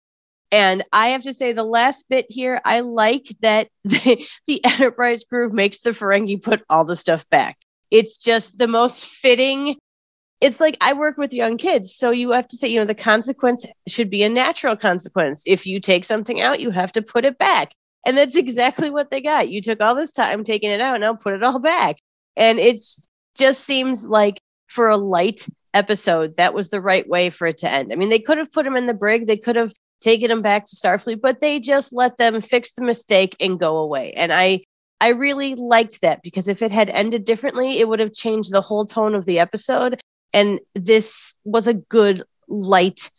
And 0.51 0.83
I 0.93 1.09
have 1.09 1.23
to 1.25 1.35
say, 1.35 1.53
the 1.53 1.65
last 1.65 2.09
bit 2.09 2.27
here, 2.29 2.61
I 2.65 2.81
like 2.81 3.27
that 3.43 3.69
the, 3.85 4.27
the 4.47 4.65
Enterprise 4.65 5.25
crew 5.25 5.51
makes 5.51 5.81
the 5.81 5.91
Ferengi 5.91 6.43
put 6.43 6.63
all 6.71 6.85
the 6.85 6.97
stuff 6.97 7.29
back. 7.31 7.57
It's 7.91 8.19
just 8.19 8.59
the 8.59 8.69
most 8.69 9.07
fitting. 9.07 9.77
It's 10.41 10.61
like 10.61 10.77
I 10.81 10.93
work 10.93 11.19
with 11.19 11.35
young 11.35 11.59
kids. 11.59 11.95
So 11.95 12.11
you 12.11 12.31
have 12.31 12.49
to 12.49 12.57
say, 12.57 12.69
you 12.69 12.79
know, 12.79 12.87
the 12.87 12.95
consequence 12.95 13.67
should 13.87 14.11
be 14.11 14.23
a 14.23 14.29
natural 14.29 14.77
consequence. 14.77 15.43
If 15.47 15.67
you 15.67 15.81
take 15.81 16.05
something 16.05 16.41
out, 16.41 16.61
you 16.61 16.71
have 16.71 16.93
to 16.93 17.03
put 17.03 17.25
it 17.25 17.39
back. 17.39 17.73
And 18.07 18.17
that's 18.17 18.37
exactly 18.37 18.91
what 18.91 19.11
they 19.11 19.21
got. 19.21 19.51
You 19.51 19.61
took 19.61 19.83
all 19.83 19.95
this 19.95 20.13
time 20.13 20.45
taking 20.45 20.71
it 20.71 20.81
out, 20.81 21.01
now 21.01 21.15
put 21.15 21.35
it 21.35 21.43
all 21.43 21.61
back. 21.61 21.97
And 22.37 22.59
it 22.59 22.79
just 23.37 23.65
seems 23.65 24.07
like 24.07 24.41
for 24.69 24.89
a 24.89 24.97
light 24.97 25.47
episode, 25.75 26.37
that 26.37 26.55
was 26.55 26.69
the 26.69 26.81
right 26.81 27.07
way 27.09 27.31
for 27.31 27.47
it 27.47 27.59
to 27.59 27.71
end. 27.71 27.93
I 27.93 27.97
mean, 27.97 28.09
they 28.09 28.19
could 28.19 28.39
have 28.39 28.53
put 28.53 28.67
him 28.67 28.77
in 28.77 28.87
the 28.87 28.95
brig, 28.95 29.27
they 29.27 29.37
could 29.37 29.57
have 29.57 29.73
taking 30.01 30.29
them 30.29 30.43
back 30.43 30.67
to 30.67 30.77
Starfleet, 30.77 31.21
but 31.21 31.41
they 31.41 31.61
just 31.61 31.93
let 31.93 32.17
them 32.17 32.41
fix 32.41 32.73
the 32.73 32.83
mistake 32.83 33.37
and 33.41 33.61
go 33.61 33.79
away. 33.79 34.13
And 34.13 34.33
I 34.33 34.63
I 35.01 35.11
really 35.11 35.55
liked 35.55 36.01
that 36.01 36.23
because 36.23 36.49
if 36.49 36.63
it 36.63 36.73
had 36.73 36.91
ended 36.91 37.25
differently, 37.25 37.79
it 37.79 37.89
would 37.89 38.01
have 38.01 38.13
changed 38.13 38.53
the 38.53 38.61
whole 38.61 38.85
tone 38.85 39.15
of 39.15 39.27
the 39.27 39.39
episode. 39.39 40.01
And 40.33 40.59
this 40.75 41.35
was 41.45 41.67
a 41.67 41.75
good 41.75 42.23
light 42.49 43.11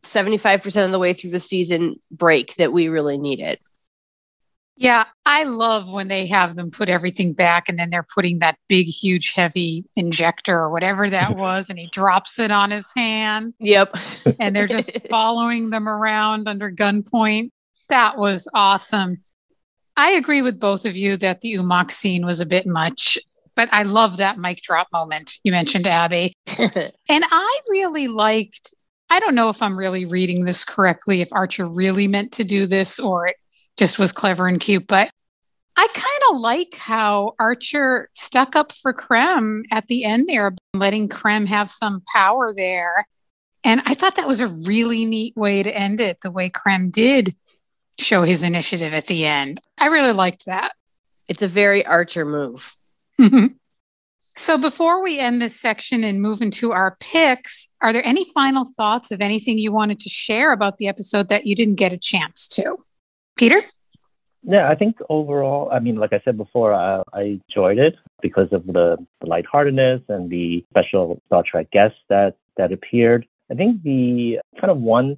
75% 0.00 0.84
of 0.84 0.92
the 0.92 0.98
way 0.98 1.12
through 1.12 1.30
the 1.30 1.40
season 1.40 1.96
break 2.10 2.54
that 2.56 2.72
we 2.72 2.88
really 2.88 3.18
needed. 3.18 3.58
Yeah, 4.76 5.04
I 5.26 5.44
love 5.44 5.92
when 5.92 6.08
they 6.08 6.26
have 6.26 6.56
them 6.56 6.70
put 6.70 6.88
everything 6.88 7.34
back 7.34 7.68
and 7.68 7.78
then 7.78 7.90
they're 7.90 8.06
putting 8.14 8.38
that 8.38 8.58
big, 8.68 8.88
huge, 8.88 9.32
heavy 9.34 9.84
injector 9.96 10.58
or 10.58 10.70
whatever 10.70 11.10
that 11.10 11.36
was, 11.36 11.68
and 11.68 11.78
he 11.78 11.88
drops 11.92 12.38
it 12.38 12.50
on 12.50 12.70
his 12.70 12.92
hand. 12.94 13.54
Yep. 13.60 13.96
and 14.40 14.56
they're 14.56 14.66
just 14.66 14.96
following 15.10 15.70
them 15.70 15.88
around 15.88 16.48
under 16.48 16.70
gunpoint. 16.70 17.50
That 17.88 18.16
was 18.16 18.48
awesome. 18.54 19.22
I 19.96 20.12
agree 20.12 20.40
with 20.40 20.58
both 20.58 20.86
of 20.86 20.96
you 20.96 21.16
that 21.18 21.42
the 21.42 21.54
Umock 21.54 21.90
scene 21.90 22.24
was 22.24 22.40
a 22.40 22.46
bit 22.46 22.66
much, 22.66 23.18
but 23.54 23.68
I 23.72 23.82
love 23.82 24.16
that 24.16 24.38
mic 24.38 24.62
drop 24.62 24.88
moment 24.90 25.34
you 25.44 25.52
mentioned, 25.52 25.86
Abby. 25.86 26.32
and 26.58 27.24
I 27.30 27.60
really 27.68 28.08
liked, 28.08 28.74
I 29.10 29.20
don't 29.20 29.34
know 29.34 29.50
if 29.50 29.62
I'm 29.62 29.78
really 29.78 30.06
reading 30.06 30.46
this 30.46 30.64
correctly, 30.64 31.20
if 31.20 31.28
Archer 31.32 31.66
really 31.66 32.08
meant 32.08 32.32
to 32.32 32.44
do 32.44 32.66
this 32.66 32.98
or 32.98 33.26
it 33.26 33.36
just 33.76 33.98
was 33.98 34.12
clever 34.12 34.46
and 34.46 34.60
cute. 34.60 34.86
But 34.86 35.10
I 35.76 35.86
kind 35.92 36.22
of 36.30 36.40
like 36.40 36.74
how 36.76 37.34
Archer 37.38 38.10
stuck 38.14 38.54
up 38.56 38.72
for 38.72 38.92
Krem 38.92 39.62
at 39.70 39.86
the 39.86 40.04
end 40.04 40.28
there, 40.28 40.54
letting 40.74 41.08
Krem 41.08 41.46
have 41.46 41.70
some 41.70 42.02
power 42.14 42.52
there. 42.54 43.06
And 43.64 43.80
I 43.86 43.94
thought 43.94 44.16
that 44.16 44.28
was 44.28 44.40
a 44.40 44.48
really 44.66 45.04
neat 45.04 45.36
way 45.36 45.62
to 45.62 45.74
end 45.74 46.00
it, 46.00 46.20
the 46.20 46.30
way 46.30 46.50
Krem 46.50 46.90
did 46.90 47.34
show 47.98 48.22
his 48.22 48.42
initiative 48.42 48.92
at 48.92 49.06
the 49.06 49.24
end. 49.24 49.60
I 49.78 49.86
really 49.86 50.12
liked 50.12 50.46
that. 50.46 50.72
It's 51.28 51.42
a 51.42 51.48
very 51.48 51.86
Archer 51.86 52.24
move. 52.24 52.74
Mm-hmm. 53.20 53.46
so 54.34 54.56
before 54.56 55.02
we 55.02 55.18
end 55.18 55.40
this 55.40 55.60
section 55.60 56.02
and 56.02 56.20
move 56.20 56.40
into 56.40 56.72
our 56.72 56.96
picks, 56.98 57.68
are 57.82 57.92
there 57.92 58.04
any 58.06 58.24
final 58.32 58.64
thoughts 58.64 59.12
of 59.12 59.20
anything 59.20 59.58
you 59.58 59.70
wanted 59.70 60.00
to 60.00 60.08
share 60.08 60.52
about 60.52 60.78
the 60.78 60.88
episode 60.88 61.28
that 61.28 61.46
you 61.46 61.54
didn't 61.54 61.76
get 61.76 61.92
a 61.92 61.98
chance 61.98 62.48
to? 62.48 62.78
Peter? 63.36 63.60
Yeah, 64.44 64.68
I 64.68 64.74
think 64.74 64.96
overall, 65.08 65.70
I 65.70 65.78
mean, 65.78 65.96
like 65.96 66.12
I 66.12 66.20
said 66.24 66.36
before, 66.36 66.74
I, 66.74 67.02
I 67.12 67.40
enjoyed 67.48 67.78
it 67.78 67.94
because 68.20 68.48
of 68.52 68.66
the, 68.66 68.96
the 69.20 69.26
lightheartedness 69.26 70.02
and 70.08 70.28
the 70.28 70.64
special 70.70 71.20
Star 71.26 71.44
Trek 71.46 71.70
guests 71.70 71.98
that, 72.08 72.36
that 72.56 72.72
appeared. 72.72 73.26
I 73.50 73.54
think 73.54 73.82
the 73.82 74.40
kind 74.60 74.70
of 74.70 74.78
one 74.78 75.16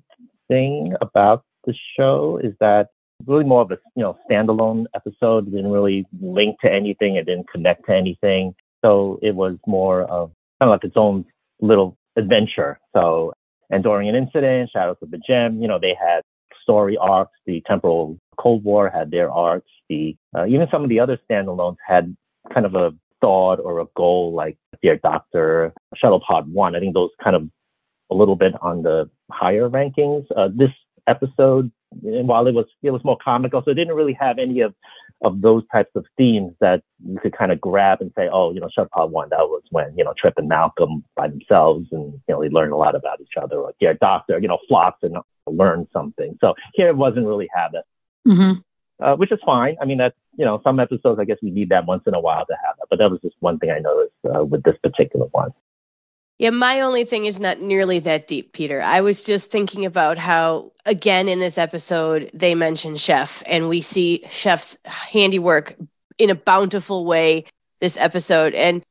thing 0.49 0.95
about 1.01 1.43
the 1.65 1.75
show 1.97 2.39
is 2.43 2.53
that 2.61 2.89
really 3.27 3.45
more 3.45 3.63
of 3.63 3.71
a 3.71 3.79
you 3.97 4.03
know 4.03 4.19
standalone 4.31 4.87
episode. 4.95 5.47
It 5.49 5.53
didn't 5.53 5.71
really 5.71 6.07
link 6.21 6.61
to 6.61 6.73
anything. 6.73 7.17
It 7.17 7.27
didn't 7.27 7.49
connect 7.49 7.87
to 7.87 7.95
anything. 7.95 8.55
So 8.85 9.19
it 9.23 9.35
was 9.35 9.57
more 9.67 10.03
of 10.03 10.31
kind 10.61 10.71
of 10.71 10.71
like 10.71 10.85
its 10.85 10.97
own 10.97 11.25
little 11.61 11.97
adventure. 12.17 12.79
So 12.95 13.33
and 13.71 13.85
Andorian 13.85 14.15
Incident, 14.15 14.71
Shadows 14.73 14.97
of 15.01 15.09
P'Jem, 15.09 15.61
you 15.61 15.69
know, 15.69 15.79
they 15.79 15.97
had 15.99 16.23
story 16.65 16.97
arcs. 16.97 17.39
The 17.47 17.63
Temporal 17.67 18.19
Cold 18.39 18.65
War 18.65 18.91
had 18.91 19.13
their 19.13 19.31
arcs. 19.31 19.71
The 19.89 20.17
uh, 20.37 20.47
even 20.47 20.67
some 20.73 20.83
of 20.83 20.89
the 20.89 20.99
other 20.99 21.19
standalones 21.31 21.77
had 21.87 22.17
kind 22.53 22.67
of 22.67 22.75
a 22.75 22.93
thought 23.21 23.61
or 23.61 23.81
a 23.81 23.87
goal, 23.97 24.35
like 24.35 24.59
Dear 24.83 24.97
Doctor, 24.97 25.73
Shuttle 25.97 26.21
Pod 26.27 26.53
One. 26.53 26.75
I 26.75 26.81
think 26.81 26.95
those 26.95 27.11
kind 27.23 27.37
of 27.37 27.49
a 28.11 28.15
little 28.15 28.37
bit 28.37 28.55
on 28.61 28.83
the 28.83 29.09
higher 29.31 29.69
rankings. 29.69 30.27
Uh, 30.37 30.49
this 30.53 30.71
episode, 31.07 31.71
and 32.03 32.29
while 32.29 32.47
it 32.47 32.55
was 32.55 32.67
it 32.83 32.91
was 32.91 33.05
more 33.05 33.19
comical, 33.23 33.63
so 33.65 33.71
it 33.71 33.75
didn't 33.75 33.95
really 33.95 34.13
have 34.15 34.39
any 34.39 34.61
of 34.61 34.75
of 35.23 35.41
those 35.41 35.63
types 35.73 35.91
of 35.95 36.05
themes 36.17 36.53
that 36.61 36.83
you 37.07 37.19
could 37.19 37.37
kind 37.37 37.51
of 37.53 37.61
grab 37.61 38.01
and 38.01 38.13
say, 38.17 38.29
oh, 38.31 38.53
you 38.53 38.61
know, 38.61 38.69
Shuttle 38.69 38.91
Pod 38.93 39.11
One, 39.11 39.29
that 39.31 39.39
was 39.39 39.63
when 39.71 39.97
you 39.97 40.05
know 40.05 40.15
Trip 40.17 40.35
and 40.37 40.49
Malcolm 40.49 41.05
by 41.17 41.29
themselves, 41.29 41.89
and 41.93 42.13
you 42.13 42.35
know 42.35 42.43
they 42.43 42.49
learned 42.49 42.73
a 42.73 42.77
lot 42.77 42.95
about 42.95 43.21
each 43.21 43.37
other. 43.41 43.57
Or 43.57 43.73
Dear 43.81 43.95
Doctor, 43.95 44.39
you 44.39 44.49
know, 44.49 44.59
Phlox 44.69 44.99
and 45.03 45.17
learn 45.47 45.87
something. 45.93 46.37
So 46.41 46.55
here 46.75 46.89
it 46.89 46.97
wasn't 46.97 47.27
really 47.27 47.49
have 47.55 47.73
that, 47.73 47.85
mm-hmm. 48.27 49.05
uh, 49.05 49.17
which 49.17 49.33
is 49.33 49.41
fine. 49.45 49.77
I 49.81 49.85
mean, 49.85 49.99
that's 49.99 50.17
you 50.37 50.45
know, 50.45 50.61
some 50.65 50.81
episodes 50.81 51.19
I 51.21 51.25
guess 51.25 51.39
we 51.43 51.51
need 51.51 51.69
that 51.71 51.87
once 51.87 52.03
in 52.07 52.15
a 52.15 52.21
while 52.21 52.45
to 52.47 52.57
have 52.65 52.77
that, 52.79 52.87
but 52.91 52.99
that 52.99 53.11
was 53.11 53.21
just 53.21 53.37
one 53.41 53.59
thing 53.59 53.71
I 53.71 53.79
noticed 53.79 54.15
uh, 54.35 54.45
with 54.45 54.63
this 54.63 54.77
particular 54.83 55.27
one. 55.33 55.51
Yeah, 56.39 56.51
my 56.51 56.81
only 56.81 57.05
thing 57.05 57.27
is 57.27 57.39
not 57.39 57.61
nearly 57.61 58.01
that 58.01 58.27
deep, 58.27 58.53
Peter. 58.53 58.83
I 58.83 59.01
was 59.03 59.25
just 59.25 59.51
thinking 59.51 59.85
about 59.87 60.19
how, 60.19 60.73
again, 60.85 61.29
in 61.29 61.39
this 61.39 61.59
episode, 61.59 62.31
they 62.35 62.55
mention 62.55 62.97
Chef, 62.97 63.43
and 63.47 63.69
we 63.69 63.81
see 63.81 64.25
Chef's 64.29 64.77
handiwork 64.85 65.77
in 66.19 66.31
a 66.31 66.35
bountiful 66.35 67.05
way 67.05 67.45
this 67.81 67.97
episode. 67.97 68.55
And 68.55 68.83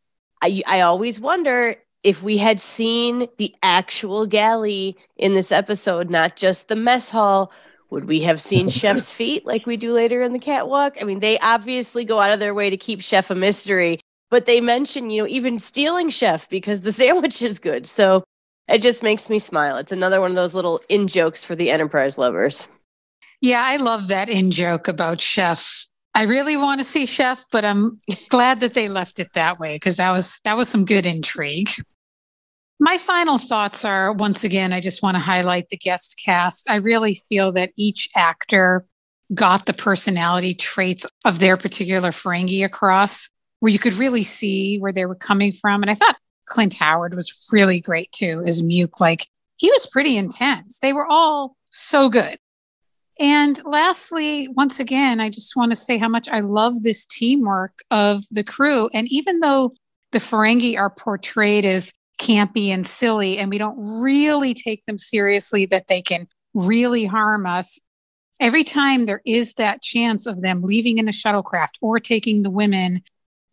I, 0.42 0.62
I 0.68 0.82
always 0.82 1.20
wonder 1.20 1.76
if 2.04 2.24
we 2.24 2.38
had 2.38 2.60
seen 2.60 3.28
the 3.38 3.54
actual 3.62 4.26
galley 4.26 4.98
in 5.18 5.34
this 5.34 5.52
episode, 5.52 6.10
not 6.10 6.36
just 6.38 6.70
the 6.70 6.76
mess 6.76 7.10
hall, 7.10 7.52
would 7.90 8.06
we 8.06 8.22
have 8.22 8.40
seen 8.42 8.70
Chef's 8.70 9.12
feet 9.12 9.46
like 9.46 9.66
we 9.66 9.76
do 9.78 9.92
later 9.92 10.22
in 10.22 10.32
the 10.32 10.40
catwalk? 10.40 11.02
I 11.02 11.06
mean, 11.06 11.20
they 11.20 11.38
obviously 11.40 12.06
go 12.06 12.20
out 12.22 12.32
of 12.32 12.40
their 12.40 12.54
way 12.54 12.70
to 12.70 12.78
keep 12.78 13.02
Chef 13.02 13.30
a 13.32 13.36
mystery, 13.36 14.00
but 14.34 14.48
they 14.48 14.60
mention, 14.60 15.12
you 15.12 15.22
know, 15.22 15.28
even 15.28 15.60
stealing 15.60 16.10
chef 16.10 16.50
because 16.50 16.82
the 16.82 16.92
sandwich 17.02 17.44
is 17.44 17.60
good. 17.60 17.86
So 17.86 18.24
it 18.68 18.82
just 18.82 19.04
makes 19.04 19.30
me 19.30 19.38
smile. 19.38 19.78
It's 19.78 19.92
another 19.92 20.20
one 20.20 20.32
of 20.32 20.36
those 20.36 20.56
little 20.56 20.82
in 20.90 21.08
jokes 21.08 21.44
for 21.44 21.54
the 21.54 21.70
enterprise 21.70 22.18
lovers. 22.18 22.68
Yeah, 23.42 23.62
I 23.64 23.76
love 23.78 24.08
that 24.08 24.30
in 24.30 24.50
joke 24.50 24.88
about 24.88 25.22
chef. 25.22 25.86
I 26.16 26.24
really 26.24 26.58
want 26.58 26.80
to 26.80 26.84
see 26.84 27.06
chef, 27.06 27.46
but 27.52 27.64
I'm 27.64 28.00
glad 28.30 28.60
that 28.62 28.74
they 28.74 28.88
left 28.88 29.20
it 29.20 29.34
that 29.36 29.60
way 29.60 29.76
because 29.76 29.98
that 29.98 30.10
was 30.10 30.40
that 30.46 30.58
was 30.58 30.68
some 30.68 30.86
good 30.86 31.06
intrigue. 31.06 31.70
My 32.80 32.98
final 32.98 33.38
thoughts 33.38 33.86
are 33.86 34.14
once 34.14 34.44
again, 34.44 34.74
I 34.74 34.82
just 34.82 35.04
want 35.04 35.14
to 35.14 35.22
highlight 35.22 35.70
the 35.70 35.78
guest 35.78 36.20
cast. 36.26 36.68
I 36.68 36.76
really 36.78 37.14
feel 37.30 37.52
that 37.52 37.70
each 37.78 38.10
actor 38.16 38.84
got 39.32 39.68
the 39.68 39.74
personality 39.74 40.56
traits 40.56 41.06
of 41.24 41.38
their 41.38 41.56
particular 41.56 42.10
Ferengi 42.10 42.66
across 42.66 43.30
where 43.64 43.72
you 43.72 43.80
could 43.80 43.94
really 43.94 44.24
see 44.24 44.78
where 44.80 44.92
they 44.92 45.06
were 45.06 45.16
coming 45.16 45.54
from. 45.54 45.82
And 45.82 45.90
I 45.90 45.94
thought 45.94 46.18
Clint 46.48 46.74
Howard 46.74 47.16
was 47.16 47.48
really 47.54 47.80
great 47.80 48.12
too, 48.12 48.44
as 48.46 48.62
Muk. 48.62 49.00
Like 49.00 49.26
he 49.56 49.72
was 49.72 49.88
pretty 49.90 50.18
intense. 50.18 50.80
They 50.80 50.92
were 50.92 51.08
all 51.10 51.56
so 51.72 52.10
good. 52.10 52.38
And 53.22 53.64
lastly, 53.64 54.50
once 54.50 54.82
again, 54.82 55.22
I 55.22 55.30
just 55.30 55.56
want 55.56 55.72
to 55.72 55.78
say 55.78 55.98
how 55.98 56.10
much 56.10 56.28
I 56.28 56.42
love 56.42 56.84
this 56.84 57.06
teamwork 57.06 57.84
of 57.90 58.26
the 58.32 58.44
crew. 58.44 58.90
And 58.94 59.08
even 59.10 59.40
though 59.40 59.74
the 60.12 60.20
Ferengi 60.20 60.78
are 60.78 60.90
portrayed 60.90 61.64
as 61.64 61.94
campy 62.20 62.68
and 62.68 62.86
silly, 62.86 63.38
and 63.38 63.50
we 63.50 63.60
don't 63.60 63.78
really 64.04 64.54
take 64.54 64.84
them 64.84 64.98
seriously 64.98 65.66
that 65.68 65.88
they 65.88 66.02
can 66.02 66.28
really 66.54 67.06
harm 67.06 67.46
us, 67.46 67.80
every 68.42 68.66
time 68.66 69.06
there 69.06 69.22
is 69.26 69.54
that 69.54 69.82
chance 69.82 70.26
of 70.28 70.42
them 70.42 70.64
leaving 70.64 70.98
in 70.98 71.08
a 71.08 71.14
shuttlecraft 71.14 71.76
or 71.80 71.98
taking 71.98 72.44
the 72.44 72.52
women 72.52 73.02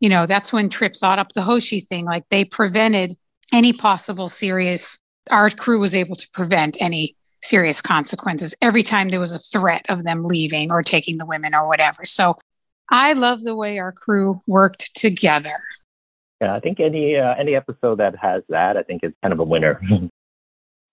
you 0.01 0.09
know, 0.09 0.27
that's 0.27 0.53
when 0.53 0.69
Trip 0.69 0.97
thought 0.97 1.19
up 1.19 1.33
the 1.33 1.43
Hoshi 1.43 1.81
thing. 1.81 2.07
Like 2.07 2.29
they 2.31 2.45
prevented 2.45 3.15
any 3.53 3.73
possible 3.73 4.29
serious, 4.29 5.01
our 5.31 5.51
crew 5.51 5.79
was 5.79 5.95
able 5.95 6.17
to 6.17 6.29
prevent 6.33 6.77
any 6.81 7.17
serious 7.43 7.81
consequences 7.81 8.55
every 8.61 8.83
time 8.83 9.09
there 9.09 9.21
was 9.21 9.35
a 9.35 9.39
threat 9.39 9.85
of 9.89 10.05
them 10.05 10.25
leaving 10.25 10.71
or 10.71 10.83
taking 10.83 11.19
the 11.19 11.27
women 11.27 11.55
or 11.55 11.67
whatever. 11.67 12.05
So 12.05 12.37
I 12.91 13.13
love 13.13 13.43
the 13.43 13.55
way 13.55 13.79
our 13.79 13.93
crew 13.93 14.43
worked 14.47 14.95
together. 14.95 15.55
Yeah, 16.41 16.55
I 16.55 16.61
think 16.61 16.81
any 16.81 17.17
uh, 17.17 17.35
any 17.39 17.55
episode 17.55 17.97
that 17.99 18.17
has 18.17 18.43
that, 18.49 18.77
I 18.77 18.83
think 18.83 19.05
is 19.05 19.13
kind 19.23 19.33
of 19.33 19.41
a 19.41 19.45
winner. 19.45 19.81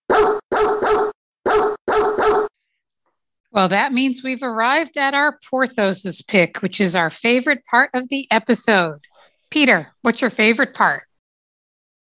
Well, 3.51 3.69
that 3.69 3.93
means 3.93 4.23
we've 4.23 4.43
arrived 4.43 4.97
at 4.97 5.13
our 5.13 5.37
Porthos's 5.49 6.21
pick, 6.21 6.61
which 6.61 6.81
is 6.81 6.95
our 6.95 7.09
favorite 7.09 7.63
part 7.69 7.89
of 7.93 8.09
the 8.09 8.27
episode. 8.29 8.99
Peter, 9.49 9.87
what's 10.01 10.21
your 10.21 10.29
favorite 10.29 10.73
part? 10.73 11.01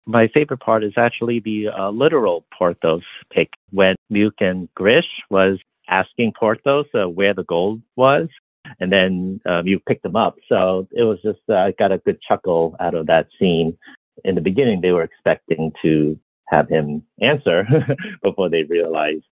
My 0.05 0.27
favorite 0.33 0.59
part 0.59 0.83
is 0.83 0.93
actually 0.97 1.39
the 1.39 1.67
uh, 1.67 1.89
literal 1.89 2.45
Porthos 2.57 3.03
pick 3.31 3.49
when 3.71 3.95
Muk 4.09 4.33
and 4.39 4.73
Grish 4.75 5.07
was 5.29 5.59
asking 5.89 6.33
Porthos 6.37 6.87
uh, 6.93 7.09
where 7.09 7.33
the 7.33 7.43
gold 7.43 7.81
was, 7.95 8.27
and 8.79 8.91
then 8.91 9.39
um, 9.45 9.67
you 9.67 9.79
picked 9.79 10.03
them 10.03 10.15
up. 10.15 10.35
So 10.47 10.87
it 10.91 11.03
was 11.03 11.19
just 11.21 11.39
uh, 11.49 11.55
I 11.55 11.71
got 11.71 11.91
a 11.91 11.97
good 11.99 12.19
chuckle 12.21 12.75
out 12.79 12.95
of 12.95 13.07
that 13.07 13.27
scene. 13.39 13.77
In 14.23 14.35
the 14.35 14.41
beginning, 14.41 14.81
they 14.81 14.91
were 14.91 15.03
expecting 15.03 15.71
to 15.81 16.19
have 16.47 16.69
him 16.69 17.03
answer 17.21 17.65
before 18.23 18.49
they 18.49 18.63
realized 18.63 19.25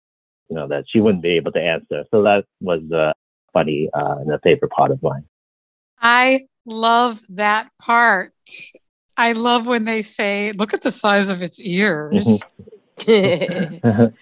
you 0.48 0.56
know, 0.56 0.66
that 0.68 0.84
she 0.88 1.00
wouldn't 1.00 1.22
be 1.22 1.36
able 1.36 1.52
to 1.52 1.60
answer. 1.60 2.04
So 2.10 2.22
that 2.22 2.44
was 2.60 2.82
uh, 2.92 3.12
funny 3.52 3.88
uh, 3.92 4.16
and 4.20 4.32
a 4.32 4.38
favorite 4.40 4.70
part 4.70 4.90
of 4.90 5.02
mine. 5.02 5.24
I 6.00 6.42
love 6.64 7.20
that 7.30 7.70
part. 7.80 8.32
I 9.16 9.32
love 9.32 9.66
when 9.66 9.84
they 9.84 10.02
say, 10.02 10.52
look 10.52 10.72
at 10.72 10.82
the 10.82 10.90
size 10.90 11.28
of 11.28 11.42
its 11.42 11.60
ears. 11.60 12.42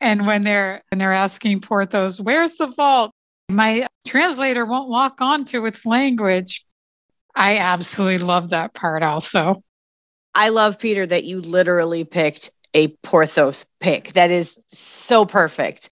And 0.00 0.26
when 0.26 0.44
they're 0.44 0.82
when 0.90 0.98
they're 0.98 1.12
asking 1.12 1.60
Porthos, 1.60 2.20
"Where's 2.20 2.56
the 2.56 2.68
vault?" 2.68 3.12
My 3.48 3.86
translator 4.06 4.64
won't 4.64 4.88
lock 4.88 5.20
on 5.20 5.44
to 5.46 5.66
its 5.66 5.86
language. 5.86 6.64
I 7.34 7.58
absolutely 7.58 8.18
love 8.18 8.50
that 8.50 8.74
part 8.74 9.02
also. 9.02 9.62
I 10.34 10.50
love 10.50 10.78
Peter 10.78 11.06
that 11.06 11.24
you 11.24 11.40
literally 11.40 12.04
picked 12.04 12.50
a 12.74 12.88
Porthos 13.02 13.64
pick. 13.80 14.12
That 14.12 14.30
is 14.30 14.58
so 14.66 15.26
perfect. 15.26 15.90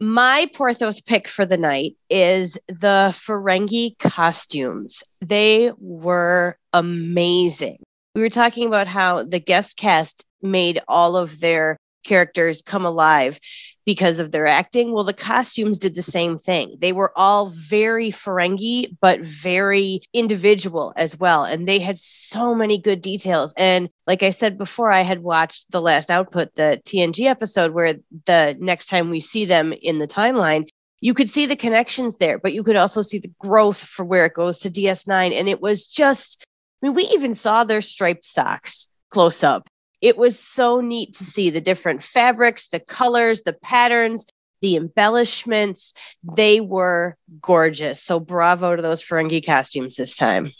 My 0.00 0.48
Porthos 0.54 1.00
pick 1.00 1.26
for 1.26 1.44
the 1.44 1.56
night 1.56 1.96
is 2.08 2.58
the 2.68 3.12
Ferengi 3.12 3.98
costumes. 3.98 5.02
They 5.20 5.72
were 5.78 6.56
amazing. 6.72 7.78
We 8.14 8.20
were 8.20 8.28
talking 8.28 8.66
about 8.68 8.86
how 8.86 9.24
the 9.24 9.40
guest 9.40 9.76
cast 9.76 10.24
made 10.40 10.80
all 10.86 11.16
of 11.16 11.40
their 11.40 11.78
characters 12.04 12.62
come 12.62 12.84
alive 12.84 13.40
because 13.88 14.20
of 14.20 14.32
their 14.32 14.46
acting. 14.46 14.92
Well, 14.92 15.02
the 15.02 15.14
costumes 15.14 15.78
did 15.78 15.94
the 15.94 16.02
same 16.02 16.36
thing. 16.36 16.74
They 16.78 16.92
were 16.92 17.10
all 17.16 17.46
very 17.46 18.10
Ferengi, 18.10 18.94
but 19.00 19.22
very 19.22 20.02
individual 20.12 20.92
as 20.94 21.18
well. 21.18 21.44
And 21.44 21.66
they 21.66 21.78
had 21.78 21.98
so 21.98 22.54
many 22.54 22.76
good 22.76 23.00
details. 23.00 23.54
And 23.56 23.88
like 24.06 24.22
I 24.22 24.28
said 24.28 24.58
before, 24.58 24.92
I 24.92 25.00
had 25.00 25.22
watched 25.22 25.70
the 25.70 25.80
Last 25.80 26.10
Outpost, 26.10 26.56
the 26.56 26.82
TNG 26.84 27.24
episode, 27.24 27.72
where 27.72 27.94
the 28.26 28.58
next 28.60 28.90
time 28.90 29.08
we 29.08 29.20
see 29.20 29.46
them 29.46 29.72
in 29.80 30.00
the 30.00 30.06
timeline, 30.06 30.68
you 31.00 31.14
could 31.14 31.30
see 31.30 31.46
the 31.46 31.56
connections 31.56 32.18
there, 32.18 32.38
but 32.38 32.52
you 32.52 32.62
could 32.62 32.76
also 32.76 33.00
see 33.00 33.20
the 33.20 33.32
growth 33.38 33.82
for 33.82 34.04
where 34.04 34.26
it 34.26 34.34
goes 34.34 34.58
to 34.58 34.70
DS9. 34.70 35.32
And 35.32 35.48
it 35.48 35.62
was 35.62 35.86
just, 35.86 36.44
I 36.82 36.86
mean, 36.86 36.94
we 36.94 37.04
even 37.04 37.32
saw 37.32 37.64
their 37.64 37.80
striped 37.80 38.24
socks 38.24 38.90
close 39.08 39.42
up 39.42 39.66
it 40.00 40.16
was 40.16 40.38
so 40.38 40.80
neat 40.80 41.12
to 41.14 41.24
see 41.24 41.50
the 41.50 41.60
different 41.60 42.02
fabrics, 42.02 42.68
the 42.68 42.80
colors, 42.80 43.42
the 43.42 43.52
patterns, 43.52 44.26
the 44.60 44.76
embellishments. 44.76 46.16
They 46.36 46.60
were 46.60 47.16
gorgeous. 47.40 48.02
So 48.02 48.20
bravo 48.20 48.76
to 48.76 48.82
those 48.82 49.02
Ferengi 49.02 49.44
costumes 49.44 49.96
this 49.96 50.16
time. 50.16 50.50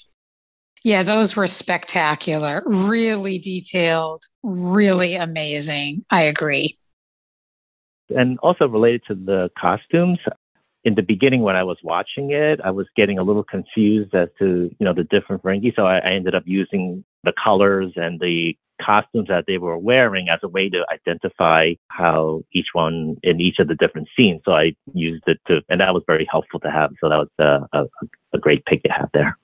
Yeah, 0.85 1.03
those 1.03 1.37
were 1.37 1.49
spectacular, 1.49 2.63
really 2.65 3.39
detailed, 3.39 4.23
really 4.43 5.17
amazing. 5.17 6.05
I 6.11 6.23
agree. 6.23 6.79
And 8.11 8.39
also 8.39 8.69
related 8.69 9.03
to 9.09 9.15
the 9.15 9.51
costumes, 9.59 10.19
in 10.85 10.95
the 10.95 11.03
beginning 11.03 11.43
when 11.43 11.57
I 11.57 11.65
was 11.65 11.79
watching 11.83 12.31
it, 12.31 12.61
I 12.65 12.71
was 12.71 12.87
getting 12.97 13.19
a 13.19 13.23
little 13.23 13.43
confused 13.45 14.15
as 14.15 14.29
to, 14.39 14.75
you 14.79 14.85
know, 14.85 14.95
the 14.95 15.05
different 15.05 15.43
Ferengi. 15.43 15.75
So 15.75 15.85
I, 15.85 15.99
I 15.99 16.11
ended 16.13 16.35
up 16.35 16.45
using 16.47 17.05
the 17.25 17.33
colors 17.45 17.93
and 17.97 18.21
the 18.21 18.57
costumes 18.81 19.29
that 19.29 19.45
they 19.47 19.59
were 19.59 19.79
wearing 19.79 20.29
as 20.29 20.41
a 20.43 20.49
way 20.49 20.69
to 20.69 20.85
identify 20.93 21.75
how 21.89 22.43
each 22.53 22.69
one 22.73 23.17
in 23.23 23.41
each 23.41 23.59
of 23.59 23.69
the 23.69 23.75
different 23.75 24.09
scenes. 24.17 24.43
So 24.45 24.53
I 24.53 24.75
used 24.93 25.25
it 25.27 25.39
to, 25.47 25.63
and 25.69 25.81
that 25.81 25.95
was 25.95 26.03
very 26.07 26.27
helpful 26.31 26.61
to 26.61 26.71
have. 26.71 26.91
So 27.01 27.09
that 27.09 27.17
was 27.17 27.29
a, 27.39 27.79
a, 27.79 27.87
a 28.35 28.39
great 28.39 28.65
pick 28.65 28.83
to 28.85 28.91
have 28.91 29.11
there. 29.13 29.37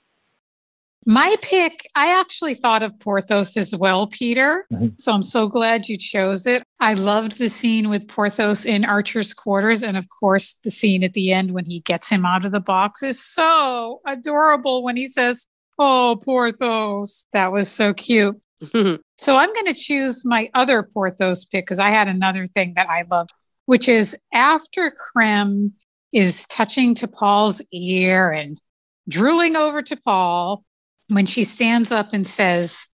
My 1.06 1.36
pick, 1.42 1.86
I 1.94 2.18
actually 2.18 2.54
thought 2.54 2.82
of 2.82 2.98
Porthos 2.98 3.58
as 3.58 3.76
well, 3.76 4.06
Peter. 4.06 4.64
Mm-hmm. 4.72 4.88
So 4.98 5.12
I'm 5.12 5.22
so 5.22 5.48
glad 5.48 5.86
you 5.86 5.98
chose 5.98 6.46
it. 6.46 6.64
I 6.80 6.94
loved 6.94 7.38
the 7.38 7.50
scene 7.50 7.90
with 7.90 8.08
Porthos 8.08 8.64
in 8.64 8.86
Archer's 8.86 9.34
quarters. 9.34 9.82
And 9.82 9.98
of 9.98 10.06
course, 10.08 10.58
the 10.64 10.70
scene 10.70 11.04
at 11.04 11.12
the 11.12 11.32
end 11.32 11.52
when 11.52 11.66
he 11.66 11.80
gets 11.80 12.08
him 12.08 12.24
out 12.24 12.46
of 12.46 12.52
the 12.52 12.60
box 12.60 13.02
is 13.02 13.22
so 13.22 14.00
adorable 14.06 14.82
when 14.82 14.96
he 14.96 15.06
says, 15.06 15.46
Oh, 15.78 16.18
Porthos. 16.24 17.26
That 17.32 17.52
was 17.52 17.70
so 17.70 17.92
cute. 17.92 18.40
so 19.16 19.36
I'm 19.36 19.52
going 19.52 19.66
to 19.66 19.74
choose 19.74 20.24
my 20.24 20.50
other 20.54 20.82
Porthos 20.82 21.44
pick 21.44 21.64
because 21.64 21.78
I 21.78 21.90
had 21.90 22.08
another 22.08 22.46
thing 22.46 22.74
that 22.76 22.88
I 22.88 23.04
loved, 23.10 23.30
which 23.66 23.88
is 23.88 24.16
after 24.32 24.92
Krem 25.16 25.72
is 26.12 26.46
touching 26.46 26.94
T'Pol's 26.94 27.62
ear 27.72 28.30
and 28.30 28.60
drooling 29.08 29.56
over 29.56 29.82
T'Pol 29.82 30.62
when 31.08 31.26
she 31.26 31.44
stands 31.44 31.92
up 31.92 32.12
and 32.12 32.26
says, 32.26 32.86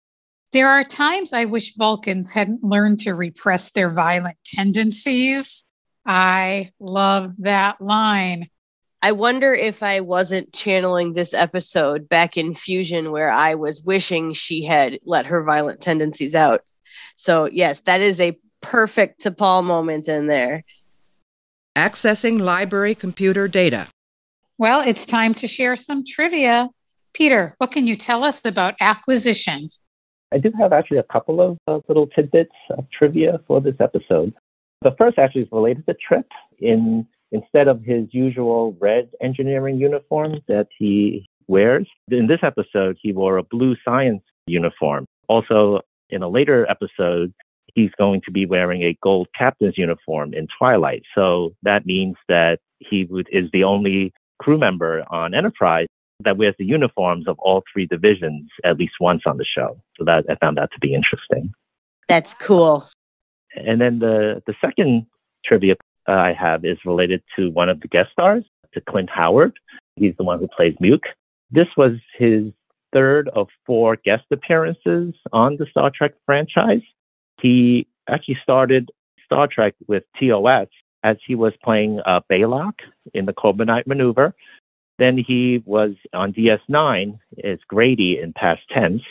There 0.53 0.69
are 0.69 0.85
times 0.85 1.33
I 1.33 1.45
wish 1.45 1.77
Vulcans 1.77 2.33
hadn't 2.33 2.65
learned 2.65 3.01
to 3.01 3.15
repress 3.15 3.73
their 3.73 3.93
violent 3.93 4.39
tendencies. 4.45 5.65
I 6.07 6.71
love 6.81 7.33
that 7.39 7.81
line. 7.81 8.49
I 9.03 9.13
wonder 9.13 9.55
if 9.55 9.83
I 9.83 10.01
wasn't 10.01 10.53
channeling 10.53 11.15
this 11.15 11.33
episode 11.33 12.09
back 12.09 12.37
in 12.37 12.53
Fusion 12.53 13.13
where 13.13 13.31
I 13.33 13.55
was 13.55 13.83
wishing 13.83 14.35
she 14.35 14.63
had 14.63 14.99
let 15.07 15.27
her 15.27 15.43
violent 15.43 15.81
tendencies 15.81 16.35
out. 16.35 16.61
So, 17.17 17.47
yes, 17.47 17.81
that 17.83 18.03
is 18.03 18.21
a 18.21 18.39
perfect 18.61 19.23
T'Pol 19.23 19.65
moment 19.65 20.07
in 20.07 20.27
there. 20.27 20.65
Accessing 21.77 22.41
library 22.41 22.95
computer 22.95 23.49
data. 23.49 23.87
Well, 24.59 24.83
it's 24.87 25.07
time 25.07 25.33
to 25.35 25.49
share 25.49 25.77
some 25.77 26.05
trivia. 26.07 26.69
Peter, 27.15 27.55
what 27.57 27.73
can 27.73 27.87
you 27.87 27.97
tell 27.97 28.23
us 28.23 28.45
about 28.45 28.75
acquisition? 28.81 29.69
I 30.31 30.39
do 30.39 30.53
have 30.59 30.75
actually 30.75 30.99
a 30.99 31.05
couple 31.05 31.41
of 31.41 31.59
uh, 31.67 31.81
little 31.89 32.07
tidbits 32.07 32.55
of 32.71 32.85
trivia 32.91 33.41
for 33.47 33.63
this 33.63 33.77
episode. 33.81 34.35
The 34.83 34.95
first 34.99 35.19
actually 35.19 35.43
is 35.43 35.49
related 35.53 35.87
to 35.87 35.95
Trip. 35.95 36.27
In 36.59 37.07
instead 37.33 37.69
of 37.69 37.83
his 37.83 38.07
usual 38.13 38.77
red 38.81 39.11
engineering 39.21 39.77
uniform 39.77 40.41
that 40.49 40.69
he 40.77 41.27
wears. 41.47 41.87
In 42.11 42.27
this 42.27 42.41
episode, 42.43 42.97
he 43.01 43.13
wore 43.13 43.37
a 43.37 43.43
blue 43.43 43.77
science 43.85 44.23
uniform. 44.47 45.07
Also, 45.29 45.81
in 46.11 46.23
a 46.23 46.29
later 46.29 46.67
episode, 46.69 47.33
he's 47.75 47.91
going 47.99 48.21
to 48.25 48.31
be 48.31 48.47
wearing 48.47 48.83
a 48.83 48.97
gold 49.03 49.29
captain's 49.37 49.79
uniform 49.79 50.35
in 50.35 50.49
Twilight. 50.59 51.03
So 51.15 51.55
that 51.63 51.87
means 51.87 52.17
that 52.29 52.59
he 52.79 53.05
would, 53.05 53.29
is 53.31 53.49
the 53.53 53.65
only 53.65 54.13
crew 54.39 54.59
member 54.59 55.05
on 55.11 55.35
Enterprise 55.35 55.87
that 56.25 56.37
wears 56.37 56.55
the 56.59 56.65
uniforms 56.65 57.27
of 57.27 57.39
all 57.39 57.63
three 57.73 57.87
divisions 57.87 58.51
at 58.65 58.77
least 58.79 58.95
once 59.01 59.23
on 59.27 59.37
the 59.37 59.45
show. 59.45 59.81
So 59.99 60.05
that 60.05 60.25
I 60.29 60.35
found 60.37 60.59
that 60.59 60.71
to 60.73 60.79
be 60.81 60.95
interesting. 60.95 61.53
That's 62.09 62.35
cool. 62.35 62.89
And 63.55 63.81
then 63.81 63.99
the 64.01 64.43
the 64.47 64.55
second 64.61 65.07
trivia 65.45 65.77
uh, 66.11 66.15
I 66.15 66.33
have 66.33 66.65
is 66.65 66.79
related 66.85 67.23
to 67.37 67.51
one 67.51 67.69
of 67.69 67.81
the 67.81 67.89
guest 67.89 68.11
stars, 68.13 68.45
to 68.75 68.81
Clint 68.81 69.11
Howard. 69.11 69.59
He's 69.97 70.15
the 70.17 70.25
one 70.25 70.41
who 70.41 70.49
plays 70.49 70.75
Muk. 70.81 71.03
This 71.51 71.69
was 71.77 71.93
his 72.19 72.53
third 72.93 73.29
of 73.29 73.49
four 73.65 73.97
guest 73.97 74.25
appearances 74.31 75.15
on 75.33 75.57
the 75.57 75.67
Star 75.71 75.91
Trek 75.91 76.15
franchise. 76.27 76.83
He 77.41 77.87
actually 78.09 78.39
started 78.43 78.91
Star 79.25 79.47
Trek 79.47 79.75
with 79.87 80.03
TOS 80.19 80.67
as 81.05 81.17
he 81.27 81.35
was 81.35 81.53
playing 81.63 82.01
uh, 82.05 82.21
Balok 82.31 82.75
in 83.15 83.27
the 83.27 83.33
Corbomite 83.33 83.87
maneuver. 83.87 84.35
Then 84.99 85.17
he 85.17 85.63
was 85.65 85.93
on 86.13 86.33
DS9 86.33 87.19
as 87.43 87.59
Grady 87.69 88.19
in 88.19 88.33
past 88.33 88.63
tense. 88.71 89.03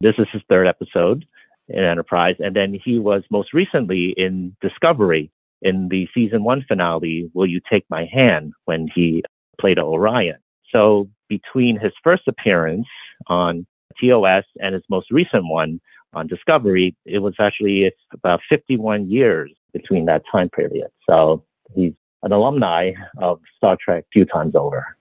This 0.00 0.14
is 0.18 0.26
his 0.32 0.42
third 0.48 0.66
episode 0.66 1.26
in 1.68 1.84
Enterprise. 1.84 2.36
And 2.38 2.56
then 2.56 2.78
he 2.82 2.98
was 2.98 3.24
most 3.30 3.52
recently 3.52 4.14
in 4.16 4.56
Discovery 4.62 5.30
in 5.62 5.88
the 5.88 6.08
season 6.14 6.44
one 6.44 6.64
finale, 6.66 7.30
Will 7.34 7.46
You 7.46 7.60
Take 7.70 7.84
My 7.90 8.08
Hand, 8.12 8.52
when 8.64 8.88
he 8.94 9.22
played 9.60 9.78
Orion. 9.78 10.36
So 10.72 11.08
between 11.28 11.78
his 11.78 11.92
first 12.02 12.28
appearance 12.28 12.86
on 13.26 13.66
TOS 14.00 14.44
and 14.60 14.74
his 14.74 14.84
most 14.88 15.10
recent 15.10 15.46
one 15.46 15.80
on 16.14 16.26
Discovery, 16.26 16.96
it 17.04 17.18
was 17.18 17.34
actually 17.38 17.92
about 18.12 18.40
51 18.48 19.10
years 19.10 19.50
between 19.72 20.06
that 20.06 20.22
time 20.30 20.48
period. 20.48 20.88
So 21.08 21.44
he's 21.74 21.92
an 22.22 22.32
alumni 22.32 22.92
of 23.18 23.40
Star 23.56 23.76
Trek 23.82 24.04
a 24.04 24.10
few 24.12 24.24
times 24.24 24.54
over. 24.54 24.96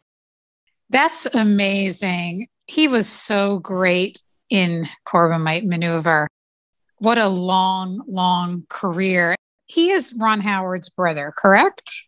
That's 0.90 1.26
amazing. 1.36 2.48
He 2.68 2.88
was 2.88 3.08
so 3.08 3.60
great 3.60 4.22
in 4.50 4.86
Corbomite 5.06 5.66
Maneuver. 5.66 6.28
What 7.00 7.18
a 7.18 7.28
long, 7.28 8.04
long 8.08 8.66
career 8.70 9.36
he 9.68 9.92
is 9.92 10.14
Ron 10.18 10.42
Howard's 10.42 10.90
brother, 10.90 11.34
correct? 11.36 12.08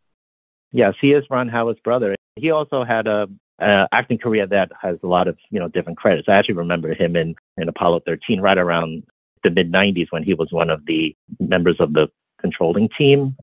Yes, 0.71 0.95
he 0.99 1.11
is 1.11 1.23
Ron 1.29 1.49
Howard's 1.49 1.79
brother. 1.81 2.15
He 2.35 2.51
also 2.51 2.83
had 2.83 3.07
a, 3.07 3.27
a 3.59 3.87
acting 3.91 4.17
career 4.17 4.47
that 4.47 4.71
has 4.81 4.97
a 5.03 5.07
lot 5.07 5.27
of 5.27 5.37
you 5.49 5.59
know 5.59 5.67
different 5.67 5.97
credits. 5.97 6.27
I 6.29 6.33
actually 6.33 6.55
remember 6.55 6.93
him 6.93 7.15
in 7.15 7.35
in 7.57 7.67
Apollo 7.67 8.01
13, 8.05 8.39
right 8.39 8.57
around 8.57 9.03
the 9.43 9.49
mid 9.49 9.71
90s 9.71 10.07
when 10.09 10.23
he 10.23 10.33
was 10.33 10.51
one 10.51 10.69
of 10.69 10.85
the 10.85 11.15
members 11.39 11.77
of 11.79 11.93
the 11.93 12.09
controlling 12.39 12.89
team 12.97 13.35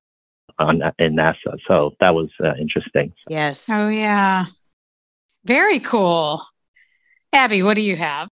on 0.58 0.82
in 0.98 1.14
NASA. 1.16 1.58
So 1.66 1.94
that 2.00 2.14
was 2.14 2.30
uh, 2.42 2.54
interesting. 2.58 3.12
Yes. 3.28 3.68
Oh 3.70 3.88
yeah. 3.88 4.46
Very 5.44 5.78
cool. 5.78 6.42
Abby, 7.32 7.62
what 7.62 7.74
do 7.74 7.82
you 7.82 7.96
have? 7.96 8.28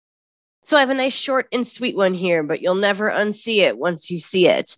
So 0.63 0.77
I 0.77 0.79
have 0.79 0.89
a 0.89 0.93
nice 0.93 1.19
short 1.19 1.47
and 1.51 1.67
sweet 1.67 1.95
one 1.95 2.13
here, 2.13 2.41
but 2.41 2.61
you'll 2.61 2.75
never 2.75 3.09
unsee 3.09 3.59
it 3.59 3.77
once 3.77 4.09
you 4.09 4.17
see 4.17 4.47
it. 4.47 4.75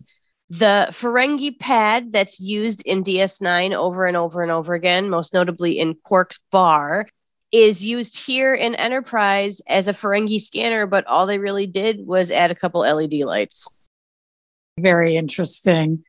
The 0.48 0.86
Ferengi 0.90 1.58
pad 1.58 2.12
that's 2.12 2.40
used 2.40 2.86
in 2.86 3.02
DS9 3.02 3.72
over 3.72 4.04
and 4.04 4.16
over 4.16 4.42
and 4.42 4.52
over 4.52 4.74
again, 4.74 5.10
most 5.10 5.34
notably 5.34 5.78
in 5.78 5.94
Quark's 6.04 6.38
bar, 6.52 7.06
is 7.52 7.84
used 7.84 8.24
here 8.24 8.54
in 8.54 8.74
Enterprise 8.76 9.60
as 9.68 9.88
a 9.88 9.92
Ferengi 9.92 10.38
scanner, 10.38 10.86
but 10.86 11.06
all 11.06 11.26
they 11.26 11.38
really 11.38 11.66
did 11.66 12.06
was 12.06 12.30
add 12.30 12.50
a 12.50 12.54
couple 12.54 12.80
LED 12.82 13.14
lights. 13.24 13.76
Very 14.78 15.16
interesting. 15.16 16.04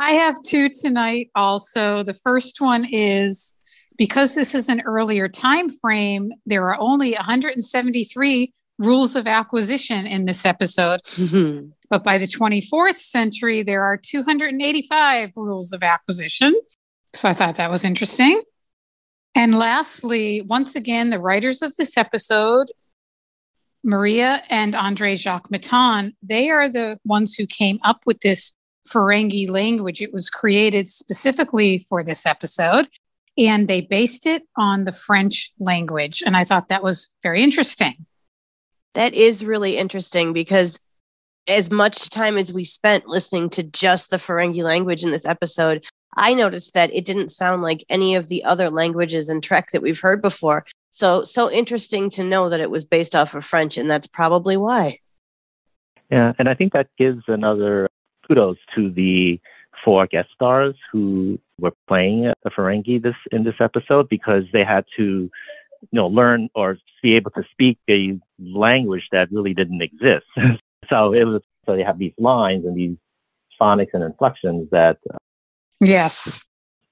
I 0.00 0.12
have 0.12 0.36
two 0.44 0.68
tonight 0.68 1.30
also. 1.34 2.02
The 2.02 2.14
first 2.14 2.60
one 2.60 2.86
is 2.90 3.54
because 3.96 4.34
this 4.34 4.54
is 4.54 4.68
an 4.68 4.82
earlier 4.82 5.28
time 5.28 5.70
frame, 5.70 6.32
there 6.46 6.68
are 6.68 6.78
only 6.78 7.12
173 7.12 8.52
rules 8.78 9.14
of 9.14 9.26
acquisition 9.26 10.06
in 10.06 10.24
this 10.24 10.44
episode. 10.44 11.00
Mm-hmm. 11.12 11.68
But 11.90 12.04
by 12.04 12.18
the 12.18 12.26
24th 12.26 12.96
century, 12.96 13.62
there 13.62 13.82
are 13.82 13.96
285 13.96 15.30
rules 15.36 15.72
of 15.72 15.82
acquisition. 15.82 16.54
So 17.12 17.28
I 17.28 17.32
thought 17.32 17.56
that 17.56 17.70
was 17.70 17.84
interesting. 17.84 18.42
And 19.34 19.54
lastly, 19.54 20.42
once 20.42 20.76
again, 20.76 21.10
the 21.10 21.18
writers 21.18 21.62
of 21.62 21.74
this 21.76 21.96
episode, 21.96 22.68
Maria 23.82 24.42
and 24.48 24.74
Andre 24.74 25.14
Jacquemetton, 25.14 26.14
they 26.22 26.50
are 26.50 26.68
the 26.68 26.98
ones 27.04 27.34
who 27.34 27.46
came 27.46 27.78
up 27.82 28.00
with 28.06 28.20
this 28.20 28.56
Ferengi 28.88 29.48
language. 29.48 30.00
It 30.00 30.12
was 30.12 30.30
created 30.30 30.88
specifically 30.88 31.80
for 31.88 32.04
this 32.04 32.26
episode, 32.26 32.86
and 33.36 33.66
they 33.66 33.80
based 33.80 34.26
it 34.26 34.44
on 34.56 34.84
the 34.84 34.92
French 34.92 35.52
language. 35.58 36.22
And 36.24 36.36
I 36.36 36.44
thought 36.44 36.68
that 36.68 36.82
was 36.82 37.14
very 37.22 37.42
interesting. 37.42 38.06
That 38.94 39.14
is 39.14 39.44
really 39.44 39.76
interesting 39.76 40.32
because 40.32 40.78
as 41.48 41.70
much 41.70 42.10
time 42.10 42.36
as 42.36 42.52
we 42.52 42.64
spent 42.64 43.06
listening 43.06 43.50
to 43.50 43.62
just 43.62 44.10
the 44.10 44.16
Ferengi 44.16 44.62
language 44.62 45.04
in 45.04 45.10
this 45.10 45.26
episode, 45.26 45.84
I 46.16 46.34
noticed 46.34 46.74
that 46.74 46.94
it 46.94 47.04
didn't 47.04 47.30
sound 47.30 47.62
like 47.62 47.84
any 47.88 48.14
of 48.14 48.28
the 48.28 48.44
other 48.44 48.70
languages 48.70 49.28
in 49.28 49.40
Trek 49.40 49.70
that 49.72 49.82
we've 49.82 50.00
heard 50.00 50.22
before. 50.22 50.64
So, 50.90 51.24
so 51.24 51.50
interesting 51.50 52.08
to 52.10 52.24
know 52.24 52.48
that 52.48 52.60
it 52.60 52.70
was 52.70 52.84
based 52.84 53.16
off 53.16 53.34
of 53.34 53.44
French, 53.44 53.76
and 53.76 53.90
that's 53.90 54.06
probably 54.06 54.56
why. 54.56 54.98
Yeah, 56.10 56.32
and 56.38 56.48
I 56.48 56.54
think 56.54 56.72
that 56.72 56.88
gives 56.96 57.24
another 57.26 57.88
kudos 58.26 58.58
to 58.76 58.90
the 58.90 59.40
four 59.84 60.06
guest 60.06 60.28
stars 60.34 60.76
who 60.92 61.38
were 61.58 61.72
playing 61.88 62.32
the 62.42 62.50
Ferengi 62.50 63.02
this 63.02 63.16
in 63.32 63.44
this 63.44 63.56
episode 63.60 64.08
because 64.08 64.44
they 64.52 64.64
had 64.64 64.84
to, 64.96 65.02
you 65.02 65.88
know, 65.92 66.06
learn 66.06 66.48
or 66.54 66.78
be 67.02 67.16
able 67.16 67.32
to 67.32 67.42
speak 67.50 67.78
a 67.90 68.18
language 68.38 69.08
that 69.12 69.30
really 69.32 69.52
didn't 69.52 69.82
exist. 69.82 70.26
so 70.88 71.12
it 71.12 71.24
was 71.24 71.42
so 71.66 71.76
they 71.76 71.82
have 71.82 71.98
these 71.98 72.12
lines 72.18 72.64
and 72.64 72.76
these 72.76 72.96
phonics 73.60 73.90
and 73.94 74.02
inflections 74.02 74.68
that 74.70 74.98
Yes. 75.80 76.44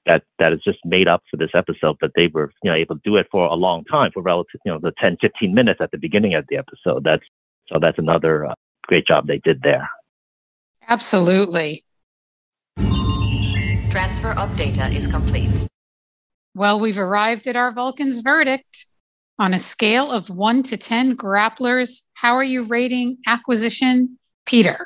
That 0.07 0.25
that 0.39 0.53
is 0.53 0.61
just 0.65 0.79
made 0.85 1.07
up 1.07 1.23
for 1.31 1.37
this 1.37 1.51
episode, 1.55 1.97
but 2.01 2.11
they 2.17 2.27
were 2.27 2.53
you 2.63 2.71
know 2.71 2.77
able 2.77 2.97
to 2.97 3.01
do 3.05 3.17
it 3.17 3.29
for 3.31 3.47
a 3.47 3.55
long 3.55 3.85
time, 3.85 4.11
for 4.13 4.21
relative 4.21 4.61
you 4.65 4.73
know 4.73 4.79
the 4.81 4.93
10, 4.99 5.19
15 5.21 5.55
minutes 5.55 5.81
at 5.81 5.93
the 5.93 5.99
beginning 5.99 6.35
of 6.35 6.45
the 6.49 6.57
episode. 6.57 7.05
That's 7.05 7.23
so 7.69 7.79
that's 7.81 7.99
another 7.99 8.47
uh, 8.47 8.55
great 8.87 9.07
job 9.07 9.29
they 9.29 9.39
did 9.39 9.63
there. 9.63 9.89
Absolutely. 10.89 11.85
Transfer 13.91 14.33
of 14.33 14.57
data 14.57 14.89
is 14.89 15.07
complete. 15.07 15.51
Well, 16.55 16.81
we've 16.81 16.99
arrived 16.99 17.47
at 17.47 17.55
our 17.55 17.73
Vulcan's 17.73 18.21
verdict. 18.21 18.87
On 19.43 19.53
a 19.53 19.59
scale 19.59 20.13
of 20.13 20.31
one 20.31 20.63
to 20.63 20.77
10 20.77 21.17
grapplers, 21.17 22.03
how 22.15 22.37
are 22.37 22.45
you 22.45 22.65
rating 22.67 23.17
acquisition, 23.27 24.17
Peter? 24.47 24.77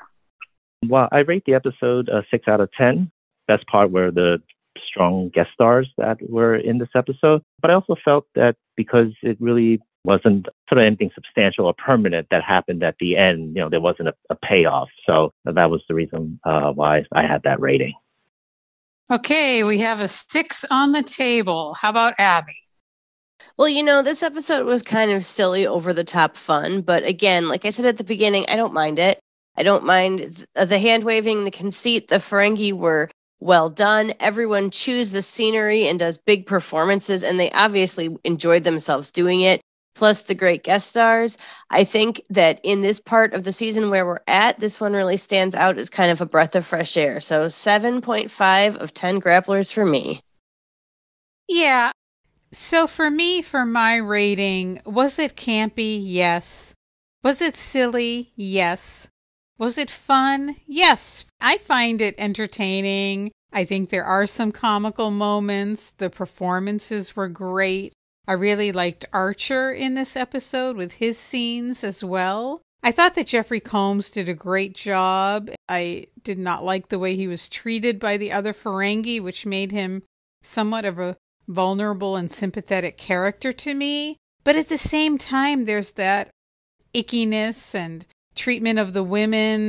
Well, 0.89 1.11
I 1.13 1.19
rate 1.19 1.43
the 1.45 1.53
episode 1.53 2.09
a 2.09 2.25
six 2.31 2.49
out 2.49 2.63
of 2.63 2.73
10 2.73 3.13
best 3.47 3.67
part 3.67 3.91
were 3.91 4.11
the 4.11 4.41
strong 4.89 5.29
guest 5.29 5.51
stars 5.53 5.93
that 5.99 6.17
were 6.31 6.57
in 6.57 6.79
this 6.79 6.89
episode. 6.95 7.43
But 7.61 7.71
I 7.71 7.75
also 7.75 7.97
felt 8.03 8.29
that 8.35 8.57
because 8.79 9.13
it 9.21 9.37
really 9.41 9.79
wasn't 10.05 10.47
sort 10.71 10.79
of 10.79 10.87
anything 10.87 11.11
substantial 11.15 11.67
or 11.67 11.75
permanent 11.75 12.29
that 12.31 12.43
happened 12.43 12.83
at 12.83 12.97
the 12.99 13.19
end, 13.19 13.57
you 13.57 13.61
know, 13.61 13.69
there 13.69 13.79
wasn't 13.79 14.09
a, 14.09 14.15
a 14.31 14.37
payoff. 14.37 14.89
So 15.07 15.35
that 15.45 15.69
was 15.69 15.83
the 15.87 15.95
reason 15.95 16.41
uh, 16.45 16.73
why 16.73 17.05
I 17.13 17.27
had 17.27 17.43
that 17.43 17.61
rating. 17.61 17.93
Okay, 19.13 19.65
we 19.65 19.81
have 19.81 20.01
a 20.01 20.09
six 20.09 20.65
on 20.71 20.93
the 20.93 21.03
table. 21.03 21.75
How 21.75 21.91
about 21.91 22.15
Abby? 22.19 22.57
Well, 23.57 23.69
you 23.69 23.83
know, 23.83 24.03
this 24.03 24.23
episode 24.23 24.67
was 24.67 24.83
kind 24.83 25.11
of 25.11 25.25
silly, 25.25 25.67
over 25.67 25.93
the 25.93 26.05
top 26.05 26.37
fun. 26.37 26.83
But 26.83 27.05
again, 27.05 27.49
like 27.49 27.65
I 27.65 27.71
said 27.71 27.87
at 27.87 27.97
the 27.97 28.05
beginning, 28.05 28.45
I 28.49 28.57
don't 28.57 28.75
mind 28.75 28.99
it. 28.99 29.19
I 29.57 29.63
don't 29.63 29.85
mind 29.85 30.47
uh, 30.55 30.67
the 30.67 30.79
hand 30.79 31.05
waving, 31.05 31.45
the 31.45 31.51
conceit. 31.51 32.09
The 32.09 32.17
Ferengi 32.17 32.73
were 32.73 33.09
well 33.41 33.71
done. 33.71 34.13
Everyone 34.21 34.71
chews 34.71 35.11
the 35.11 35.23
scenery 35.23 35.89
and 35.89 35.99
does 35.99 36.19
big 36.19 36.47
performances, 36.47 37.25
and 37.25 37.41
they 37.41 37.51
obviously 37.53 38.15
enjoyed 38.25 38.65
themselves 38.65 39.11
doing 39.11 39.41
it. 39.43 39.61
Plus 39.95 40.23
the 40.23 40.35
great 40.35 40.63
guest 40.63 40.89
stars. 40.89 41.39
I 41.71 41.83
think 41.85 42.21
that 42.29 42.61
in 42.63 42.83
this 42.83 43.01
part 43.01 43.33
of 43.33 43.45
the 43.45 43.53
season 43.53 43.89
where 43.89 44.05
we're 44.05 44.19
at, 44.27 44.59
this 44.59 44.79
one 44.79 44.93
really 44.93 45.17
stands 45.17 45.55
out 45.55 45.79
as 45.79 45.89
kind 45.89 46.13
of 46.13 46.21
a 46.21 46.27
breath 46.27 46.55
of 46.55 46.67
fresh 46.67 46.99
air. 46.99 47.19
So 47.19 47.47
7.5 47.47 48.77
of 48.77 48.93
10 48.93 49.21
grapplers 49.23 49.73
for 49.73 49.87
me. 49.87 50.21
Yeah. 51.49 51.93
So 52.53 52.87
for 52.87 53.11
me, 53.11 53.43
for 53.43 53.67
my 53.67 53.97
rating, 53.97 54.81
was 54.85 55.19
it 55.19 55.37
campy? 55.37 56.01
Yes. 56.03 56.75
Was 57.23 57.43
it 57.43 57.57
silly? 57.57 58.33
Yes. 58.37 59.09
Was 59.59 59.79
it 59.79 59.91
fun? 59.91 60.57
Yes. 60.67 61.27
I 61.41 61.59
find 61.59 62.01
it 62.01 62.15
entertaining. 62.19 63.33
I 63.53 63.65
think 63.65 63.89
there 63.89 64.05
are 64.05 64.27
some 64.27 64.53
comical 64.53 65.11
moments. 65.11 65.93
The 65.93 66.11
performances 66.11 67.17
were 67.17 67.29
great. 67.29 67.93
I 68.29 68.35
really 68.35 68.73
liked 68.73 69.07
Archer 69.13 69.73
in 69.73 69.95
this 69.95 70.17
episode 70.17 70.77
with 70.77 70.95
his 70.95 71.17
scenes 71.17 71.85
as 71.85 72.05
well. 72.05 72.63
I 72.83 72.93
thought 72.93 73.15
that 73.15 73.29
Jeffrey 73.29 73.61
Combs 73.61 74.11
did 74.11 74.29
a 74.29 74.35
great 74.35 74.75
job. 74.75 75.51
I 75.69 76.07
did 76.23 76.39
not 76.39 76.65
like 76.65 76.89
the 76.89 76.99
way 76.99 77.17
he 77.17 77.27
was 77.27 77.49
treated 77.49 77.99
by 77.99 78.17
the 78.17 78.33
other 78.33 78.53
Ferengi, 78.53 79.21
which 79.23 79.47
made 79.47 79.73
him 79.73 80.03
somewhat 80.43 80.85
of 80.85 80.99
a 80.99 81.17
vulnerable 81.49 82.17
and 82.17 82.31
sympathetic 82.31 82.97
character 82.97 83.53
to 83.53 83.75
me. 83.75 84.17
But 84.45 84.57
at 84.57 84.69
the 84.69 84.79
same 84.79 85.19
time, 85.19 85.65
there's 85.65 85.93
that 85.93 86.31
ickiness 86.95 87.75
and 87.75 88.07
treatment 88.35 88.79
of 88.79 88.93
the 88.93 89.03
women. 89.03 89.69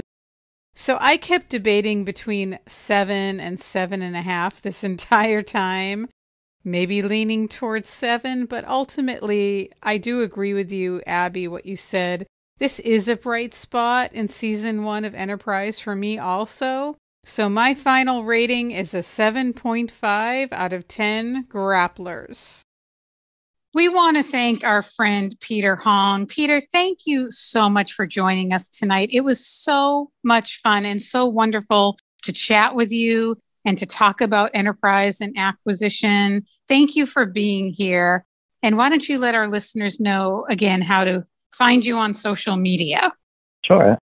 So 0.75 0.97
I 1.01 1.17
kept 1.17 1.49
debating 1.49 2.03
between 2.03 2.59
seven 2.67 3.39
and 3.39 3.59
seven 3.59 4.01
and 4.01 4.15
a 4.15 4.21
half 4.21 4.61
this 4.61 4.83
entire 4.83 5.41
time, 5.41 6.09
maybe 6.63 7.01
leaning 7.01 7.47
towards 7.47 7.89
seven, 7.89 8.45
but 8.45 8.65
ultimately 8.65 9.71
I 9.81 9.97
do 9.97 10.21
agree 10.21 10.53
with 10.53 10.71
you, 10.71 11.01
Abby, 11.07 11.47
what 11.47 11.65
you 11.65 11.75
said. 11.75 12.27
This 12.59 12.79
is 12.79 13.07
a 13.07 13.15
bright 13.15 13.53
spot 13.53 14.13
in 14.13 14.27
season 14.27 14.83
one 14.83 15.05
of 15.05 15.13
Enterprise 15.13 15.79
for 15.79 15.95
me, 15.95 16.17
also. 16.17 16.97
So 17.29 17.49
my 17.49 17.73
final 17.73 18.23
rating 18.23 18.71
is 18.71 18.93
a 18.93 18.99
7.5 18.99 20.47
out 20.53 20.71
of 20.71 20.87
10 20.87 21.45
grapplers. 21.49 22.61
We 23.73 23.89
want 23.89 24.15
to 24.15 24.23
thank 24.23 24.63
our 24.63 24.81
friend 24.81 25.35
Peter 25.41 25.75
Hong. 25.75 26.25
Peter, 26.25 26.61
thank 26.71 26.99
you 27.05 27.29
so 27.29 27.69
much 27.69 27.91
for 27.91 28.07
joining 28.07 28.53
us 28.53 28.69
tonight. 28.69 29.09
It 29.11 29.25
was 29.25 29.45
so 29.45 30.09
much 30.23 30.61
fun 30.61 30.85
and 30.85 31.01
so 31.01 31.25
wonderful 31.25 31.97
to 32.23 32.31
chat 32.31 32.75
with 32.75 32.93
you 32.93 33.35
and 33.65 33.77
to 33.77 33.85
talk 33.85 34.21
about 34.21 34.51
enterprise 34.53 35.19
and 35.19 35.37
acquisition. 35.37 36.45
Thank 36.69 36.95
you 36.95 37.05
for 37.05 37.25
being 37.25 37.73
here. 37.73 38.25
And 38.63 38.77
why 38.77 38.87
don't 38.87 39.07
you 39.07 39.19
let 39.19 39.35
our 39.35 39.49
listeners 39.49 39.99
know 39.99 40.45
again 40.49 40.81
how 40.81 41.03
to 41.03 41.25
find 41.53 41.85
you 41.85 41.97
on 41.97 42.13
social 42.13 42.55
media? 42.55 43.11
Sure. 43.65 43.97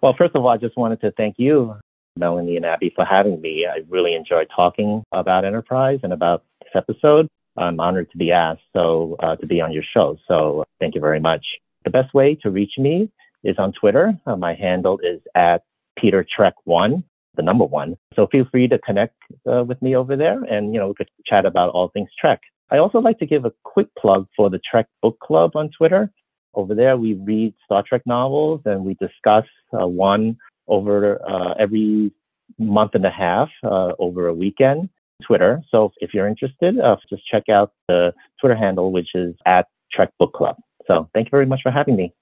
Well, 0.00 0.14
first 0.16 0.36
of 0.36 0.44
all, 0.44 0.48
I 0.48 0.58
just 0.58 0.76
wanted 0.76 1.00
to 1.00 1.10
thank 1.10 1.34
you, 1.38 1.74
Melanie 2.16 2.56
and 2.56 2.64
Abby, 2.64 2.92
for 2.94 3.04
having 3.04 3.40
me. 3.40 3.66
I 3.66 3.82
really 3.88 4.14
enjoyed 4.14 4.48
talking 4.54 5.02
about 5.12 5.44
enterprise 5.44 6.00
and 6.02 6.12
about 6.12 6.44
this 6.62 6.72
episode. 6.74 7.28
I'm 7.56 7.80
honored 7.80 8.10
to 8.10 8.18
be 8.18 8.32
asked 8.32 8.62
so 8.74 9.16
uh, 9.20 9.36
to 9.36 9.46
be 9.46 9.60
on 9.60 9.72
your 9.72 9.84
show. 9.94 10.18
So 10.28 10.64
thank 10.80 10.94
you 10.94 11.00
very 11.00 11.20
much. 11.20 11.44
The 11.84 11.90
best 11.90 12.12
way 12.12 12.34
to 12.42 12.50
reach 12.50 12.72
me 12.78 13.10
is 13.44 13.56
on 13.58 13.72
Twitter. 13.72 14.18
Uh, 14.26 14.36
my 14.36 14.54
handle 14.54 14.98
is 15.02 15.20
at 15.34 15.62
Peter 15.98 16.26
Trek 16.36 16.54
One, 16.64 17.04
the 17.36 17.42
number 17.42 17.64
one. 17.64 17.96
So 18.14 18.26
feel 18.26 18.46
free 18.50 18.68
to 18.68 18.78
connect 18.78 19.14
uh, 19.50 19.64
with 19.64 19.80
me 19.80 19.94
over 19.96 20.16
there, 20.16 20.42
and 20.44 20.74
you 20.74 20.80
know 20.80 20.88
we 20.88 20.94
could 20.94 21.08
chat 21.24 21.46
about 21.46 21.70
all 21.70 21.88
things 21.88 22.10
Trek. 22.20 22.40
I 22.70 22.78
also 22.78 22.98
like 22.98 23.18
to 23.20 23.26
give 23.26 23.44
a 23.44 23.52
quick 23.62 23.88
plug 23.96 24.26
for 24.36 24.50
the 24.50 24.60
Trek 24.68 24.86
Book 25.00 25.18
Club 25.20 25.52
on 25.54 25.70
Twitter. 25.70 26.10
Over 26.54 26.74
there, 26.74 26.96
we 26.96 27.14
read 27.14 27.54
Star 27.64 27.84
Trek 27.86 28.02
novels 28.06 28.62
and 28.64 28.84
we 28.84 28.94
discuss 28.94 29.44
uh, 29.78 29.86
one 29.86 30.36
over 30.68 31.20
uh, 31.28 31.54
every 31.58 32.12
month 32.58 32.94
and 32.94 33.04
a 33.04 33.10
half 33.10 33.48
uh, 33.64 33.92
over 33.98 34.28
a 34.28 34.34
weekend. 34.34 34.88
Twitter. 35.24 35.62
So 35.70 35.92
if 35.98 36.12
you're 36.12 36.28
interested, 36.28 36.78
uh, 36.78 36.96
just 37.08 37.26
check 37.26 37.48
out 37.48 37.72
the 37.88 38.12
Twitter 38.40 38.56
handle, 38.56 38.92
which 38.92 39.14
is 39.14 39.34
at 39.46 39.66
Trek 39.92 40.10
Book 40.18 40.32
Club. 40.34 40.56
So 40.86 41.08
thank 41.14 41.26
you 41.26 41.30
very 41.30 41.46
much 41.46 41.60
for 41.62 41.70
having 41.70 41.96
me. 41.96 42.12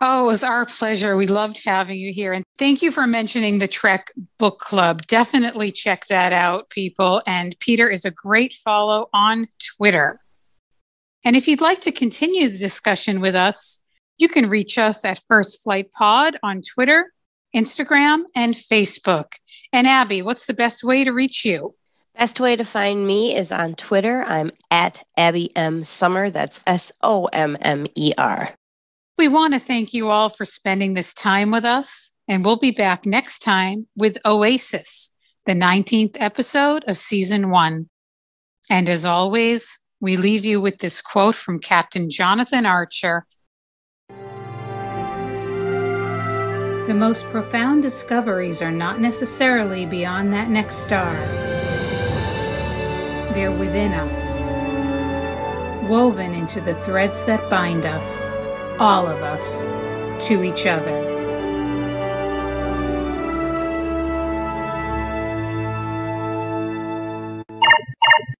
Oh, 0.00 0.24
it 0.24 0.26
was 0.26 0.42
our 0.42 0.66
pleasure. 0.66 1.16
We 1.16 1.28
loved 1.28 1.62
having 1.64 1.96
you 1.96 2.12
here. 2.12 2.32
And 2.32 2.44
thank 2.58 2.82
you 2.82 2.90
for 2.90 3.06
mentioning 3.06 3.58
the 3.58 3.68
Trek 3.68 4.10
Book 4.36 4.58
Club. 4.58 5.06
Definitely 5.06 5.70
check 5.70 6.06
that 6.08 6.32
out, 6.32 6.70
people. 6.70 7.22
And 7.26 7.56
Peter 7.60 7.88
is 7.88 8.04
a 8.04 8.10
great 8.10 8.54
follow 8.54 9.08
on 9.12 9.46
Twitter. 9.76 10.18
And 11.24 11.36
if 11.36 11.46
you'd 11.46 11.60
like 11.60 11.80
to 11.82 11.92
continue 11.92 12.48
the 12.48 12.58
discussion 12.58 13.20
with 13.20 13.36
us, 13.36 13.78
you 14.18 14.28
can 14.28 14.48
reach 14.48 14.76
us 14.76 15.04
at 15.04 15.20
First 15.28 15.62
Flight 15.62 15.92
Pod 15.92 16.36
on 16.42 16.62
Twitter 16.62 17.12
Instagram, 17.54 18.24
and 18.34 18.54
Facebook. 18.54 19.32
And 19.72 19.86
Abby, 19.86 20.22
what's 20.22 20.46
the 20.46 20.54
best 20.54 20.82
way 20.84 21.04
to 21.04 21.12
reach 21.12 21.44
you? 21.44 21.74
Best 22.18 22.40
way 22.40 22.56
to 22.56 22.64
find 22.64 23.06
me 23.06 23.34
is 23.34 23.50
on 23.50 23.74
Twitter. 23.74 24.22
I'm 24.26 24.50
at 24.70 25.02
Abby 25.16 25.50
M. 25.56 25.82
Sommer. 25.82 26.30
That's 26.30 26.60
S 26.66 26.92
O 27.02 27.26
M 27.32 27.56
M 27.62 27.86
E 27.94 28.12
R. 28.18 28.48
We 29.18 29.28
want 29.28 29.54
to 29.54 29.60
thank 29.60 29.94
you 29.94 30.08
all 30.08 30.28
for 30.28 30.44
spending 30.44 30.94
this 30.94 31.14
time 31.14 31.50
with 31.50 31.64
us, 31.64 32.14
and 32.28 32.44
we'll 32.44 32.58
be 32.58 32.70
back 32.70 33.06
next 33.06 33.40
time 33.40 33.86
with 33.96 34.18
Oasis, 34.26 35.12
the 35.46 35.52
19th 35.52 36.16
episode 36.20 36.84
of 36.86 36.96
season 36.96 37.50
one. 37.50 37.88
And 38.68 38.88
as 38.88 39.04
always, 39.04 39.78
we 40.00 40.16
leave 40.16 40.44
you 40.44 40.60
with 40.60 40.78
this 40.78 41.00
quote 41.00 41.34
from 41.34 41.60
Captain 41.60 42.10
Jonathan 42.10 42.66
Archer 42.66 43.26
The 46.86 46.94
most 46.94 47.22
profound 47.30 47.80
discoveries 47.84 48.60
are 48.60 48.72
not 48.72 49.00
necessarily 49.00 49.86
beyond 49.86 50.32
that 50.32 50.50
next 50.50 50.78
star. 50.78 51.14
They're 53.34 53.56
within 53.56 53.92
us, 53.92 55.88
woven 55.88 56.34
into 56.34 56.60
the 56.60 56.74
threads 56.74 57.24
that 57.26 57.48
bind 57.48 57.86
us, 57.86 58.24
all 58.80 59.06
of 59.06 59.22
us, 59.22 59.66
to 60.26 60.42
each 60.42 60.66
other. 60.66 61.21